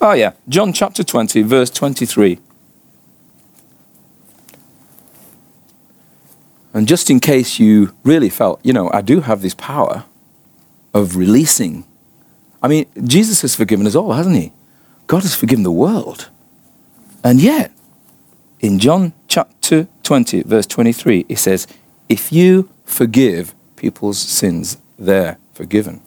Oh 0.00 0.12
yeah, 0.12 0.32
John 0.48 0.72
chapter 0.72 1.04
20, 1.04 1.42
verse 1.42 1.68
23. 1.68 2.38
And 6.72 6.86
just 6.86 7.10
in 7.10 7.20
case 7.20 7.58
you 7.58 7.94
really 8.04 8.28
felt, 8.28 8.60
you 8.64 8.72
know, 8.72 8.90
I 8.92 9.00
do 9.00 9.20
have 9.20 9.42
this 9.42 9.54
power 9.54 10.04
of 10.94 11.16
releasing. 11.16 11.84
I 12.62 12.68
mean, 12.68 12.86
Jesus 13.04 13.42
has 13.42 13.56
forgiven 13.56 13.86
us 13.86 13.94
all, 13.94 14.12
hasn't 14.12 14.36
he? 14.36 14.52
God 15.06 15.22
has 15.22 15.34
forgiven 15.34 15.64
the 15.64 15.72
world. 15.72 16.28
And 17.24 17.40
yet, 17.40 17.72
in 18.60 18.78
John 18.78 19.12
chapter 19.26 19.88
20, 20.04 20.42
verse 20.42 20.66
23, 20.66 21.26
it 21.28 21.38
says, 21.38 21.66
If 22.08 22.32
you 22.32 22.68
forgive 22.84 23.54
people's 23.76 24.18
sins, 24.18 24.78
they're 24.98 25.38
forgiven. 25.54 26.00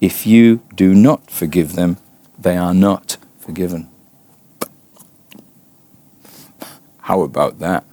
If 0.00 0.26
you 0.26 0.60
do 0.74 0.94
not 0.94 1.30
forgive 1.30 1.74
them, 1.74 1.96
they 2.38 2.56
are 2.56 2.74
not 2.74 3.16
forgiven. 3.38 3.88
How 7.02 7.22
about 7.22 7.58
that? 7.60 7.84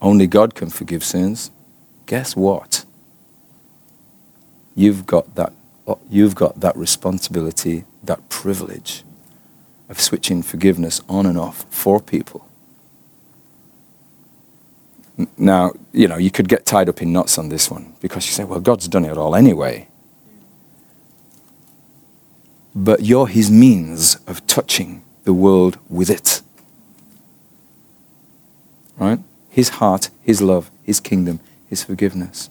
Only 0.00 0.26
God 0.26 0.54
can 0.54 0.70
forgive 0.70 1.02
sins. 1.02 1.50
Guess 2.06 2.36
what? 2.36 2.84
You've 4.74 5.06
got 5.06 5.34
that, 5.34 5.52
uh, 5.86 5.96
you've 6.08 6.34
got 6.34 6.60
that 6.60 6.76
responsibility, 6.76 7.84
that 8.04 8.28
privilege 8.28 9.02
of 9.88 10.00
switching 10.00 10.42
forgiveness 10.42 11.00
on 11.08 11.26
and 11.26 11.38
off 11.38 11.64
for 11.70 12.00
people. 12.00 12.46
Now, 15.36 15.72
you 15.92 16.06
know, 16.06 16.16
you 16.16 16.30
could 16.30 16.48
get 16.48 16.64
tied 16.64 16.88
up 16.88 17.02
in 17.02 17.12
knots 17.12 17.38
on 17.38 17.48
this 17.48 17.70
one 17.70 17.94
because 18.00 18.26
you 18.26 18.32
say, 18.32 18.44
well, 18.44 18.60
God's 18.60 18.86
done 18.86 19.04
it 19.04 19.18
all 19.18 19.34
anyway. 19.34 19.88
But 22.74 23.04
you're 23.04 23.26
his 23.26 23.50
means 23.50 24.16
of 24.28 24.46
touching 24.46 25.02
the 25.24 25.32
world 25.32 25.78
with 25.88 26.08
it. 26.08 26.40
Right? 28.96 29.18
His 29.48 29.70
heart, 29.70 30.10
his 30.22 30.40
love, 30.40 30.70
his 30.82 31.00
kingdom, 31.00 31.40
his 31.68 31.84
forgiveness. 31.84 32.50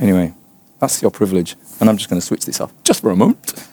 Anyway, 0.00 0.34
that's 0.78 1.02
your 1.02 1.10
privilege. 1.10 1.56
And 1.80 1.88
I'm 1.88 1.96
just 1.96 2.08
going 2.08 2.20
to 2.20 2.26
switch 2.26 2.44
this 2.44 2.60
off 2.60 2.72
just 2.84 3.00
for 3.02 3.10
a 3.10 3.16
moment. 3.16 3.68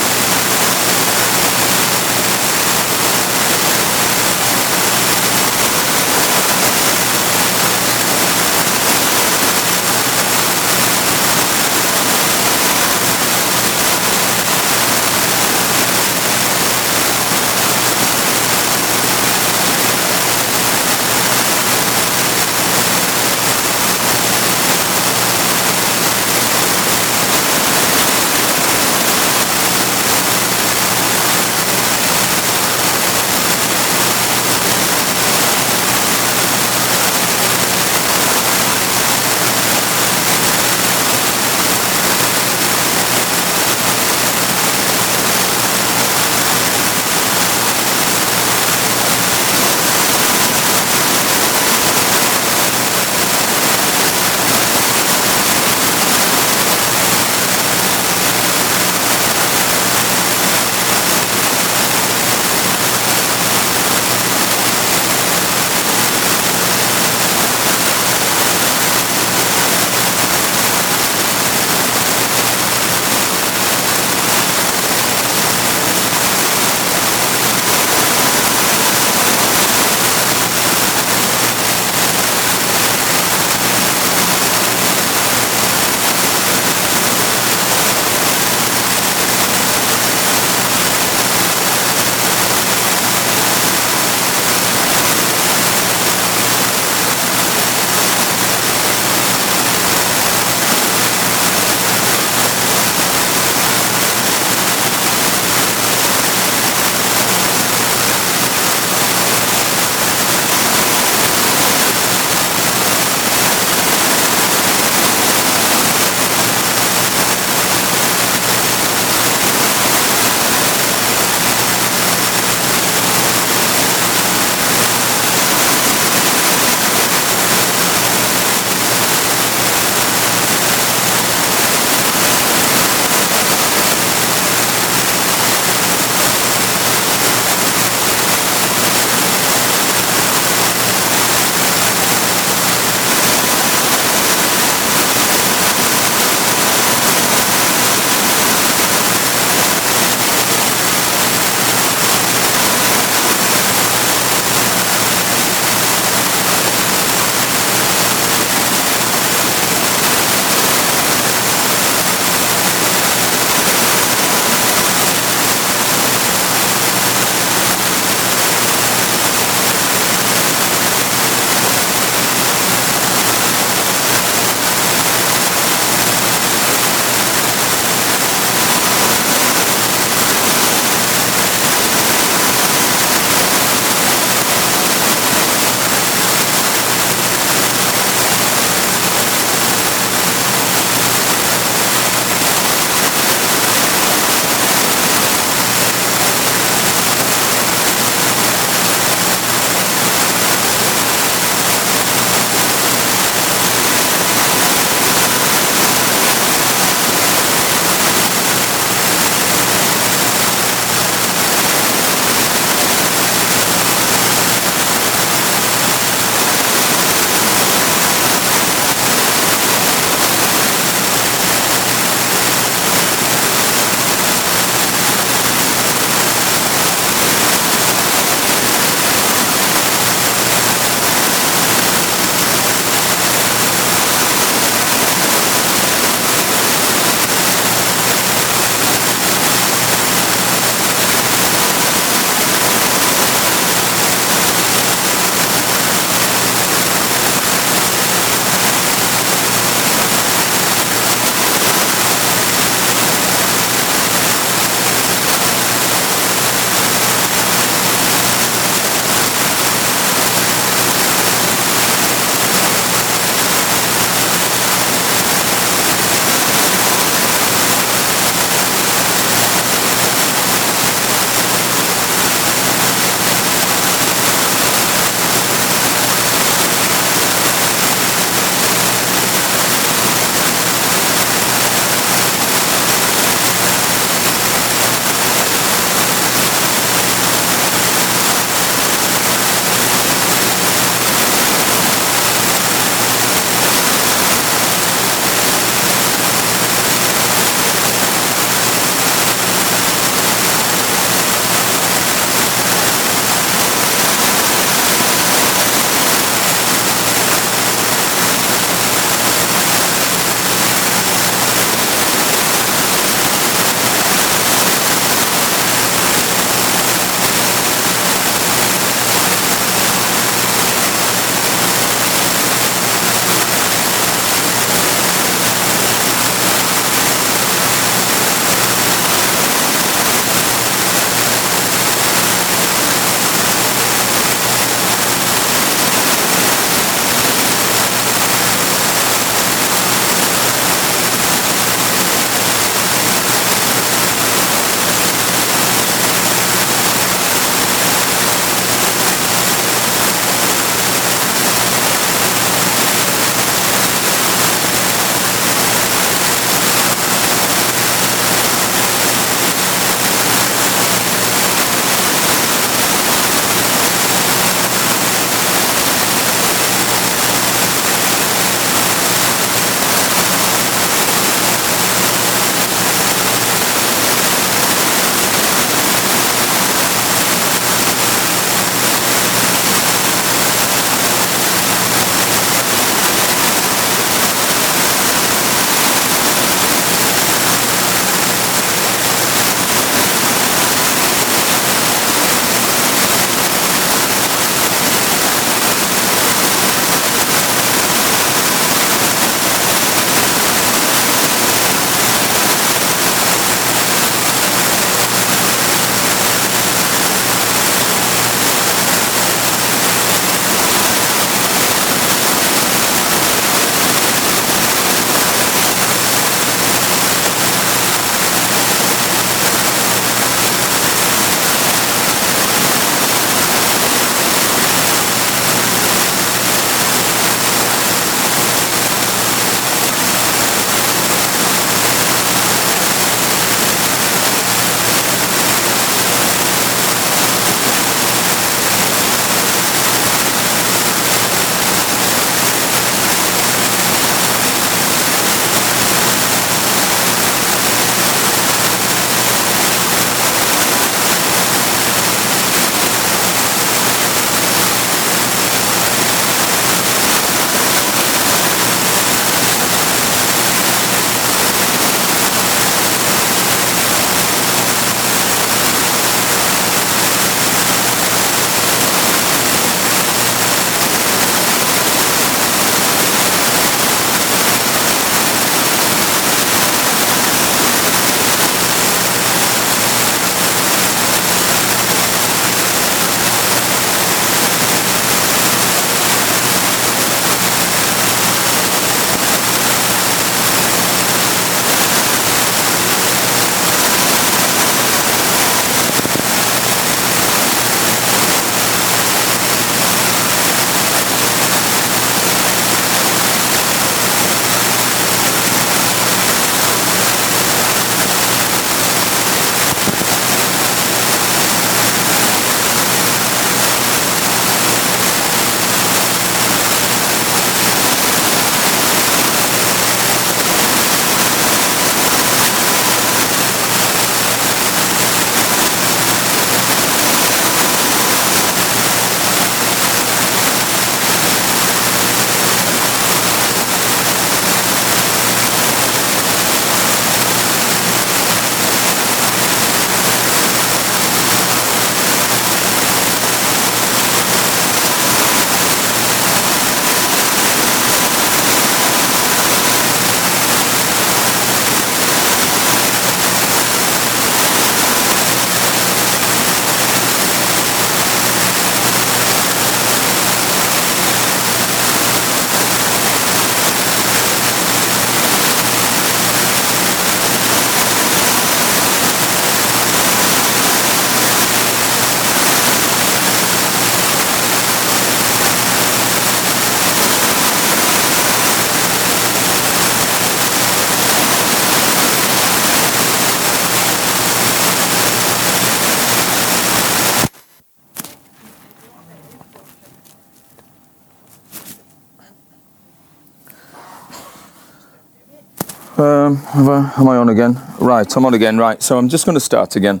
I, 596.68 596.92
am 596.96 597.08
I 597.08 597.16
on 597.16 597.28
again? 597.28 597.60
Right, 597.78 598.16
I'm 598.16 598.24
on 598.24 598.34
again. 598.34 598.58
Right, 598.58 598.82
so 598.82 598.98
I'm 598.98 599.08
just 599.08 599.24
going 599.24 599.34
to 599.34 599.40
start 599.40 599.76
again. 599.76 600.00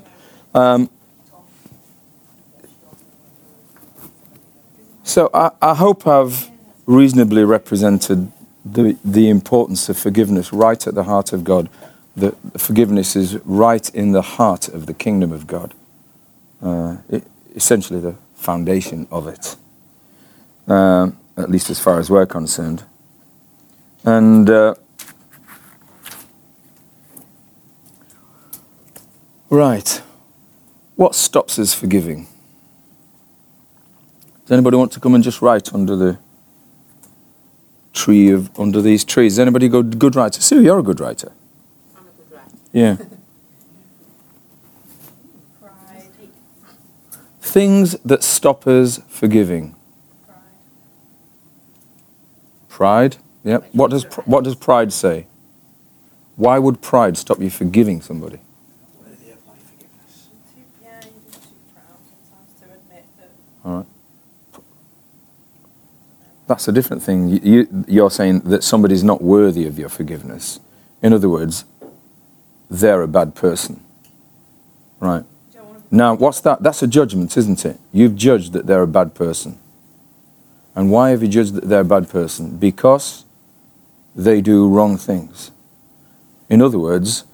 Um, 0.54 0.90
so 5.02 5.30
I, 5.32 5.50
I 5.60 5.74
hope 5.74 6.06
I've 6.06 6.50
reasonably 6.86 7.44
represented 7.44 8.30
the, 8.64 8.96
the 9.04 9.28
importance 9.28 9.88
of 9.88 9.98
forgiveness 9.98 10.52
right 10.52 10.86
at 10.86 10.94
the 10.94 11.04
heart 11.04 11.32
of 11.32 11.44
God. 11.44 11.68
That 12.16 12.34
forgiveness 12.60 13.16
is 13.16 13.36
right 13.44 13.88
in 13.94 14.12
the 14.12 14.22
heart 14.22 14.68
of 14.68 14.86
the 14.86 14.94
kingdom 14.94 15.32
of 15.32 15.46
God. 15.46 15.74
Uh, 16.62 16.98
it, 17.08 17.24
essentially, 17.54 18.00
the 18.00 18.16
foundation 18.34 19.08
of 19.10 19.26
it, 19.26 19.56
um, 20.68 21.18
at 21.36 21.50
least 21.50 21.70
as 21.70 21.80
far 21.80 21.98
as 21.98 22.10
we're 22.10 22.26
concerned. 22.26 22.84
And 24.04 24.50
uh, 24.50 24.74
right, 29.56 30.02
what 30.96 31.14
stops 31.14 31.58
us 31.58 31.74
forgiving? 31.74 32.26
Does 34.42 34.52
anybody 34.52 34.76
want 34.76 34.92
to 34.92 35.00
come 35.00 35.14
and 35.14 35.22
just 35.22 35.40
write 35.42 35.72
under 35.72 35.96
the 35.96 36.18
tree 37.92 38.30
of 38.30 38.50
under 38.58 38.80
these 38.80 39.04
trees? 39.04 39.32
Does 39.32 39.40
anybody 39.40 39.68
go 39.68 39.82
good 39.82 40.16
writer? 40.16 40.40
Sue, 40.40 40.62
you're 40.62 40.78
a 40.78 40.82
good 40.82 41.00
writer. 41.00 41.32
I'm 41.96 42.06
a 42.06 42.10
good 42.10 42.32
writer. 42.32 42.56
Yeah. 42.72 42.96
Pride. 45.60 46.10
Things 47.40 47.92
that 48.04 48.22
stop 48.22 48.66
us 48.66 49.00
forgiving. 49.08 49.76
Pride. 50.26 50.40
Pride. 52.68 53.16
Yep. 53.44 53.68
What 53.72 53.90
does 53.90 54.04
what 54.24 54.44
does 54.44 54.54
pride 54.54 54.92
say? 54.92 55.26
Why 56.36 56.58
would 56.58 56.80
pride 56.80 57.16
stop 57.18 57.40
you 57.40 57.50
forgiving 57.50 58.00
somebody? 58.00 58.40
worthy 59.00 59.32
of 59.32 59.46
my 59.46 59.54
forgiveness. 59.54 60.28
Too, 60.54 60.62
yeah, 60.82 61.00
you're 61.02 61.32
just 61.32 61.42
too 61.50 61.56
proud 61.74 61.98
sometimes 62.06 62.52
to 62.60 62.64
admit 62.72 63.04
that. 63.18 63.30
All 63.64 63.76
right. 63.78 63.86
That's 66.46 66.68
a 66.68 66.72
different 66.72 67.02
thing. 67.02 67.28
You, 67.28 67.40
you, 67.42 67.84
you're 67.86 68.10
saying 68.10 68.40
that 68.40 68.64
somebody's 68.64 69.04
not 69.04 69.22
worthy 69.22 69.66
of 69.66 69.78
your 69.78 69.88
forgiveness. 69.88 70.60
In 71.02 71.12
other 71.12 71.28
words, 71.28 71.64
they're 72.68 73.02
a 73.02 73.08
bad 73.08 73.34
person. 73.34 73.80
Right. 75.00 75.24
Now, 75.90 76.14
what's 76.14 76.40
that? 76.40 76.62
That's 76.62 76.82
a 76.82 76.86
judgment, 76.86 77.36
isn't 77.36 77.66
it? 77.66 77.78
You've 77.92 78.16
judged 78.16 78.54
that 78.54 78.66
they're 78.66 78.82
a 78.82 78.86
bad 78.86 79.14
person. 79.14 79.58
And 80.74 80.90
why 80.90 81.10
have 81.10 81.22
you 81.22 81.28
judged 81.28 81.54
that 81.54 81.68
they're 81.68 81.80
a 81.80 81.84
bad 81.84 82.08
person? 82.08 82.56
Because 82.56 83.26
they 84.16 84.40
do 84.40 84.68
wrong 84.68 84.96
things. 84.96 85.50
In 86.48 86.62
other 86.62 86.78
words, 86.78 87.24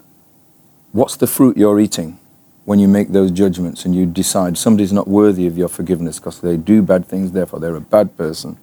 what's 0.92 1.16
the 1.16 1.28
fruit 1.28 1.56
you're 1.56 1.78
eating 1.78 2.18
when 2.64 2.78
you 2.80 2.88
make 2.88 3.10
those 3.10 3.30
judgments 3.30 3.84
and 3.84 3.94
you 3.94 4.06
decide 4.06 4.58
somebody's 4.58 4.92
not 4.92 5.06
worthy 5.06 5.46
of 5.46 5.56
your 5.56 5.68
forgiveness 5.68 6.18
because 6.18 6.40
they 6.40 6.56
do 6.56 6.82
bad 6.82 7.06
things, 7.06 7.32
therefore 7.32 7.60
they're 7.60 7.76
a 7.76 7.80
bad 7.80 8.16
person? 8.16 8.58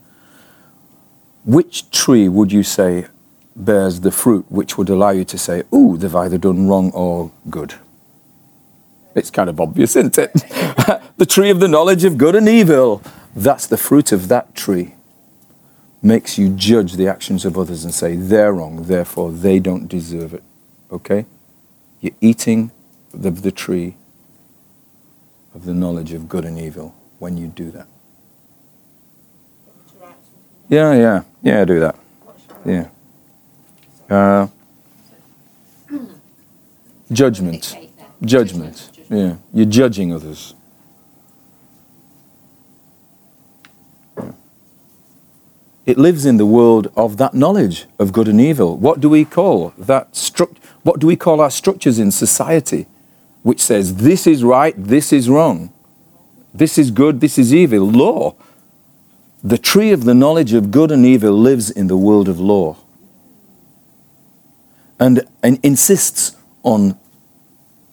Which 1.45 1.89
tree 1.91 2.27
would 2.27 2.51
you 2.51 2.63
say 2.63 3.05
bears 3.55 4.01
the 4.01 4.11
fruit 4.11 4.45
which 4.49 4.77
would 4.77 4.89
allow 4.89 5.11
you 5.11 5.23
to 5.25 5.37
say, 5.37 5.63
ooh, 5.73 5.95
they've 5.95 6.15
either 6.15 6.37
done 6.37 6.67
wrong 6.67 6.91
or 6.91 7.31
good? 7.49 7.75
It's 9.15 9.31
kind 9.31 9.49
of 9.49 9.61
obvious, 9.61 9.95
isn't 9.95 10.17
it? 10.17 10.33
the 11.17 11.25
tree 11.25 11.49
of 11.49 11.61
the 11.61 11.69
knowledge 11.69 12.03
of 12.03 12.17
good 12.17 12.35
and 12.35 12.49
evil. 12.49 13.01
That's 13.35 13.65
the 13.65 13.77
fruit 13.77 14.11
of 14.11 14.27
that 14.27 14.55
tree. 14.55 14.95
Makes 16.01 16.37
you 16.37 16.49
judge 16.49 16.93
the 16.93 17.07
actions 17.07 17.45
of 17.45 17.57
others 17.57 17.85
and 17.85 17.93
say 17.93 18.15
they're 18.15 18.53
wrong, 18.53 18.83
therefore 18.83 19.31
they 19.31 19.59
don't 19.59 19.87
deserve 19.87 20.33
it. 20.33 20.43
Okay? 20.91 21.25
You're 22.01 22.13
eating 22.21 22.71
the, 23.11 23.31
the 23.31 23.51
tree 23.51 23.95
of 25.53 25.65
the 25.65 25.73
knowledge 25.73 26.11
of 26.11 26.27
good 26.27 26.43
and 26.43 26.59
evil 26.59 26.93
when 27.19 27.37
you 27.37 27.47
do 27.47 27.71
that. 27.71 27.87
to 29.65 29.95
write 29.99 30.09
something. 30.09 30.67
Yeah, 30.67 30.93
yeah, 30.93 31.23
yeah, 31.45 31.63
do 31.63 31.79
that. 31.79 31.95
Yeah. 32.65 32.87
Uh, 34.09 34.47
judgment. 37.11 37.77
Judgment. 38.23 38.89
Yeah. 39.09 39.35
You're 39.53 39.67
judging 39.67 40.11
others. 40.11 40.55
It 45.85 45.99
lives 45.99 46.25
in 46.25 46.37
the 46.37 46.47
world 46.47 46.91
of 46.97 47.17
that 47.17 47.35
knowledge 47.35 47.85
of 47.99 48.11
good 48.11 48.27
and 48.27 48.41
evil. 48.41 48.75
What 48.75 48.99
do 48.99 49.07
we 49.07 49.23
call 49.23 49.71
that 49.77 50.13
struct? 50.13 50.57
What 50.81 50.99
do 50.99 51.05
we 51.05 51.15
call 51.15 51.39
our 51.39 51.51
structures 51.51 51.99
in 51.99 52.09
society, 52.09 52.87
which 53.43 53.61
says 53.61 53.97
this 53.97 54.25
is 54.25 54.43
right, 54.43 54.73
this 54.75 55.13
is 55.13 55.29
wrong, 55.29 55.71
this 56.55 56.79
is 56.79 56.89
good, 56.89 57.21
this 57.21 57.37
is 57.37 57.53
evil? 57.53 57.87
Law. 57.87 58.35
The 59.45 59.59
tree 59.59 59.91
of 59.91 60.05
the 60.05 60.15
knowledge 60.15 60.53
of 60.53 60.71
good 60.71 60.91
and 60.91 61.05
evil 61.05 61.33
lives 61.33 61.69
in 61.69 61.85
the 61.85 61.95
world 61.95 62.27
of 62.27 62.39
law, 62.39 62.77
and, 64.99 65.21
and 65.43 65.59
insists 65.61 66.35
on 66.63 66.97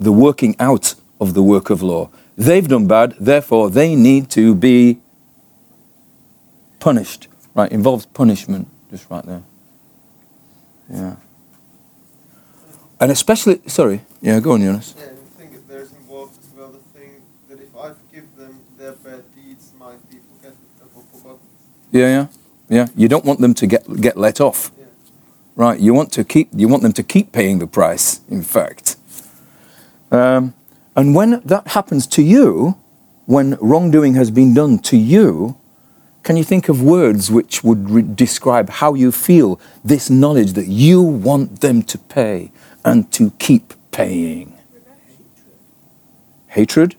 the 0.00 0.12
working 0.12 0.57
out 0.59 0.94
of 1.20 1.34
the 1.34 1.42
work 1.42 1.68
of 1.68 1.82
law. 1.82 2.09
They've 2.38 2.66
done 2.66 2.86
bad, 2.86 3.16
therefore 3.20 3.68
they 3.68 3.94
need 3.94 4.30
to 4.30 4.55
be 4.55 4.98
punished. 6.80 7.28
Right, 7.55 7.70
involves 7.70 8.07
punishment, 8.07 8.66
just 8.90 9.11
right 9.11 9.24
there. 9.26 9.42
Yeah. 10.90 11.16
And 12.98 13.12
especially, 13.12 13.61
sorry, 13.66 14.00
yeah, 14.22 14.40
go 14.40 14.53
on, 14.53 14.62
Jonas. 14.62 14.94
Yeah, 14.96 15.05
I 15.05 15.09
think 15.38 15.68
there's 15.68 15.92
involved 15.92 16.38
as 16.42 16.50
well 16.57 16.70
the 16.70 16.78
thing 16.98 17.20
that 17.50 17.61
if 17.61 17.76
I 17.76 17.92
forgive 17.92 18.34
them, 18.36 18.61
their 18.78 18.92
bad 18.92 19.22
deeds 19.34 19.72
might 19.78 20.00
be 20.09 20.16
forgotten. 20.16 20.57
uh, 20.80 21.18
forgotten. 21.18 21.40
Yeah, 21.93 22.09
yeah, 22.09 22.26
yeah. 22.68 22.86
You 22.97 23.09
don't 23.09 23.24
want 23.24 23.40
them 23.40 23.55
to 23.55 23.66
get 23.66 23.84
get 24.01 24.16
let 24.16 24.40
off, 24.40 24.72
Yeah. 24.78 24.86
right? 25.57 25.78
You 25.78 25.95
want 25.95 26.11
to 26.12 26.24
keep, 26.24 26.49
you 26.57 26.66
want 26.68 26.82
them 26.82 26.93
to 26.95 27.03
keep 27.03 27.32
paying 27.32 27.59
the 27.59 27.66
price. 27.66 28.20
In 28.30 28.43
fact, 28.43 28.97
um, 30.11 30.55
and 30.97 31.14
when 31.14 31.43
that 31.45 31.68
happens 31.68 32.07
to 32.09 32.22
you, 32.22 32.76
when 33.26 33.57
wrongdoing 33.61 34.14
has 34.14 34.30
been 34.30 34.55
done 34.55 34.78
to 34.80 34.97
you, 34.97 35.57
can 36.22 36.36
you 36.36 36.45
think 36.45 36.68
of 36.68 36.82
words 36.82 37.30
which 37.30 37.62
would 37.62 38.16
describe 38.16 38.70
how 38.70 38.95
you 38.95 39.12
feel 39.12 39.61
this 39.84 40.09
knowledge 40.09 40.53
that 40.55 40.68
you 40.68 41.03
want 41.03 41.61
them 41.61 41.82
to 41.82 41.99
pay 41.99 42.53
and 42.84 43.11
to 43.12 43.30
keep 43.38 43.74
paying? 43.90 44.55
Hatred. 46.49 46.95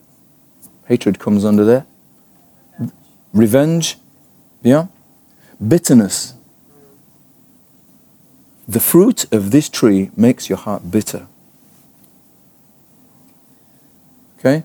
Hatred 0.86 1.18
comes 1.18 1.44
under 1.44 1.64
there. 1.64 1.86
Revenge. 3.32 3.96
Yeah. 4.64 4.86
Bitterness. 5.64 6.34
The 8.66 8.80
fruit 8.80 9.30
of 9.32 9.50
this 9.50 9.68
tree 9.68 10.10
makes 10.16 10.48
your 10.48 10.58
heart 10.58 10.90
bitter. 10.90 11.28
Okay? 14.38 14.64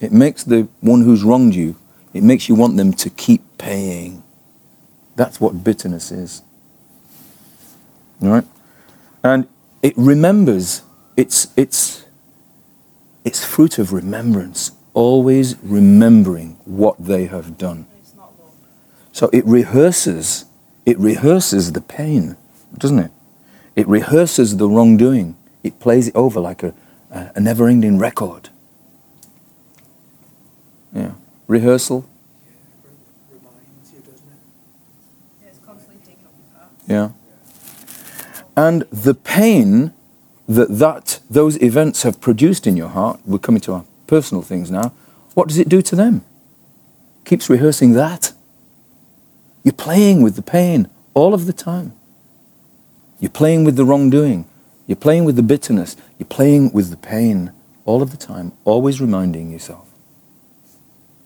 It 0.00 0.10
makes 0.10 0.42
the 0.42 0.68
one 0.80 1.02
who's 1.02 1.22
wronged 1.22 1.54
you, 1.54 1.76
it 2.14 2.22
makes 2.22 2.48
you 2.48 2.54
want 2.54 2.76
them 2.76 2.92
to 2.94 3.10
keep 3.10 3.42
paying. 3.58 4.22
That's 5.16 5.38
what 5.40 5.62
bitterness 5.62 6.10
is. 6.10 6.42
All 8.22 8.30
right? 8.30 8.44
And 9.22 9.46
it 9.82 9.92
remembers, 9.96 10.82
it's, 11.16 11.48
it's, 11.56 12.06
it's 13.22 13.44
fruit 13.44 13.78
of 13.78 13.92
remembrance, 13.92 14.72
always 14.94 15.56
remembering 15.62 16.58
what 16.64 16.96
they 16.98 17.26
have 17.26 17.58
done. 17.58 17.86
So 19.20 19.28
it 19.34 19.44
rehearses, 19.44 20.46
it 20.86 20.96
rehearses 20.96 21.74
the 21.74 21.82
pain, 21.82 22.38
doesn't 22.78 22.98
it? 22.98 23.10
It 23.76 23.86
rehearses 23.86 24.56
the 24.56 24.66
wrongdoing. 24.66 25.36
It 25.62 25.78
plays 25.78 26.08
it 26.08 26.16
over 26.16 26.40
like 26.40 26.62
a, 26.62 26.72
a, 27.10 27.32
a 27.34 27.40
never-ending 27.40 27.98
record. 27.98 28.48
Yeah. 30.94 31.12
Rehearsal. 31.48 32.08
Yeah. 36.88 37.10
And 38.56 38.84
the 38.90 39.12
pain 39.12 39.92
that, 40.48 40.78
that 40.78 41.20
those 41.28 41.60
events 41.60 42.04
have 42.04 42.22
produced 42.22 42.66
in 42.66 42.74
your 42.74 42.88
heart, 42.88 43.20
we're 43.26 43.36
coming 43.36 43.60
to 43.60 43.74
our 43.74 43.84
personal 44.06 44.40
things 44.40 44.70
now, 44.70 44.94
what 45.34 45.46
does 45.46 45.58
it 45.58 45.68
do 45.68 45.82
to 45.82 45.94
them? 45.94 46.24
Keeps 47.26 47.50
rehearsing 47.50 47.92
that. 47.92 48.32
You're 49.62 49.72
playing 49.72 50.22
with 50.22 50.36
the 50.36 50.42
pain 50.42 50.88
all 51.14 51.34
of 51.34 51.46
the 51.46 51.52
time. 51.52 51.92
You're 53.18 53.30
playing 53.30 53.64
with 53.64 53.76
the 53.76 53.84
wrongdoing. 53.84 54.46
You're 54.86 54.96
playing 54.96 55.24
with 55.24 55.36
the 55.36 55.42
bitterness. 55.42 55.96
You're 56.18 56.26
playing 56.26 56.72
with 56.72 56.90
the 56.90 56.96
pain 56.96 57.52
all 57.84 58.02
of 58.02 58.10
the 58.10 58.16
time, 58.16 58.52
always 58.64 59.00
reminding 59.00 59.50
yourself. 59.50 59.88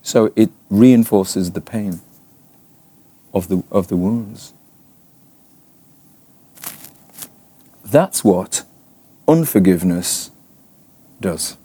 So 0.02 0.32
it 0.36 0.50
reinforces 0.68 1.52
the 1.52 1.60
pain 1.60 2.00
of 3.32 3.48
the, 3.48 3.62
of 3.70 3.88
the 3.88 3.96
wounds. 3.96 4.52
That's 7.84 8.24
what 8.24 8.64
unforgiveness 9.28 10.30
does. 11.20 11.56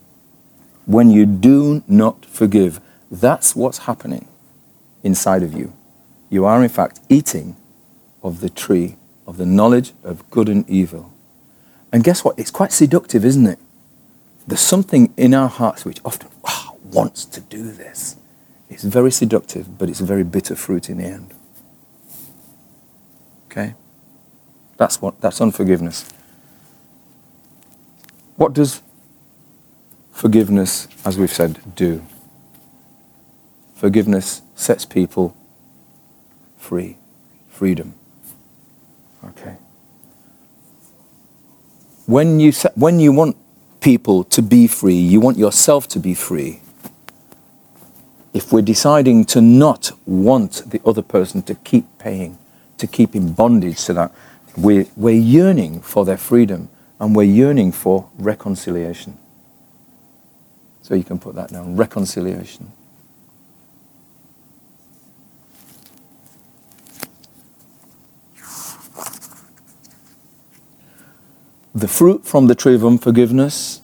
When 0.85 1.09
you 1.11 1.25
do 1.25 1.83
not 1.87 2.25
forgive, 2.25 2.79
that's 3.11 3.55
what's 3.55 3.79
happening 3.79 4.27
inside 5.03 5.43
of 5.43 5.53
you. 5.53 5.73
You 6.29 6.45
are, 6.45 6.63
in 6.63 6.69
fact, 6.69 6.99
eating 7.09 7.55
of 8.21 8.41
the 8.41 8.49
tree 8.49 8.95
of 9.25 9.37
the 9.37 9.45
knowledge 9.45 9.93
of 10.03 10.29
good 10.29 10.49
and 10.49 10.67
evil. 10.69 11.11
And 11.91 12.03
guess 12.03 12.23
what? 12.23 12.37
It's 12.37 12.51
quite 12.51 12.71
seductive, 12.71 13.25
isn't 13.25 13.47
it? 13.47 13.59
There's 14.47 14.59
something 14.59 15.13
in 15.17 15.33
our 15.33 15.49
hearts 15.49 15.85
which 15.85 15.99
often 16.05 16.29
ah, 16.45 16.73
wants 16.83 17.25
to 17.25 17.41
do 17.41 17.71
this. 17.71 18.15
It's 18.69 18.83
very 18.83 19.11
seductive, 19.11 19.77
but 19.77 19.89
it's 19.89 20.01
a 20.01 20.05
very 20.05 20.23
bitter 20.23 20.55
fruit 20.55 20.89
in 20.89 20.97
the 20.97 21.05
end. 21.05 21.33
Okay? 23.47 23.73
That's 24.77 25.01
what 25.01 25.19
that's 25.21 25.41
unforgiveness. 25.41 26.09
What 28.35 28.53
does 28.53 28.81
forgiveness, 30.11 30.87
as 31.03 31.17
we've 31.17 31.33
said, 31.33 31.59
do? 31.75 32.05
Forgiveness 33.75 34.41
sets 34.55 34.85
people 34.85 35.35
free. 36.59 36.97
Freedom. 37.49 37.95
Okay. 39.23 39.57
When 42.05 42.39
you, 42.39 42.51
when 42.75 42.99
you 42.99 43.11
want 43.11 43.35
people 43.81 44.23
to 44.25 44.41
be 44.41 44.67
free, 44.67 44.95
you 44.95 45.19
want 45.19 45.37
yourself 45.37 45.87
to 45.89 45.99
be 45.99 46.13
free. 46.13 46.61
If 48.33 48.51
we're 48.51 48.61
deciding 48.61 49.25
to 49.25 49.41
not 49.41 49.91
want 50.05 50.69
the 50.69 50.81
other 50.85 51.01
person 51.01 51.41
to 51.43 51.55
keep 51.55 51.85
paying, 51.97 52.37
to 52.77 52.87
keep 52.87 53.15
in 53.15 53.33
bondage 53.33 53.83
to 53.85 53.93
that, 53.93 54.11
we're, 54.55 54.85
we're 54.95 55.15
yearning 55.15 55.81
for 55.81 56.05
their 56.05 56.17
freedom 56.17 56.69
and 56.99 57.15
we're 57.15 57.23
yearning 57.23 57.71
for 57.71 58.09
reconciliation. 58.17 59.17
So 60.81 60.95
you 60.95 61.03
can 61.03 61.19
put 61.19 61.35
that 61.35 61.49
down 61.49 61.75
reconciliation. 61.75 62.71
The 71.73 71.87
fruit 71.87 72.25
from 72.25 72.47
the 72.47 72.55
tree 72.55 72.75
of 72.75 72.85
unforgiveness, 72.85 73.81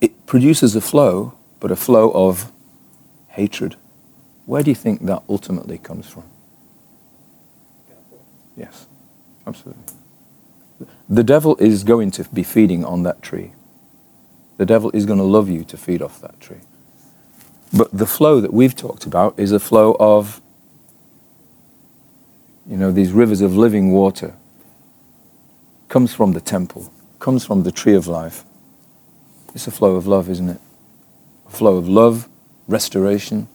it 0.00 0.26
produces 0.26 0.74
a 0.74 0.80
flow, 0.80 1.34
but 1.60 1.70
a 1.70 1.76
flow 1.76 2.10
of 2.10 2.52
hatred. 3.28 3.76
Where 4.46 4.62
do 4.62 4.70
you 4.70 4.74
think 4.74 5.04
that 5.06 5.22
ultimately 5.28 5.78
comes 5.78 6.08
from? 6.08 6.24
Yes, 8.56 8.86
absolutely. 9.46 9.82
The 11.08 11.24
devil 11.24 11.56
is 11.56 11.84
going 11.84 12.10
to 12.12 12.24
be 12.24 12.42
feeding 12.42 12.84
on 12.84 13.02
that 13.04 13.22
tree. 13.22 13.52
The 14.56 14.66
devil 14.66 14.90
is 14.92 15.06
going 15.06 15.18
to 15.18 15.24
love 15.24 15.48
you 15.48 15.64
to 15.64 15.76
feed 15.76 16.02
off 16.02 16.20
that 16.20 16.40
tree. 16.40 16.60
But 17.72 17.96
the 17.96 18.06
flow 18.06 18.40
that 18.40 18.52
we've 18.52 18.74
talked 18.74 19.06
about 19.06 19.38
is 19.38 19.52
a 19.52 19.60
flow 19.60 19.96
of, 20.00 20.40
you 22.66 22.76
know, 22.76 22.90
these 22.90 23.12
rivers 23.12 23.40
of 23.40 23.56
living 23.56 23.92
water 23.92 24.34
comes 25.88 26.14
from 26.14 26.32
the 26.32 26.40
temple, 26.40 26.92
comes 27.18 27.44
from 27.44 27.62
the 27.62 27.72
tree 27.72 27.94
of 27.94 28.06
life. 28.06 28.44
It's 29.54 29.66
a 29.66 29.70
flow 29.70 29.96
of 29.96 30.06
love, 30.06 30.28
isn't 30.28 30.48
it? 30.48 30.60
A 31.46 31.50
flow 31.50 31.76
of 31.76 31.88
love, 31.88 32.28
restoration. 32.66 33.48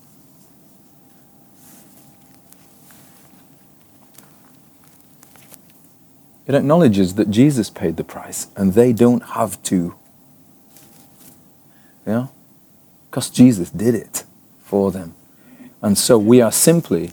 It 6.45 6.55
acknowledges 6.55 7.15
that 7.15 7.29
Jesus 7.29 7.69
paid 7.69 7.95
the 7.95 8.03
price 8.03 8.47
and 8.57 8.73
they 8.73 8.91
don't 8.91 9.23
have 9.23 9.61
to. 9.63 9.95
Yeah? 12.05 12.27
Because 13.09 13.29
Jesus 13.29 13.69
did 13.69 13.95
it 13.95 14.25
for 14.61 14.91
them. 14.91 15.15
And 15.81 15.97
so 15.97 16.17
we 16.17 16.41
are 16.41 16.51
simply 16.51 17.11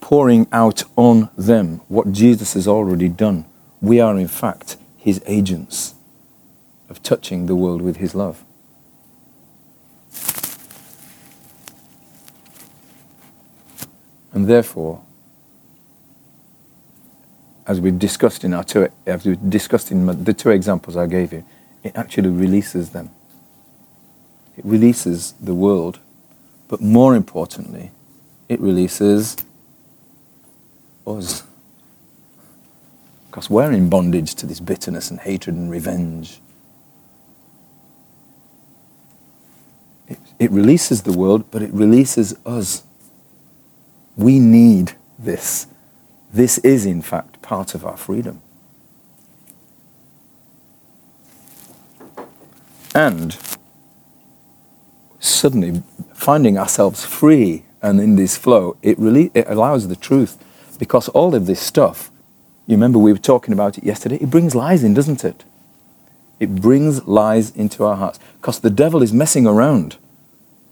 pouring 0.00 0.46
out 0.52 0.84
on 0.96 1.28
them 1.36 1.80
what 1.88 2.12
Jesus 2.12 2.54
has 2.54 2.68
already 2.68 3.08
done 3.08 3.44
we 3.86 4.00
are, 4.00 4.18
in 4.18 4.28
fact, 4.28 4.76
his 4.96 5.22
agents 5.26 5.94
of 6.88 7.02
touching 7.02 7.46
the 7.46 7.56
world 7.56 7.82
with 7.82 7.96
his 7.96 8.14
love. 8.14 8.44
And 14.32 14.46
therefore, 14.48 15.00
as 17.66 17.80
we've 17.80 17.98
discussed 17.98 18.44
in 18.44 18.52
our 18.52 18.64
two, 18.64 18.88
as 19.06 19.24
we've 19.24 19.50
discussed 19.50 19.90
in 19.90 20.24
the 20.24 20.34
two 20.34 20.50
examples 20.50 20.96
I 20.96 21.06
gave 21.06 21.32
you, 21.32 21.44
it 21.82 21.92
actually 21.94 22.30
releases 22.30 22.90
them. 22.90 23.10
It 24.56 24.64
releases 24.64 25.32
the 25.40 25.54
world, 25.54 25.98
but 26.68 26.80
more 26.80 27.14
importantly, 27.14 27.90
it 28.48 28.60
releases 28.60 29.36
us 31.06 31.42
because 33.34 33.50
we're 33.50 33.72
in 33.72 33.88
bondage 33.88 34.36
to 34.36 34.46
this 34.46 34.60
bitterness 34.60 35.10
and 35.10 35.18
hatred 35.18 35.56
and 35.56 35.68
revenge. 35.68 36.40
It, 40.06 40.18
it 40.38 40.52
releases 40.52 41.02
the 41.02 41.12
world, 41.12 41.50
but 41.50 41.60
it 41.60 41.72
releases 41.72 42.36
us. 42.46 42.84
We 44.16 44.38
need 44.38 44.92
this. 45.18 45.66
This 46.32 46.58
is, 46.58 46.86
in 46.86 47.02
fact, 47.02 47.42
part 47.42 47.74
of 47.74 47.84
our 47.84 47.96
freedom. 47.96 48.40
And 52.94 53.36
suddenly 55.18 55.82
finding 56.12 56.56
ourselves 56.56 57.04
free 57.04 57.64
and 57.82 58.00
in 58.00 58.14
this 58.14 58.36
flow, 58.36 58.76
it, 58.80 58.96
really, 58.96 59.32
it 59.34 59.48
allows 59.48 59.88
the 59.88 59.96
truth 59.96 60.38
because 60.78 61.08
all 61.08 61.34
of 61.34 61.46
this 61.46 61.58
stuff 61.58 62.12
you 62.66 62.76
remember 62.76 62.98
we 62.98 63.12
were 63.12 63.18
talking 63.18 63.52
about 63.52 63.76
it 63.76 63.84
yesterday? 63.84 64.16
It 64.16 64.30
brings 64.30 64.54
lies 64.54 64.82
in, 64.82 64.94
doesn't 64.94 65.24
it? 65.24 65.44
It 66.40 66.56
brings 66.56 67.06
lies 67.06 67.54
into 67.54 67.84
our 67.84 67.96
hearts 67.96 68.18
because 68.40 68.60
the 68.60 68.70
devil 68.70 69.02
is 69.02 69.12
messing 69.12 69.46
around 69.46 69.96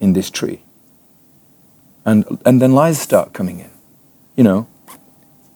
in 0.00 0.12
this 0.14 0.30
tree. 0.30 0.62
And, 2.04 2.40
and 2.44 2.60
then 2.60 2.72
lies 2.72 3.00
start 3.00 3.32
coming 3.32 3.60
in. 3.60 3.70
You 4.36 4.44
know, 4.44 4.66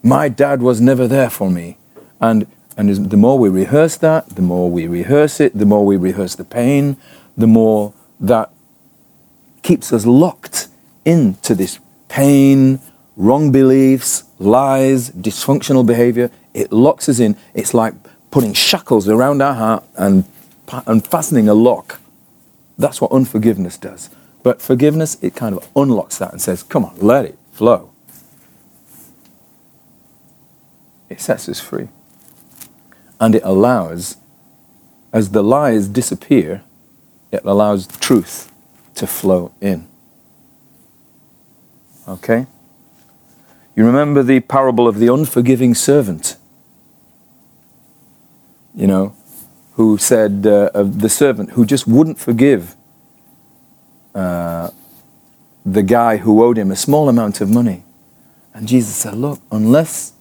my 0.03 0.29
dad 0.29 0.63
was 0.63 0.81
never 0.81 1.09
there 1.09 1.31
for 1.31 1.51
me. 1.51 1.79
And, 2.21 2.47
and 2.77 3.11
the 3.11 3.17
more 3.17 3.39
we 3.39 3.49
rehearse 3.49 3.97
that, 3.97 4.29
the 4.31 4.43
more 4.43 4.71
we 4.71 4.87
rehearse 4.87 5.41
it, 5.41 5.59
the 5.59 5.67
more 5.67 5.85
we 5.85 5.97
rehearse 5.97 6.37
the 6.37 6.45
pain, 6.45 6.97
the 7.37 7.47
more 7.47 7.93
that 8.21 8.51
keeps 9.63 9.93
us 9.93 10.07
locked 10.07 10.69
into 11.05 11.55
this 11.55 11.81
pain, 12.09 12.81
wrong 13.17 13.51
beliefs, 13.51 14.25
lies, 14.39 15.11
dysfunctional 15.11 15.87
behavior. 15.87 16.31
It 16.55 16.73
locks 16.73 17.09
us 17.09 17.19
in. 17.19 17.37
It's 17.55 17.75
like 17.75 17.95
putting 18.31 18.53
shackles 18.53 19.09
around 19.09 19.41
our 19.43 19.55
heart 19.55 19.85
and, 19.97 20.25
and 20.87 21.07
fastening 21.07 21.49
a 21.49 21.55
lock. 21.55 22.01
That's 22.79 23.01
what 23.01 23.11
unforgiveness 23.11 23.79
does. 23.79 24.11
But 24.43 24.61
forgiveness, 24.61 25.17
it 25.23 25.35
kind 25.35 25.57
of 25.57 25.69
unlocks 25.75 26.19
that 26.19 26.33
and 26.33 26.41
says, 26.41 26.63
come 26.63 26.85
on, 26.85 26.97
let 26.99 27.25
it 27.25 27.39
flow. 27.53 27.91
It 31.09 31.21
sets 31.21 31.49
us 31.49 31.61
free. 31.61 31.89
And 33.19 33.35
it 33.35 33.43
allows, 33.45 34.19
as 35.13 35.31
the 35.31 35.43
lies 35.43 35.89
disappear, 35.89 36.63
it 37.33 37.43
allows 37.45 37.87
truth 37.87 38.53
to 38.97 39.07
flow 39.07 39.53
in. 39.61 39.89
Okay? 42.07 42.47
You 43.77 43.85
remember 43.85 44.23
the 44.23 44.41
parable 44.41 44.89
of 44.89 44.99
the 44.99 45.13
unforgiving 45.13 45.75
servant? 45.75 46.39
You 48.75 48.87
know, 48.87 49.15
who 49.75 49.99
said, 49.99 50.47
uh, 50.47 50.71
of 50.73 51.01
the 51.03 51.11
servant 51.11 51.51
who 51.51 51.67
just 51.67 51.87
wouldn't 51.87 52.19
forgive 52.19 52.75
uh, 54.15 54.71
the 55.67 55.83
guy 55.83 56.17
who 56.17 56.43
owed 56.43 56.57
him 56.57 56.71
a 56.71 56.77
small 56.77 57.11
amount 57.11 57.43
of 57.43 57.51
money. 57.51 57.85
And 58.55 58.67
Jesus 58.67 58.97
said, 58.97 59.15
Look, 59.15 59.41
unless 59.53 60.15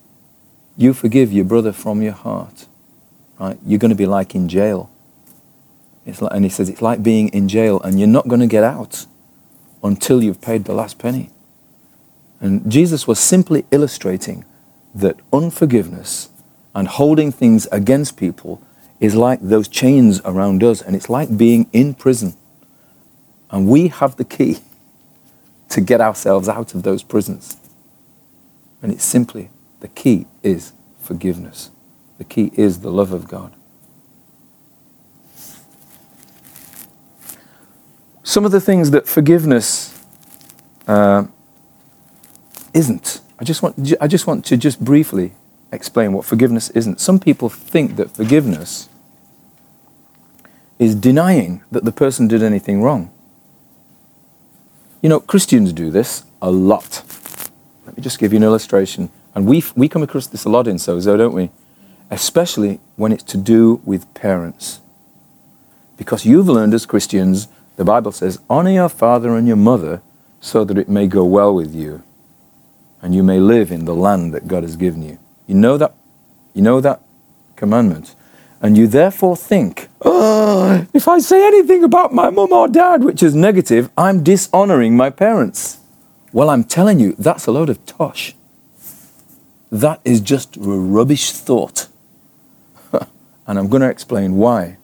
you 0.76 0.94
forgive 0.94 1.32
your 1.32 1.46
brother 1.46 1.72
from 1.72 2.02
your 2.02 2.12
heart, 2.12 2.66
right, 3.40 3.58
you're 3.66 3.80
going 3.80 3.90
to 3.90 3.96
be 3.96 4.06
like 4.06 4.36
in 4.36 4.50
jail. 4.50 4.92
It's 6.06 6.22
like, 6.22 6.34
and 6.34 6.44
he 6.44 6.50
says, 6.50 6.68
It's 6.68 6.82
like 6.82 7.02
being 7.02 7.30
in 7.30 7.48
jail, 7.48 7.80
and 7.82 7.98
you're 7.98 8.10
not 8.10 8.28
going 8.28 8.42
to 8.42 8.48
get 8.48 8.64
out 8.64 9.06
until 9.82 10.22
you've 10.22 10.42
paid 10.42 10.66
the 10.66 10.74
last 10.74 11.00
penny. 11.00 11.30
And 12.46 12.72
Jesus 12.72 13.08
was 13.08 13.18
simply 13.20 13.66
illustrating 13.72 14.46
that 14.94 15.20
unforgiveness 15.34 16.30
and 16.76 16.88
holding 16.88 17.32
things 17.32 17.68
against 17.72 18.18
people 18.18 18.62
is 19.00 19.16
like 19.16 19.42
those 19.42 19.68
chains 19.68 20.22
around 20.24 20.64
us, 20.64 20.80
and 20.80 20.96
it's 20.96 21.10
like 21.10 21.36
being 21.40 21.68
in 21.74 21.96
prison. 21.96 22.36
And 23.50 23.68
we 23.68 23.88
have 23.88 24.18
the 24.18 24.24
key 24.24 24.60
to 25.70 25.82
get 25.82 26.02
ourselves 26.02 26.48
out 26.48 26.76
of 26.76 26.84
those 26.84 27.02
prisons. 27.02 27.58
And 28.80 28.92
it's 28.92 29.04
simply 29.04 29.50
the 29.80 29.88
key 29.88 30.28
is 30.44 30.72
forgiveness. 31.00 31.72
The 32.20 32.26
key 32.26 32.52
is 32.54 32.82
the 32.82 32.92
love 32.92 33.12
of 33.12 33.28
God. 33.28 33.56
Some 38.22 38.46
of 38.46 38.52
the 38.52 38.62
things 38.62 38.92
that 38.92 39.08
forgiveness 39.08 40.00
uh, 40.88 41.26
isn't. 42.76 43.22
I 43.40 43.44
just 43.44 43.64
want, 43.64 43.94
I 44.00 44.08
just 44.08 44.28
want 44.28 44.46
to 44.46 44.58
just 44.58 44.84
briefly 44.84 45.34
explain 45.72 46.14
what 46.14 46.26
forgiveness 46.26 46.70
isn't. 46.72 47.00
Some 47.00 47.20
people 47.20 47.50
think 47.50 47.96
that 47.96 48.12
forgiveness 48.12 48.90
is 50.78 50.94
denying 50.94 51.64
that 51.72 51.86
the 51.86 51.92
person 51.92 52.28
did 52.28 52.44
anything 52.44 52.84
wrong. 52.84 53.12
You 55.02 55.10
know, 55.10 55.20
Christians 55.20 55.74
do 55.74 55.90
this 55.90 56.26
a 56.42 56.52
lot. 56.52 57.04
Let 57.86 57.98
me 57.98 58.04
just 58.04 58.20
give 58.20 58.34
you 58.34 58.38
an 58.38 58.44
illustration. 58.44 59.10
And 59.34 59.48
we, 59.48 59.64
we 59.76 59.88
come 59.88 60.04
across 60.04 60.28
this 60.28 60.46
a 60.46 60.50
lot 60.50 60.68
in 60.68 60.76
Sozo, 60.76 61.18
don't 61.18 61.34
we? 61.34 61.52
Especially 62.12 62.80
when 62.96 63.12
it's 63.12 63.24
to 63.24 63.38
do 63.38 63.82
with 63.86 64.12
parents. 64.14 64.82
Because 65.98 66.26
you've 66.26 66.50
learned 66.50 66.74
as 66.74 66.86
Christians, 66.86 67.48
the 67.78 67.86
Bible 67.86 68.12
says, 68.12 68.40
honor 68.50 68.72
your 68.72 68.90
father 68.90 69.36
and 69.38 69.48
your 69.48 69.58
mother 69.58 70.02
so 70.40 70.66
that 70.66 70.78
it 70.78 70.90
may 70.90 71.08
go 71.08 71.24
well 71.24 71.54
with 71.54 71.74
you 71.74 72.04
and 73.06 73.14
you 73.14 73.22
may 73.22 73.40
live 73.40 73.72
in 73.72 73.86
the 73.86 73.94
land 73.94 74.34
that 74.34 74.48
God 74.48 74.64
has 74.64 74.76
given 74.76 75.04
you. 75.04 75.20
You 75.46 75.54
know 75.54 75.78
that, 75.78 75.94
you 76.56 76.64
know 76.64 76.82
that 76.82 77.04
commandment. 77.56 78.16
And 78.64 78.76
you 78.76 78.88
therefore 78.88 79.38
think, 79.38 79.90
oh, 80.02 80.88
if 80.92 81.08
I 81.08 81.20
say 81.20 81.46
anything 81.46 81.84
about 81.84 82.16
my 82.16 82.32
mum 82.32 82.52
or 82.52 82.68
dad 82.68 83.04
which 83.04 83.22
is 83.22 83.36
negative, 83.36 83.92
I'm 83.96 84.24
dishonoring 84.24 84.98
my 84.98 85.12
parents. 85.12 85.78
Well, 86.34 86.50
I'm 86.50 86.64
telling 86.64 87.00
you, 87.00 87.14
that's 87.20 87.46
a 87.46 87.52
load 87.52 87.70
of 87.70 87.86
tosh. 87.86 88.34
That 89.72 90.02
is 90.04 90.20
just 90.20 90.58
a 90.58 90.62
rubbish 90.62 91.32
thought. 91.32 91.88
and 92.92 93.60
I'm 93.60 93.70
going 93.70 93.84
to 93.84 93.90
explain 93.90 94.38
why. 94.38 94.78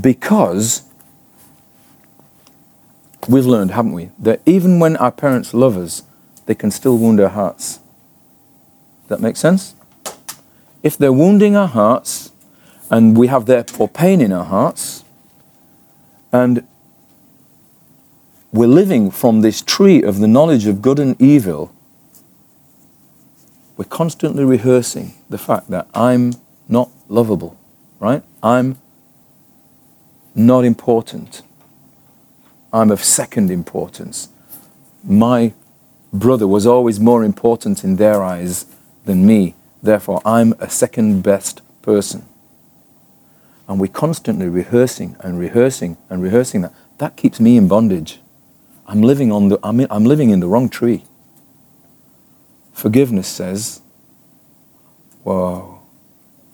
Because 0.00 0.84
we've 3.26 3.44
learned, 3.44 3.72
haven't 3.72 3.92
we, 3.92 4.10
that 4.20 4.40
even 4.46 4.78
when 4.78 4.96
our 4.98 5.10
parents 5.10 5.52
love 5.52 5.76
us, 5.76 6.04
they 6.48 6.54
can 6.54 6.70
still 6.70 6.96
wound 6.96 7.20
our 7.20 7.28
hearts. 7.28 7.78
That 9.08 9.20
makes 9.20 9.38
sense? 9.38 9.74
If 10.82 10.96
they're 10.96 11.12
wounding 11.12 11.54
our 11.54 11.68
hearts, 11.68 12.32
and 12.90 13.18
we 13.18 13.26
have 13.26 13.44
therefore 13.44 13.86
pain 13.86 14.22
in 14.22 14.32
our 14.32 14.46
hearts, 14.46 15.04
and 16.32 16.66
we're 18.50 18.66
living 18.66 19.10
from 19.10 19.42
this 19.42 19.60
tree 19.60 20.02
of 20.02 20.20
the 20.20 20.26
knowledge 20.26 20.66
of 20.66 20.80
good 20.80 20.98
and 20.98 21.20
evil, 21.20 21.70
we're 23.76 23.84
constantly 23.84 24.42
rehearsing 24.42 25.12
the 25.28 25.36
fact 25.36 25.68
that 25.68 25.86
I'm 25.92 26.32
not 26.66 26.88
lovable, 27.08 27.58
right? 28.00 28.22
I'm 28.42 28.78
not 30.34 30.64
important. 30.64 31.42
I'm 32.72 32.90
of 32.90 33.04
second 33.04 33.50
importance. 33.50 34.30
My 35.04 35.52
brother 36.12 36.46
was 36.46 36.66
always 36.66 36.98
more 36.98 37.24
important 37.24 37.84
in 37.84 37.96
their 37.96 38.22
eyes 38.22 38.66
than 39.04 39.26
me. 39.26 39.54
Therefore, 39.82 40.20
I'm 40.24 40.54
a 40.58 40.68
second 40.68 41.22
best 41.22 41.62
person. 41.82 42.24
And 43.68 43.80
we're 43.80 43.88
constantly 43.88 44.48
rehearsing 44.48 45.16
and 45.20 45.38
rehearsing 45.38 45.98
and 46.08 46.22
rehearsing 46.22 46.62
that. 46.62 46.74
That 46.98 47.16
keeps 47.16 47.38
me 47.38 47.56
in 47.56 47.68
bondage. 47.68 48.20
I'm 48.86 49.02
living, 49.02 49.30
on 49.30 49.50
the, 49.50 49.60
I'm, 49.62 49.80
in, 49.80 49.86
I'm 49.90 50.04
living 50.04 50.30
in 50.30 50.40
the 50.40 50.48
wrong 50.48 50.68
tree. 50.68 51.04
Forgiveness 52.72 53.28
says, 53.28 53.82
Whoa, 55.22 55.80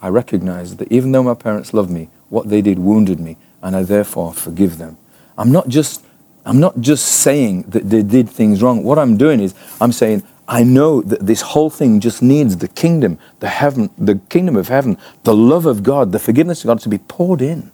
I 0.00 0.09
recognize 0.09 0.76
that 0.76 0.90
even 0.90 1.12
though 1.12 1.22
my 1.22 1.34
parents 1.34 1.72
loved 1.72 1.90
me, 1.90 2.09
what 2.28 2.48
they 2.48 2.61
did 2.61 2.78
wounded 2.78 3.20
me, 3.20 3.36
and 3.62 3.76
I 3.76 3.84
therefore 3.84 4.34
forgive 4.34 4.78
them. 4.78 4.98
I'm 5.38 5.52
not 5.52 5.68
just, 5.68 6.03
I'm 6.45 6.61
not 6.61 6.80
just 6.80 7.07
saying 7.07 7.62
that 7.68 7.88
they 7.88 8.03
did 8.03 8.28
things 8.28 8.62
wrong. 8.62 8.84
What 8.84 8.99
I'm 8.99 9.16
doing 9.16 9.40
is 9.40 9.55
I'm 9.80 9.92
saying, 9.92 10.22
I 10.47 10.62
know 10.62 11.01
that 11.01 11.26
this 11.26 11.40
whole 11.40 11.70
thing 11.70 12.01
just 12.01 12.22
needs 12.22 12.59
the 12.59 12.68
kingdom, 12.68 13.18
the 13.40 13.49
heaven, 13.49 13.88
the 13.97 14.16
kingdom 14.28 14.57
of 14.57 14.68
heaven, 14.68 14.99
the 15.22 15.34
love 15.34 15.64
of 15.64 15.82
God, 15.82 16.12
the 16.12 16.18
forgiveness 16.18 16.62
of 16.62 16.68
God 16.68 16.80
to 16.80 16.88
be 16.88 16.99
poured 16.99 17.40
in. 17.40 17.70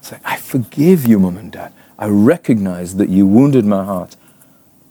Say, 0.00 0.18
I 0.24 0.36
forgive 0.36 1.06
you, 1.06 1.18
mum 1.18 1.36
and 1.36 1.50
dad. 1.50 1.72
I 1.98 2.06
recognize 2.06 2.96
that 2.96 3.08
you 3.08 3.26
wounded 3.26 3.64
my 3.64 3.84
heart, 3.84 4.16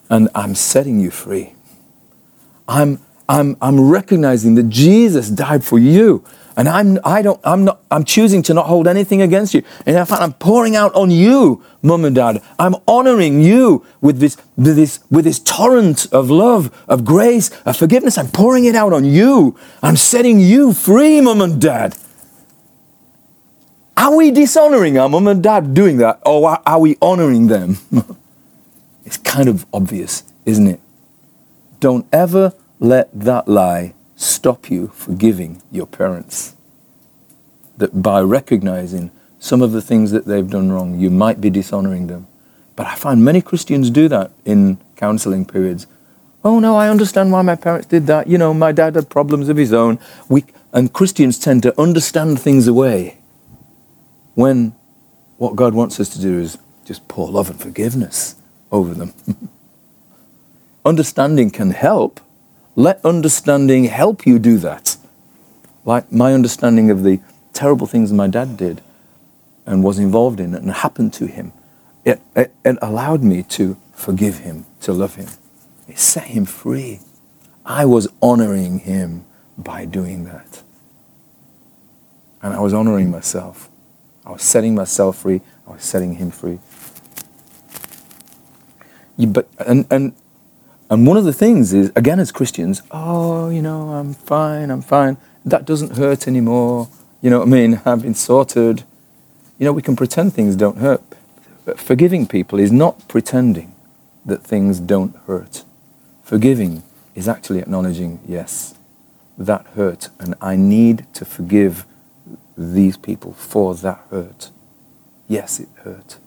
and 0.09 0.28
I'm 0.36 0.53
setting 0.53 0.99
you 0.99 1.11
free. 1.11 1.53
I'm, 2.67 2.99
I'm, 3.30 3.55
I'm 3.61 3.89
recognizing 3.89 4.55
that 4.55 4.67
Jesus 4.67 5.30
died 5.30 5.63
for 5.63 5.80
you. 5.80 6.25
And 6.58 6.68
I'm, 6.68 6.97
I 7.05 7.22
don't, 7.22 7.39
I'm, 7.43 7.66
not, 7.66 7.82
I'm 7.91 8.03
choosing 8.03 8.41
to 8.43 8.53
not 8.55 8.66
hold 8.66 8.88
anything 8.88 9.22
against 9.22 9.54
you. 9.54 9.62
And 9.86 9.96
in 9.96 10.05
fact, 10.08 10.24
I'm 10.24 10.34
pouring 10.34 10.75
out 10.75 10.93
on 10.96 11.12
you, 11.12 11.63
mum 11.84 12.04
and 12.04 12.16
dad. 12.16 12.42
I'm 12.58 12.75
honoring 12.88 13.42
you 13.42 13.86
with 14.01 14.17
this, 14.17 14.38
with 14.58 14.75
this, 14.75 15.00
with 15.12 15.25
this 15.25 15.38
torrent 15.38 16.12
of 16.12 16.32
love, 16.32 16.75
of 16.88 17.05
grace, 17.05 17.51
of 17.62 17.78
forgiveness. 17.78 18.17
I'm 18.17 18.29
pouring 18.29 18.66
it 18.66 18.74
out 18.74 18.92
on 18.92 19.05
you. 19.05 19.55
I'm 19.84 19.96
setting 19.96 20.39
you 20.39 20.74
free, 20.74 21.21
mum 21.21 21.42
and 21.42 21.62
dad. 21.62 21.96
Are 23.96 24.16
we 24.16 24.32
dishonoring 24.32 24.97
our 24.97 25.08
mum 25.08 25.28
and 25.28 25.43
dad 25.43 25.75
doing 25.75 25.97
that? 25.97 26.21
Or 26.25 26.59
are 26.66 26.79
we 26.79 26.97
honoring 27.04 27.47
them? 27.47 27.78
it's 29.05 29.17
kind 29.17 29.47
of 29.47 29.67
obvious, 29.71 30.24
isn't 30.46 30.66
it? 30.66 30.79
Don't 31.79 32.08
ever 32.12 32.54
let 32.79 33.09
that 33.13 33.47
lie 33.47 33.93
stop 34.17 34.69
you 34.69 34.87
forgiving 34.87 35.61
your 35.71 35.87
parents. 35.87 36.55
That 37.77 38.01
by 38.01 38.19
recognizing 38.21 39.11
some 39.39 39.61
of 39.61 39.71
the 39.71 39.81
things 39.81 40.11
that 40.11 40.25
they've 40.25 40.49
done 40.49 40.71
wrong, 40.71 40.99
you 40.99 41.09
might 41.09 41.39
be 41.39 41.49
dishonoring 41.49 42.07
them. 42.07 42.27
But 42.75 42.87
I 42.87 42.95
find 42.95 43.23
many 43.23 43.41
Christians 43.41 43.89
do 43.89 44.09
that 44.09 44.31
in 44.43 44.79
counseling 44.95 45.45
periods. 45.45 45.87
Oh 46.43 46.59
no, 46.59 46.75
I 46.75 46.89
understand 46.89 47.31
why 47.31 47.41
my 47.43 47.55
parents 47.55 47.87
did 47.87 48.07
that. 48.07 48.27
You 48.27 48.37
know, 48.37 48.53
my 48.53 48.71
dad 48.71 48.95
had 48.95 49.09
problems 49.09 49.47
of 49.49 49.57
his 49.57 49.71
own. 49.71 49.99
We, 50.27 50.45
and 50.73 50.91
Christians 50.91 51.39
tend 51.39 51.63
to 51.63 51.79
understand 51.79 52.39
things 52.39 52.67
away 52.67 53.17
when 54.35 54.75
what 55.37 55.55
God 55.55 55.73
wants 55.73 55.99
us 55.99 56.09
to 56.09 56.21
do 56.21 56.39
is 56.39 56.57
just 56.85 57.07
pour 57.07 57.29
love 57.29 57.49
and 57.49 57.59
forgiveness 57.59 58.35
over 58.71 58.93
them. 58.93 59.13
Understanding 60.85 61.49
can 61.49 61.71
help, 61.71 62.19
let 62.78 63.04
understanding 63.04 63.86
help 63.86 64.28
you 64.28 64.37
do 64.37 64.59
that. 64.59 64.97
Like 65.83 66.12
my 66.12 66.33
understanding 66.33 66.91
of 66.91 67.04
the 67.04 67.20
terrible 67.51 67.87
things 67.87 68.13
my 68.13 68.28
dad 68.28 68.55
did 68.55 68.82
and 69.66 69.83
was 69.83 69.97
involved 69.97 70.39
in 70.39 70.54
and 70.54 70.70
happened 70.71 71.12
to 71.13 71.25
him, 71.25 71.51
it, 72.05 72.21
it, 72.36 72.54
it 72.63 72.78
allowed 72.82 73.24
me 73.24 73.41
to 73.43 73.78
forgive 73.93 74.39
him, 74.39 74.66
to 74.82 74.93
love 74.93 75.16
him. 75.16 75.28
It 75.87 75.97
set 75.97 76.25
him 76.25 76.45
free. 76.45 76.99
I 77.66 77.86
was 77.86 78.08
honoring 78.21 78.79
him 78.79 79.25
by 79.58 79.86
doing 79.86 80.25
that. 80.25 80.62
And 82.43 82.54
I 82.54 82.59
was 82.59 82.75
honoring 82.75 83.09
myself. 83.09 83.71
I 84.24 84.32
was 84.32 84.43
setting 84.43 84.75
myself 84.75 85.17
free. 85.17 85.41
I 85.67 85.71
was 85.71 85.83
setting 85.83 86.16
him 86.16 86.29
free. 86.29 86.59
You, 89.17 89.28
but, 89.28 89.49
and, 89.66 89.87
and 89.89 90.13
and 90.89 91.05
one 91.05 91.18
of 91.18 91.26
the 91.26 91.34
things 91.34 91.74
is, 91.74 91.92
again, 91.96 92.20
as 92.20 92.32
Christians, 92.32 92.82
oh, 92.92 93.50
you 93.50 93.62
know, 93.62 93.89
I'm 93.89 94.14
fine, 94.14 94.72
I'm 94.72 94.82
fine. 94.82 95.18
That 95.43 95.66
doesn't 95.66 95.97
hurt 95.97 96.28
anymore. 96.28 96.89
You 97.22 97.30
know 97.30 97.39
what 97.39 97.47
I 97.47 97.51
mean? 97.51 97.82
I've 97.86 98.01
been 98.01 98.14
sorted. 98.14 98.84
You 99.58 99.66
know, 99.66 99.74
we 99.74 99.82
can 99.82 99.96
pretend 99.96 100.34
things 100.34 100.55
don't 100.55 100.78
hurt. 100.78 101.01
But 101.66 101.80
forgiving 101.80 102.28
people 102.28 102.59
is 102.59 102.72
not 102.72 103.08
pretending 103.08 103.74
that 104.26 104.43
things 104.43 104.80
don't 104.80 105.16
hurt. 105.26 105.64
Forgiving 106.24 106.84
is 107.16 107.28
actually 107.28 107.59
acknowledging, 107.59 108.20
yes, 108.26 108.76
that 109.38 109.66
hurt, 109.76 110.09
and 110.20 110.36
I 110.42 110.55
need 110.55 111.05
to 111.14 111.26
forgive 111.26 111.86
these 112.58 112.97
people 112.97 113.34
for 113.34 113.76
that 113.76 114.00
hurt. 114.09 114.51
Yes, 115.28 115.59
it 115.59 115.70
hurt. 115.84 116.18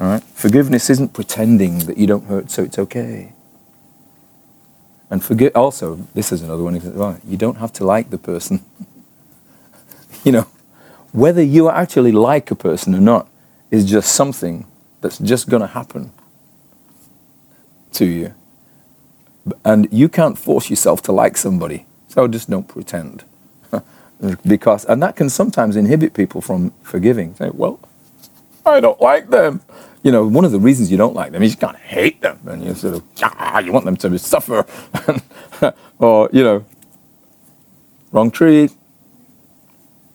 All 0.00 0.08
right? 0.08 0.22
Forgiveness 0.22 0.88
isn't 0.88 1.12
pretending 1.12 1.80
that 1.80 1.98
you 1.98 2.06
don't 2.06 2.24
hurt, 2.24 2.50
so 2.50 2.62
it's 2.62 2.78
okay. 2.78 3.32
And 5.10 5.22
forget 5.22 5.54
also, 5.54 5.96
this 6.14 6.32
is 6.32 6.42
another 6.42 6.62
one. 6.62 6.78
Right, 6.78 7.20
you 7.26 7.36
don't 7.36 7.56
have 7.56 7.72
to 7.74 7.84
like 7.84 8.10
the 8.10 8.18
person. 8.18 8.64
you 10.24 10.32
know, 10.32 10.46
whether 11.12 11.42
you 11.42 11.68
actually 11.68 12.12
like 12.12 12.50
a 12.50 12.54
person 12.54 12.94
or 12.94 13.00
not 13.00 13.28
is 13.70 13.84
just 13.84 14.14
something 14.14 14.66
that's 15.00 15.18
just 15.18 15.48
going 15.48 15.60
to 15.60 15.66
happen 15.66 16.12
to 17.92 18.06
you. 18.06 18.34
And 19.64 19.88
you 19.90 20.08
can't 20.08 20.38
force 20.38 20.70
yourself 20.70 21.02
to 21.02 21.12
like 21.12 21.36
somebody, 21.36 21.86
so 22.08 22.28
just 22.28 22.48
don't 22.48 22.68
pretend. 22.68 23.24
because, 24.46 24.84
and 24.84 25.02
that 25.02 25.16
can 25.16 25.28
sometimes 25.28 25.76
inhibit 25.76 26.14
people 26.14 26.40
from 26.40 26.72
forgiving. 26.82 27.34
Say, 27.34 27.50
well, 27.52 27.80
I 28.64 28.80
don't 28.80 29.00
like 29.00 29.30
them 29.30 29.62
you 30.02 30.10
know, 30.10 30.26
one 30.26 30.44
of 30.44 30.52
the 30.52 30.58
reasons 30.58 30.90
you 30.90 30.96
don't 30.96 31.14
like 31.14 31.32
them 31.32 31.42
is 31.42 31.52
you 31.52 31.58
can't 31.58 31.76
hate 31.76 32.20
them 32.20 32.38
and 32.46 32.64
you 32.64 32.74
sort 32.74 32.94
of, 32.94 33.02
ah, 33.22 33.58
you 33.58 33.72
want 33.72 33.84
them 33.84 33.96
to 33.98 34.18
suffer. 34.32 34.66
or, 35.98 36.28
you 36.32 36.42
know, 36.42 36.64
wrong 38.12 38.30
tree. 38.30 38.70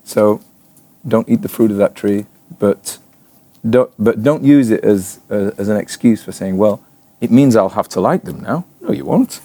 So 0.03 0.41
don't 1.07 1.29
eat 1.29 1.41
the 1.41 1.49
fruit 1.49 1.71
of 1.71 1.77
that 1.77 1.95
tree, 1.95 2.25
but 2.59 2.97
don't, 3.67 3.91
but 3.99 4.23
don't 4.23 4.43
use 4.43 4.71
it 4.71 4.83
as, 4.83 5.19
uh, 5.29 5.51
as 5.57 5.69
an 5.69 5.77
excuse 5.77 6.23
for 6.23 6.31
saying, 6.31 6.57
well, 6.57 6.83
it 7.21 7.31
means 7.31 7.55
I'll 7.55 7.69
have 7.69 7.89
to 7.89 8.01
like 8.01 8.23
them 8.23 8.41
now. 8.41 8.65
No, 8.81 8.91
you 8.91 9.05
won't. 9.05 9.41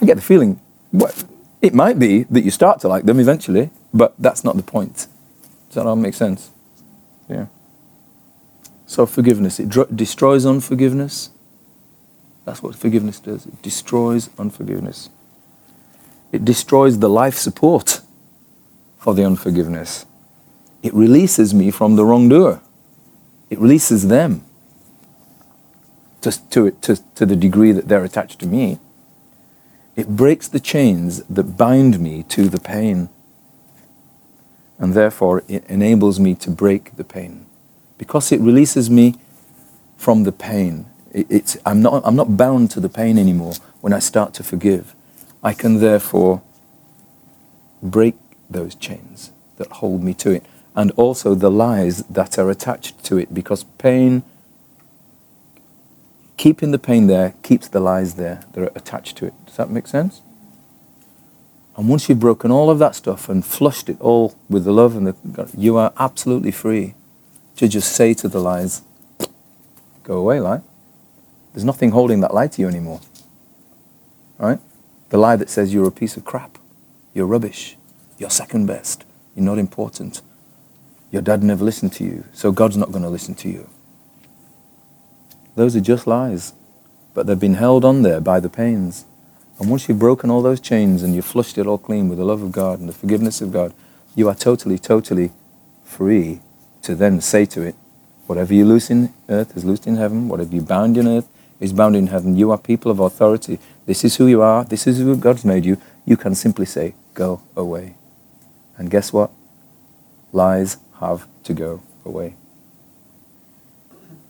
I 0.00 0.06
get 0.06 0.14
the 0.16 0.22
feeling, 0.22 0.60
what, 0.90 1.24
it 1.62 1.74
might 1.74 1.98
be 1.98 2.24
that 2.24 2.42
you 2.42 2.50
start 2.50 2.80
to 2.80 2.88
like 2.88 3.04
them 3.04 3.20
eventually, 3.20 3.70
but 3.92 4.14
that's 4.18 4.44
not 4.44 4.56
the 4.56 4.62
point. 4.62 5.06
Does 5.68 5.74
that 5.74 5.86
all 5.86 5.96
make 5.96 6.14
sense? 6.14 6.50
Yeah. 7.28 7.46
So 8.90 9.06
forgiveness, 9.06 9.60
it 9.60 9.68
destroys 9.94 10.44
unforgiveness. 10.44 11.30
That's 12.44 12.60
what 12.60 12.74
forgiveness 12.74 13.20
does. 13.20 13.46
It 13.46 13.62
destroys 13.62 14.30
unforgiveness. 14.36 15.10
It 16.32 16.44
destroys 16.44 16.98
the 16.98 17.08
life 17.08 17.36
support 17.36 18.00
for 18.98 19.14
the 19.14 19.24
unforgiveness. 19.24 20.06
It 20.82 20.92
releases 20.92 21.54
me 21.54 21.70
from 21.70 21.94
the 21.94 22.04
wrongdoer. 22.04 22.62
It 23.48 23.60
releases 23.60 24.08
them 24.08 24.44
to, 26.22 26.32
to, 26.50 26.72
to, 26.72 26.96
to 27.14 27.24
the 27.24 27.36
degree 27.36 27.70
that 27.70 27.86
they're 27.86 28.02
attached 28.02 28.40
to 28.40 28.46
me. 28.48 28.80
It 29.94 30.16
breaks 30.16 30.48
the 30.48 30.58
chains 30.58 31.22
that 31.30 31.56
bind 31.56 32.00
me 32.00 32.24
to 32.24 32.48
the 32.48 32.60
pain. 32.60 33.08
And 34.80 34.94
therefore, 34.94 35.44
it 35.46 35.64
enables 35.66 36.18
me 36.18 36.34
to 36.34 36.50
break 36.50 36.96
the 36.96 37.04
pain. 37.04 37.46
Because 38.00 38.32
it 38.32 38.40
releases 38.40 38.88
me 38.88 39.16
from 39.98 40.24
the 40.24 40.32
pain. 40.32 40.86
It, 41.12 41.26
it's, 41.28 41.58
I'm, 41.66 41.82
not, 41.82 42.00
I'm 42.06 42.16
not 42.16 42.34
bound 42.34 42.70
to 42.70 42.80
the 42.80 42.88
pain 42.88 43.18
anymore 43.18 43.52
when 43.82 43.92
I 43.92 43.98
start 43.98 44.32
to 44.34 44.42
forgive. 44.42 44.94
I 45.42 45.52
can 45.52 45.80
therefore 45.80 46.40
break 47.82 48.14
those 48.48 48.74
chains 48.74 49.32
that 49.58 49.70
hold 49.70 50.02
me 50.02 50.14
to 50.14 50.30
it. 50.30 50.46
And 50.74 50.92
also 50.92 51.34
the 51.34 51.50
lies 51.50 52.02
that 52.04 52.38
are 52.38 52.48
attached 52.48 53.04
to 53.04 53.18
it. 53.18 53.34
Because 53.34 53.64
pain, 53.64 54.22
keeping 56.38 56.70
the 56.70 56.78
pain 56.78 57.06
there, 57.06 57.34
keeps 57.42 57.68
the 57.68 57.80
lies 57.80 58.14
there 58.14 58.40
that 58.52 58.62
are 58.62 58.72
attached 58.74 59.18
to 59.18 59.26
it. 59.26 59.34
Does 59.44 59.58
that 59.58 59.68
make 59.68 59.86
sense? 59.86 60.22
And 61.76 61.86
once 61.86 62.08
you've 62.08 62.18
broken 62.18 62.50
all 62.50 62.70
of 62.70 62.78
that 62.78 62.94
stuff 62.94 63.28
and 63.28 63.44
flushed 63.44 63.90
it 63.90 64.00
all 64.00 64.34
with 64.48 64.64
the 64.64 64.72
love 64.72 64.96
and 64.96 65.08
the, 65.08 65.50
you 65.54 65.76
are 65.76 65.92
absolutely 65.98 66.50
free 66.50 66.94
to 67.60 67.68
just 67.68 67.92
say 67.92 68.14
to 68.14 68.26
the 68.26 68.40
lies, 68.40 68.80
go 70.02 70.16
away, 70.16 70.40
lie. 70.40 70.62
There's 71.52 71.62
nothing 71.62 71.90
holding 71.90 72.20
that 72.20 72.32
lie 72.32 72.46
to 72.46 72.62
you 72.62 72.66
anymore. 72.66 73.02
Right? 74.38 74.58
The 75.10 75.18
lie 75.18 75.36
that 75.36 75.50
says 75.50 75.74
you're 75.74 75.86
a 75.86 75.92
piece 75.92 76.16
of 76.16 76.24
crap, 76.24 76.56
you're 77.12 77.26
rubbish, 77.26 77.76
you're 78.16 78.30
second 78.30 78.64
best, 78.64 79.04
you're 79.36 79.44
not 79.44 79.58
important, 79.58 80.22
your 81.10 81.20
dad 81.20 81.42
never 81.42 81.62
listened 81.62 81.92
to 81.94 82.04
you, 82.04 82.24
so 82.32 82.50
God's 82.50 82.78
not 82.78 82.92
going 82.92 83.02
to 83.02 83.10
listen 83.10 83.34
to 83.34 83.50
you. 83.50 83.68
Those 85.54 85.76
are 85.76 85.82
just 85.82 86.06
lies, 86.06 86.54
but 87.12 87.26
they've 87.26 87.38
been 87.38 87.54
held 87.54 87.84
on 87.84 88.00
there 88.00 88.22
by 88.22 88.40
the 88.40 88.48
pains. 88.48 89.04
And 89.58 89.68
once 89.68 89.86
you've 89.86 89.98
broken 89.98 90.30
all 90.30 90.40
those 90.40 90.60
chains 90.60 91.02
and 91.02 91.14
you've 91.14 91.26
flushed 91.26 91.58
it 91.58 91.66
all 91.66 91.76
clean 91.76 92.08
with 92.08 92.16
the 92.16 92.24
love 92.24 92.40
of 92.40 92.52
God 92.52 92.80
and 92.80 92.88
the 92.88 92.94
forgiveness 92.94 93.42
of 93.42 93.52
God, 93.52 93.74
you 94.14 94.30
are 94.30 94.34
totally, 94.34 94.78
totally 94.78 95.32
free 95.84 96.40
to 96.82 96.94
then 96.94 97.20
say 97.20 97.44
to 97.46 97.62
it, 97.62 97.74
whatever 98.26 98.54
you 98.54 98.64
loose 98.64 98.90
in 98.90 99.12
earth 99.28 99.56
is 99.56 99.64
loosed 99.64 99.86
in 99.86 99.96
heaven, 99.96 100.28
whatever 100.28 100.54
you 100.54 100.62
bound 100.62 100.96
in 100.96 101.06
earth 101.08 101.28
is 101.58 101.72
bound 101.72 101.96
in 101.96 102.06
heaven. 102.08 102.36
You 102.36 102.50
are 102.50 102.58
people 102.58 102.90
of 102.90 103.00
authority. 103.00 103.58
This 103.86 104.04
is 104.04 104.16
who 104.16 104.26
you 104.26 104.40
are. 104.40 104.64
This 104.64 104.86
is 104.86 104.98
who 104.98 105.16
God's 105.16 105.44
made 105.44 105.64
you. 105.64 105.76
You 106.06 106.16
can 106.16 106.34
simply 106.34 106.66
say, 106.66 106.94
go 107.14 107.42
away. 107.56 107.96
And 108.78 108.90
guess 108.90 109.12
what? 109.12 109.30
Lies 110.32 110.78
have 111.00 111.26
to 111.44 111.52
go 111.52 111.82
away. 112.04 112.36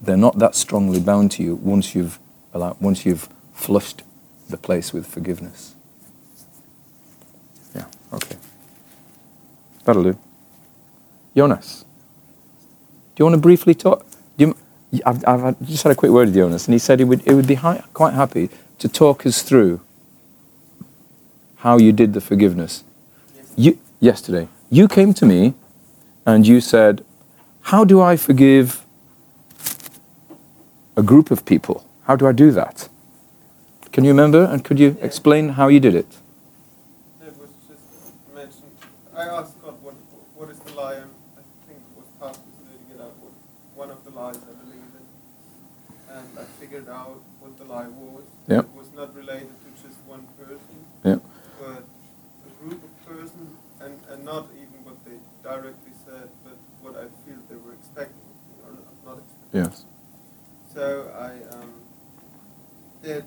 They're 0.00 0.16
not 0.16 0.38
that 0.38 0.54
strongly 0.54 0.98
bound 0.98 1.30
to 1.32 1.42
you 1.42 1.56
once 1.56 1.94
you've, 1.94 2.18
once 2.52 3.04
you've 3.04 3.28
flushed 3.52 4.02
the 4.48 4.56
place 4.56 4.92
with 4.92 5.06
forgiveness. 5.06 5.74
Yeah, 7.76 7.84
okay. 8.12 8.36
That'll 9.84 10.02
do. 10.02 10.18
Jonas, 11.36 11.84
you 13.20 13.26
want 13.26 13.34
to 13.34 13.40
briefly 13.40 13.74
talk? 13.74 14.06
Do 14.36 14.54
you, 14.90 15.02
I've, 15.06 15.24
I've 15.26 15.60
just 15.66 15.82
had 15.82 15.92
a 15.92 15.94
quick 15.94 16.10
word 16.10 16.28
with 16.28 16.34
Jonas, 16.34 16.66
and 16.66 16.72
he 16.72 16.78
said 16.78 16.98
he 16.98 17.04
would, 17.04 17.20
he 17.22 17.34
would 17.34 17.46
be 17.46 17.54
hi, 17.54 17.84
quite 17.94 18.14
happy 18.14 18.50
to 18.78 18.88
talk 18.88 19.26
us 19.26 19.42
through 19.42 19.80
how 21.56 21.76
you 21.76 21.92
did 21.92 22.14
the 22.14 22.20
forgiveness. 22.20 22.82
You, 23.56 23.78
yesterday. 24.00 24.48
You 24.70 24.88
came 24.88 25.12
to 25.14 25.26
me 25.26 25.54
and 26.24 26.46
you 26.46 26.60
said, 26.60 27.04
How 27.62 27.84
do 27.84 28.00
I 28.00 28.16
forgive 28.16 28.86
a 30.96 31.02
group 31.02 31.30
of 31.30 31.44
people? 31.44 31.84
How 32.04 32.16
do 32.16 32.26
I 32.26 32.32
do 32.32 32.50
that? 32.52 32.88
Can 33.92 34.04
you 34.04 34.10
remember? 34.10 34.44
And 34.44 34.64
could 34.64 34.78
you 34.78 34.96
explain 35.02 35.50
how 35.50 35.68
you 35.68 35.80
did 35.80 35.94
it? 35.94 36.06
It 37.20 37.36
was 37.36 37.50
just 37.68 38.34
mentioned. 38.34 38.72
I 39.14 39.24
asked 39.24 39.60
God 39.62 39.74
what 39.82 39.94
what 40.34 40.48
is 40.48 40.58
the 40.60 40.72
lie, 40.72 40.94
and 40.94 41.10
I 41.36 41.42
think 41.66 41.80
it 41.80 41.98
was 41.98 42.06
Pastor 42.18 42.42
get 42.88 43.00
out 43.00 43.12
what 43.20 43.32
one 43.74 43.90
of 43.90 44.02
the 44.04 44.10
lies 44.10 44.36
I 44.36 44.54
believe 44.64 44.90
in, 45.00 46.16
and 46.16 46.38
I 46.38 46.44
figured 46.58 46.88
out 46.88 47.20
what 47.40 47.58
the 47.58 47.64
lie 47.64 47.88
was. 48.56 48.64
It 48.64 48.74
was 48.74 48.92
not 48.92 49.14
related 49.14 49.54
to 49.64 49.82
just 49.82 49.98
one 50.06 50.26
person, 50.38 50.84
Yep. 51.04 51.22
but 51.60 51.84
a 52.46 52.50
group 52.62 52.82
of 52.84 53.06
persons, 53.06 53.56
and, 53.80 53.98
and 54.10 54.24
not 54.24 54.48
even 54.56 54.84
what 54.84 54.98
they 55.04 55.18
directly 55.42 55.92
said, 56.04 56.28
but 56.44 56.56
what 56.82 56.96
I 56.96 57.06
feel 57.24 57.38
they 57.48 57.56
were 57.56 57.72
expecting 57.74 58.20
or 58.64 58.72
not, 58.72 58.94
not 59.06 59.18
expecting. 59.18 59.60
Yes. 59.64 59.84
So 60.74 61.10
I 61.18 61.32
um, 61.56 61.72
did 63.02 63.24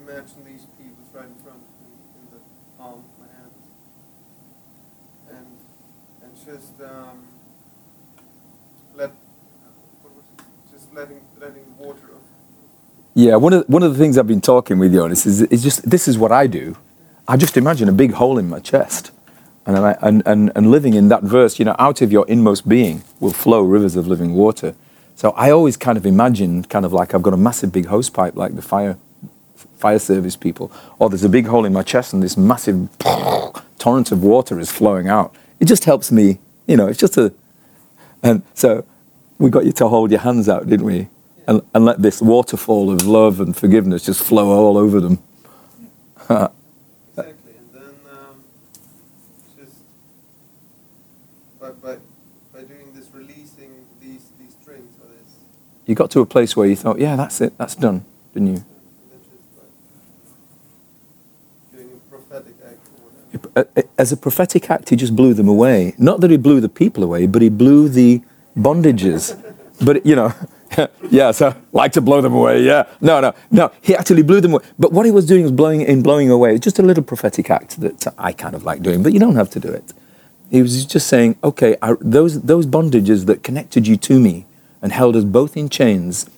imagine 0.00 0.44
these 0.44 0.66
people 0.78 1.02
right 1.12 1.26
in 1.26 1.34
front 1.42 1.62
of 1.62 1.70
me 1.82 1.94
in 2.20 2.24
the 2.34 2.42
palm 2.78 3.04
of 3.04 3.14
my 3.18 3.30
hand, 3.34 3.54
and 5.30 5.46
and 6.22 6.32
just 6.44 6.74
um, 6.82 7.26
let 8.94 9.10
what 10.02 10.14
was 10.14 10.24
it? 10.38 10.44
just 10.70 10.92
letting 10.94 11.20
letting 11.40 11.66
water 11.78 12.10
of 12.14 12.23
Yeah, 13.14 13.36
one 13.36 13.52
of, 13.52 13.68
one 13.68 13.84
of 13.84 13.92
the 13.92 13.98
things 13.98 14.18
I've 14.18 14.26
been 14.26 14.40
talking 14.40 14.78
with 14.78 14.92
Jonas 14.92 15.24
is, 15.24 15.42
is 15.42 15.62
just 15.62 15.88
this 15.88 16.08
is 16.08 16.18
what 16.18 16.32
I 16.32 16.48
do. 16.48 16.76
I 17.28 17.36
just 17.36 17.56
imagine 17.56 17.88
a 17.88 17.92
big 17.92 18.12
hole 18.12 18.38
in 18.38 18.48
my 18.48 18.58
chest. 18.58 19.12
And, 19.66 19.78
I, 19.78 19.96
and, 20.02 20.22
and, 20.26 20.52
and 20.54 20.70
living 20.70 20.94
in 20.94 21.08
that 21.08 21.22
verse, 21.22 21.58
you 21.58 21.64
know, 21.64 21.76
out 21.78 22.02
of 22.02 22.12
your 22.12 22.26
inmost 22.28 22.68
being 22.68 23.02
will 23.20 23.32
flow 23.32 23.62
rivers 23.62 23.96
of 23.96 24.06
living 24.06 24.34
water. 24.34 24.74
So 25.14 25.30
I 25.30 25.50
always 25.50 25.76
kind 25.76 25.96
of 25.96 26.04
imagine, 26.04 26.64
kind 26.64 26.84
of 26.84 26.92
like 26.92 27.14
I've 27.14 27.22
got 27.22 27.32
a 27.32 27.38
massive 27.38 27.72
big 27.72 27.86
hose 27.86 28.10
pipe, 28.10 28.34
like 28.36 28.56
the 28.56 28.62
fire, 28.62 28.98
fire 29.78 29.98
service 30.00 30.36
people, 30.36 30.70
or 30.98 31.08
there's 31.08 31.24
a 31.24 31.28
big 31.28 31.46
hole 31.46 31.64
in 31.64 31.72
my 31.72 31.82
chest 31.82 32.12
and 32.12 32.22
this 32.22 32.36
massive 32.36 32.88
torrent 33.78 34.10
of 34.12 34.22
water 34.24 34.58
is 34.58 34.70
flowing 34.70 35.08
out. 35.08 35.34
It 35.60 35.66
just 35.66 35.84
helps 35.84 36.10
me, 36.10 36.40
you 36.66 36.76
know, 36.76 36.88
it's 36.88 36.98
just 36.98 37.16
a. 37.16 37.32
And 38.22 38.42
so 38.54 38.84
we 39.38 39.50
got 39.50 39.64
you 39.64 39.72
to 39.72 39.88
hold 39.88 40.10
your 40.10 40.20
hands 40.20 40.48
out, 40.48 40.68
didn't 40.68 40.84
we? 40.84 41.08
And, 41.46 41.60
and 41.74 41.84
let 41.84 42.00
this 42.00 42.22
waterfall 42.22 42.90
of 42.90 43.06
love 43.06 43.38
and 43.40 43.54
forgiveness 43.56 44.04
just 44.06 44.22
flow 44.22 44.50
all 44.50 44.78
over 44.78 44.98
them. 45.00 45.18
exactly, 46.22 47.52
and 47.58 47.68
then 47.72 47.94
um, 48.10 48.44
just 49.58 49.76
by, 51.60 51.70
by 51.70 51.96
by 52.52 52.60
doing 52.62 52.92
this, 52.94 53.08
releasing 53.12 53.84
these 54.00 54.30
these 54.40 54.54
strings 54.62 54.90
or 55.02 55.08
this, 55.08 55.34
You 55.86 55.94
got 55.94 56.10
to 56.12 56.20
a 56.20 56.26
place 56.26 56.56
where 56.56 56.66
you 56.66 56.76
thought, 56.76 56.98
yeah, 56.98 57.14
that's 57.16 57.40
it, 57.42 57.56
that's 57.58 57.74
done, 57.74 58.04
didn't 58.32 58.48
you? 58.48 58.54
and 58.54 58.64
then 59.10 59.20
just 59.20 59.44
like 59.58 59.72
doing 61.76 61.90
a 61.94 62.10
prophetic 62.10 62.54
act 62.64 62.88
or 62.88 63.50
whatever. 63.52 63.68
Uh, 63.76 63.82
As 63.98 64.12
a 64.12 64.16
prophetic 64.16 64.70
act, 64.70 64.88
he 64.88 64.96
just 64.96 65.14
blew 65.14 65.34
them 65.34 65.48
away. 65.48 65.94
Not 65.98 66.20
that 66.22 66.30
he 66.30 66.38
blew 66.38 66.60
the 66.62 66.70
people 66.70 67.02
away, 67.04 67.26
but 67.26 67.42
he 67.42 67.50
blew 67.50 67.90
the 67.90 68.22
bondages. 68.56 69.36
but, 69.84 70.06
you 70.06 70.16
know, 70.16 70.32
yeah, 71.10 71.30
so 71.30 71.54
like 71.72 71.92
to 71.92 72.00
blow 72.00 72.20
them 72.20 72.34
away, 72.34 72.62
yeah. 72.62 72.84
No, 73.00 73.20
no, 73.20 73.34
no, 73.50 73.72
he 73.82 73.94
actually 73.94 74.22
blew 74.22 74.40
them 74.40 74.54
away. 74.54 74.64
But 74.78 74.92
what 74.92 75.06
he 75.06 75.12
was 75.12 75.26
doing 75.26 75.42
was 75.42 75.52
blowing 75.52 75.82
in 75.82 76.02
blowing 76.02 76.30
away, 76.30 76.58
just 76.58 76.78
a 76.78 76.82
little 76.82 77.04
prophetic 77.04 77.50
act 77.50 77.80
that 77.80 78.06
I 78.18 78.32
kind 78.32 78.54
of 78.54 78.64
like 78.64 78.82
doing, 78.82 79.02
but 79.02 79.12
you 79.12 79.20
don't 79.20 79.36
have 79.36 79.50
to 79.50 79.60
do 79.60 79.68
it. 79.68 79.92
He 80.50 80.62
was 80.62 80.84
just 80.84 81.06
saying, 81.06 81.36
okay, 81.42 81.76
I, 81.82 81.94
those, 82.00 82.42
those 82.42 82.66
bondages 82.66 83.26
that 83.26 83.42
connected 83.42 83.86
you 83.86 83.96
to 83.96 84.20
me 84.20 84.46
and 84.82 84.92
held 84.92 85.16
us 85.16 85.24
both 85.24 85.56
in 85.56 85.68
chains, 85.68 86.28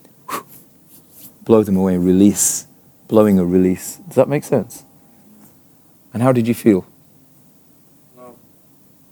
blow 1.44 1.62
them 1.62 1.76
away, 1.76 1.98
release, 1.98 2.66
blowing 3.08 3.38
a 3.38 3.44
release. 3.44 3.96
Does 3.96 4.16
that 4.16 4.28
make 4.28 4.44
sense? 4.44 4.84
And 6.12 6.22
how 6.22 6.32
did 6.32 6.48
you 6.48 6.54
feel? 6.54 6.86
Love, 8.16 8.36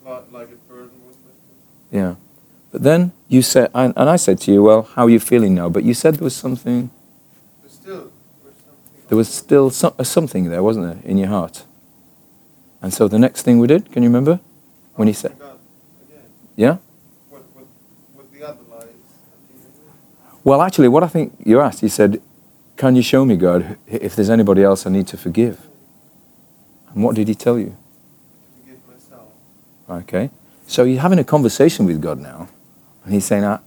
like, 0.04 0.32
like 0.32 0.48
a 0.48 0.72
burden 0.72 1.04
was 1.06 1.16
lifted. 1.16 1.90
Yeah. 1.90 2.14
But 2.74 2.82
then 2.82 3.12
you 3.28 3.40
said, 3.40 3.70
and, 3.72 3.94
and 3.96 4.10
I 4.10 4.16
said 4.16 4.40
to 4.40 4.52
you, 4.52 4.60
well, 4.60 4.82
how 4.82 5.04
are 5.04 5.08
you 5.08 5.20
feeling 5.20 5.54
now? 5.54 5.68
But 5.68 5.84
you 5.84 5.94
said 5.94 6.16
there 6.16 6.24
was 6.24 6.34
something, 6.34 6.90
still, 7.68 8.10
there 9.06 9.16
was 9.16 9.32
still 9.32 9.70
some, 9.70 9.94
uh, 9.96 10.02
something 10.02 10.46
there, 10.50 10.60
wasn't 10.60 10.86
there, 10.86 11.08
in 11.08 11.16
your 11.16 11.28
heart? 11.28 11.62
And 12.82 12.92
so 12.92 13.06
the 13.06 13.16
next 13.16 13.42
thing 13.42 13.60
we 13.60 13.68
did, 13.68 13.92
can 13.92 14.02
you 14.02 14.08
remember? 14.08 14.40
When 14.96 15.06
he 15.06 15.14
said, 15.14 15.36
yeah? 16.56 16.78
Well, 20.42 20.60
actually, 20.60 20.88
what 20.88 21.04
I 21.04 21.06
think 21.06 21.32
you 21.46 21.60
asked, 21.60 21.80
he 21.80 21.88
said, 21.88 22.20
Can 22.76 22.96
you 22.96 23.02
show 23.02 23.24
me, 23.24 23.36
God, 23.36 23.78
if 23.86 24.16
there's 24.16 24.30
anybody 24.30 24.64
else 24.64 24.84
I 24.84 24.90
need 24.90 25.06
to 25.08 25.16
forgive? 25.16 25.64
And 26.92 27.04
what 27.04 27.14
did 27.14 27.28
he 27.28 27.36
tell 27.36 27.56
you? 27.56 27.76
Forgive 28.58 28.80
myself. 28.88 29.28
Okay. 29.88 30.30
So 30.66 30.82
you're 30.82 31.00
having 31.00 31.20
a 31.20 31.24
conversation 31.24 31.86
with 31.86 32.02
God 32.02 32.18
now. 32.18 32.48
And 33.04 33.12
he's 33.14 33.24
saying, 33.24 33.44
"Ah," 33.44 33.60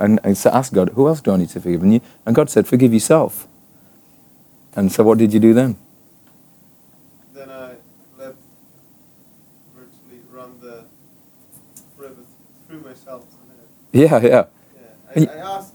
and 0.00 0.20
I 0.24 0.30
s- 0.30 0.46
asked 0.46 0.72
God, 0.72 0.90
Who 0.90 1.08
else 1.08 1.20
do 1.20 1.32
I 1.32 1.36
need 1.36 1.48
to 1.50 1.60
forgive? 1.60 1.82
And, 1.82 1.94
you, 1.94 2.00
and 2.24 2.34
God 2.34 2.50
said, 2.50 2.66
Forgive 2.66 2.92
yourself. 2.94 3.46
And 4.74 4.92
so 4.92 5.02
what 5.04 5.18
did 5.18 5.32
you 5.32 5.40
do 5.40 5.54
then? 5.54 5.76
Then 7.34 7.50
I 7.50 7.74
let 8.18 8.34
virtually 9.74 10.20
run 10.30 10.58
the 10.60 10.84
river 11.96 12.22
through 12.68 12.80
myself. 12.80 13.24
And 13.92 14.00
Yeah, 14.00 14.20
yeah. 14.20 14.28
yeah, 14.28 14.44
I, 15.16 15.20
I 15.38 15.56
asked, 15.56 15.72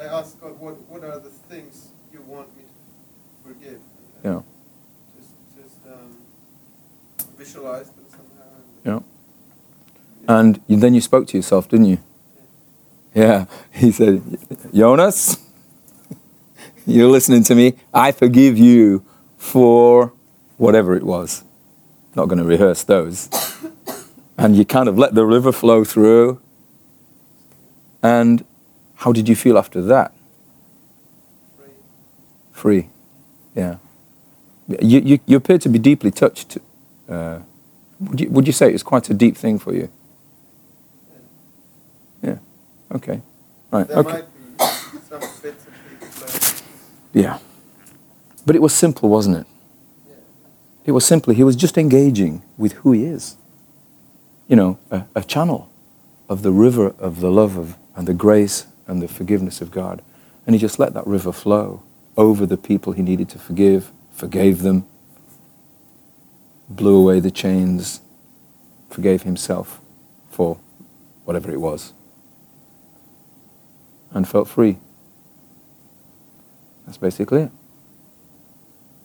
I 0.00 0.04
asked 0.04 0.40
God, 0.40 0.58
what, 0.60 0.74
what 0.88 1.02
are 1.04 1.18
the 1.18 1.30
things 1.30 1.88
you 2.12 2.20
want 2.22 2.54
me 2.56 2.64
to 2.64 3.48
forgive? 3.48 3.80
And 4.22 4.24
Yeah. 4.24 4.40
Just, 5.16 5.30
just 5.56 5.86
um, 5.86 6.16
visualize 7.38 7.88
them 7.90 8.04
somehow. 8.10 8.44
Yeah. 8.84 9.00
And 10.28 10.60
you, 10.66 10.76
then 10.76 10.94
you 10.94 11.00
spoke 11.00 11.26
to 11.28 11.36
yourself, 11.38 11.68
didn't 11.68 11.86
you? 11.86 11.98
Yeah. 13.14 13.46
He 13.72 13.92
said, 13.92 14.22
Jonas, 14.72 15.36
you're 16.86 17.10
listening 17.10 17.44
to 17.44 17.54
me. 17.54 17.74
I 17.92 18.12
forgive 18.12 18.58
you 18.58 19.04
for 19.36 20.12
whatever 20.56 20.94
it 20.96 21.02
was. 21.02 21.44
Not 22.14 22.26
going 22.26 22.38
to 22.38 22.44
rehearse 22.44 22.82
those. 22.82 23.28
And 24.38 24.56
you 24.56 24.64
kind 24.64 24.88
of 24.88 24.98
let 24.98 25.14
the 25.14 25.24
river 25.24 25.52
flow 25.52 25.84
through. 25.84 26.40
And 28.02 28.44
how 28.96 29.12
did 29.12 29.28
you 29.28 29.36
feel 29.36 29.58
after 29.58 29.80
that? 29.82 30.12
Free. 31.56 31.72
Free. 32.52 32.88
Yeah. 33.54 33.76
You, 34.80 35.00
you, 35.00 35.20
you 35.26 35.36
appear 35.36 35.58
to 35.58 35.68
be 35.68 35.78
deeply 35.78 36.10
touched. 36.10 36.58
Uh, 37.08 37.40
would, 38.00 38.20
you, 38.20 38.30
would 38.30 38.46
you 38.46 38.52
say 38.52 38.72
it's 38.72 38.82
quite 38.82 39.08
a 39.10 39.14
deep 39.14 39.36
thing 39.36 39.58
for 39.58 39.74
you? 39.74 39.90
Okay. 42.92 43.22
Right. 43.70 43.88
There 43.88 43.98
okay. 43.98 44.12
might 44.12 44.24
be 44.58 44.98
some 45.08 45.20
bits 45.42 45.66
and 45.66 46.00
pieces 46.00 46.20
left. 46.20 46.64
Yeah. 47.12 47.38
But 48.44 48.56
it 48.56 48.62
was 48.62 48.74
simple, 48.74 49.08
wasn't 49.08 49.38
it? 49.38 49.46
It 50.84 50.92
was 50.92 51.06
simply, 51.06 51.34
he 51.34 51.44
was 51.44 51.56
just 51.56 51.78
engaging 51.78 52.42
with 52.58 52.72
who 52.72 52.92
he 52.92 53.04
is. 53.04 53.36
You 54.48 54.56
know, 54.56 54.78
a, 54.90 55.04
a 55.14 55.22
channel 55.22 55.70
of 56.28 56.42
the 56.42 56.52
river 56.52 56.94
of 56.98 57.20
the 57.20 57.30
love 57.30 57.56
of, 57.56 57.76
and 57.94 58.08
the 58.08 58.14
grace 58.14 58.66
and 58.86 59.00
the 59.00 59.08
forgiveness 59.08 59.60
of 59.60 59.70
God. 59.70 60.02
And 60.46 60.54
he 60.54 60.60
just 60.60 60.78
let 60.78 60.92
that 60.94 61.06
river 61.06 61.32
flow 61.32 61.82
over 62.16 62.44
the 62.46 62.56
people 62.56 62.92
he 62.92 63.02
needed 63.02 63.28
to 63.30 63.38
forgive, 63.38 63.92
forgave 64.12 64.62
them, 64.62 64.86
blew 66.68 66.96
away 66.96 67.20
the 67.20 67.30
chains, 67.30 68.00
forgave 68.90 69.22
himself 69.22 69.80
for 70.30 70.58
whatever 71.24 71.52
it 71.52 71.60
was, 71.60 71.92
and 74.12 74.28
felt 74.28 74.48
free. 74.48 74.78
That's 76.86 76.98
basically 76.98 77.42
it. 77.42 77.50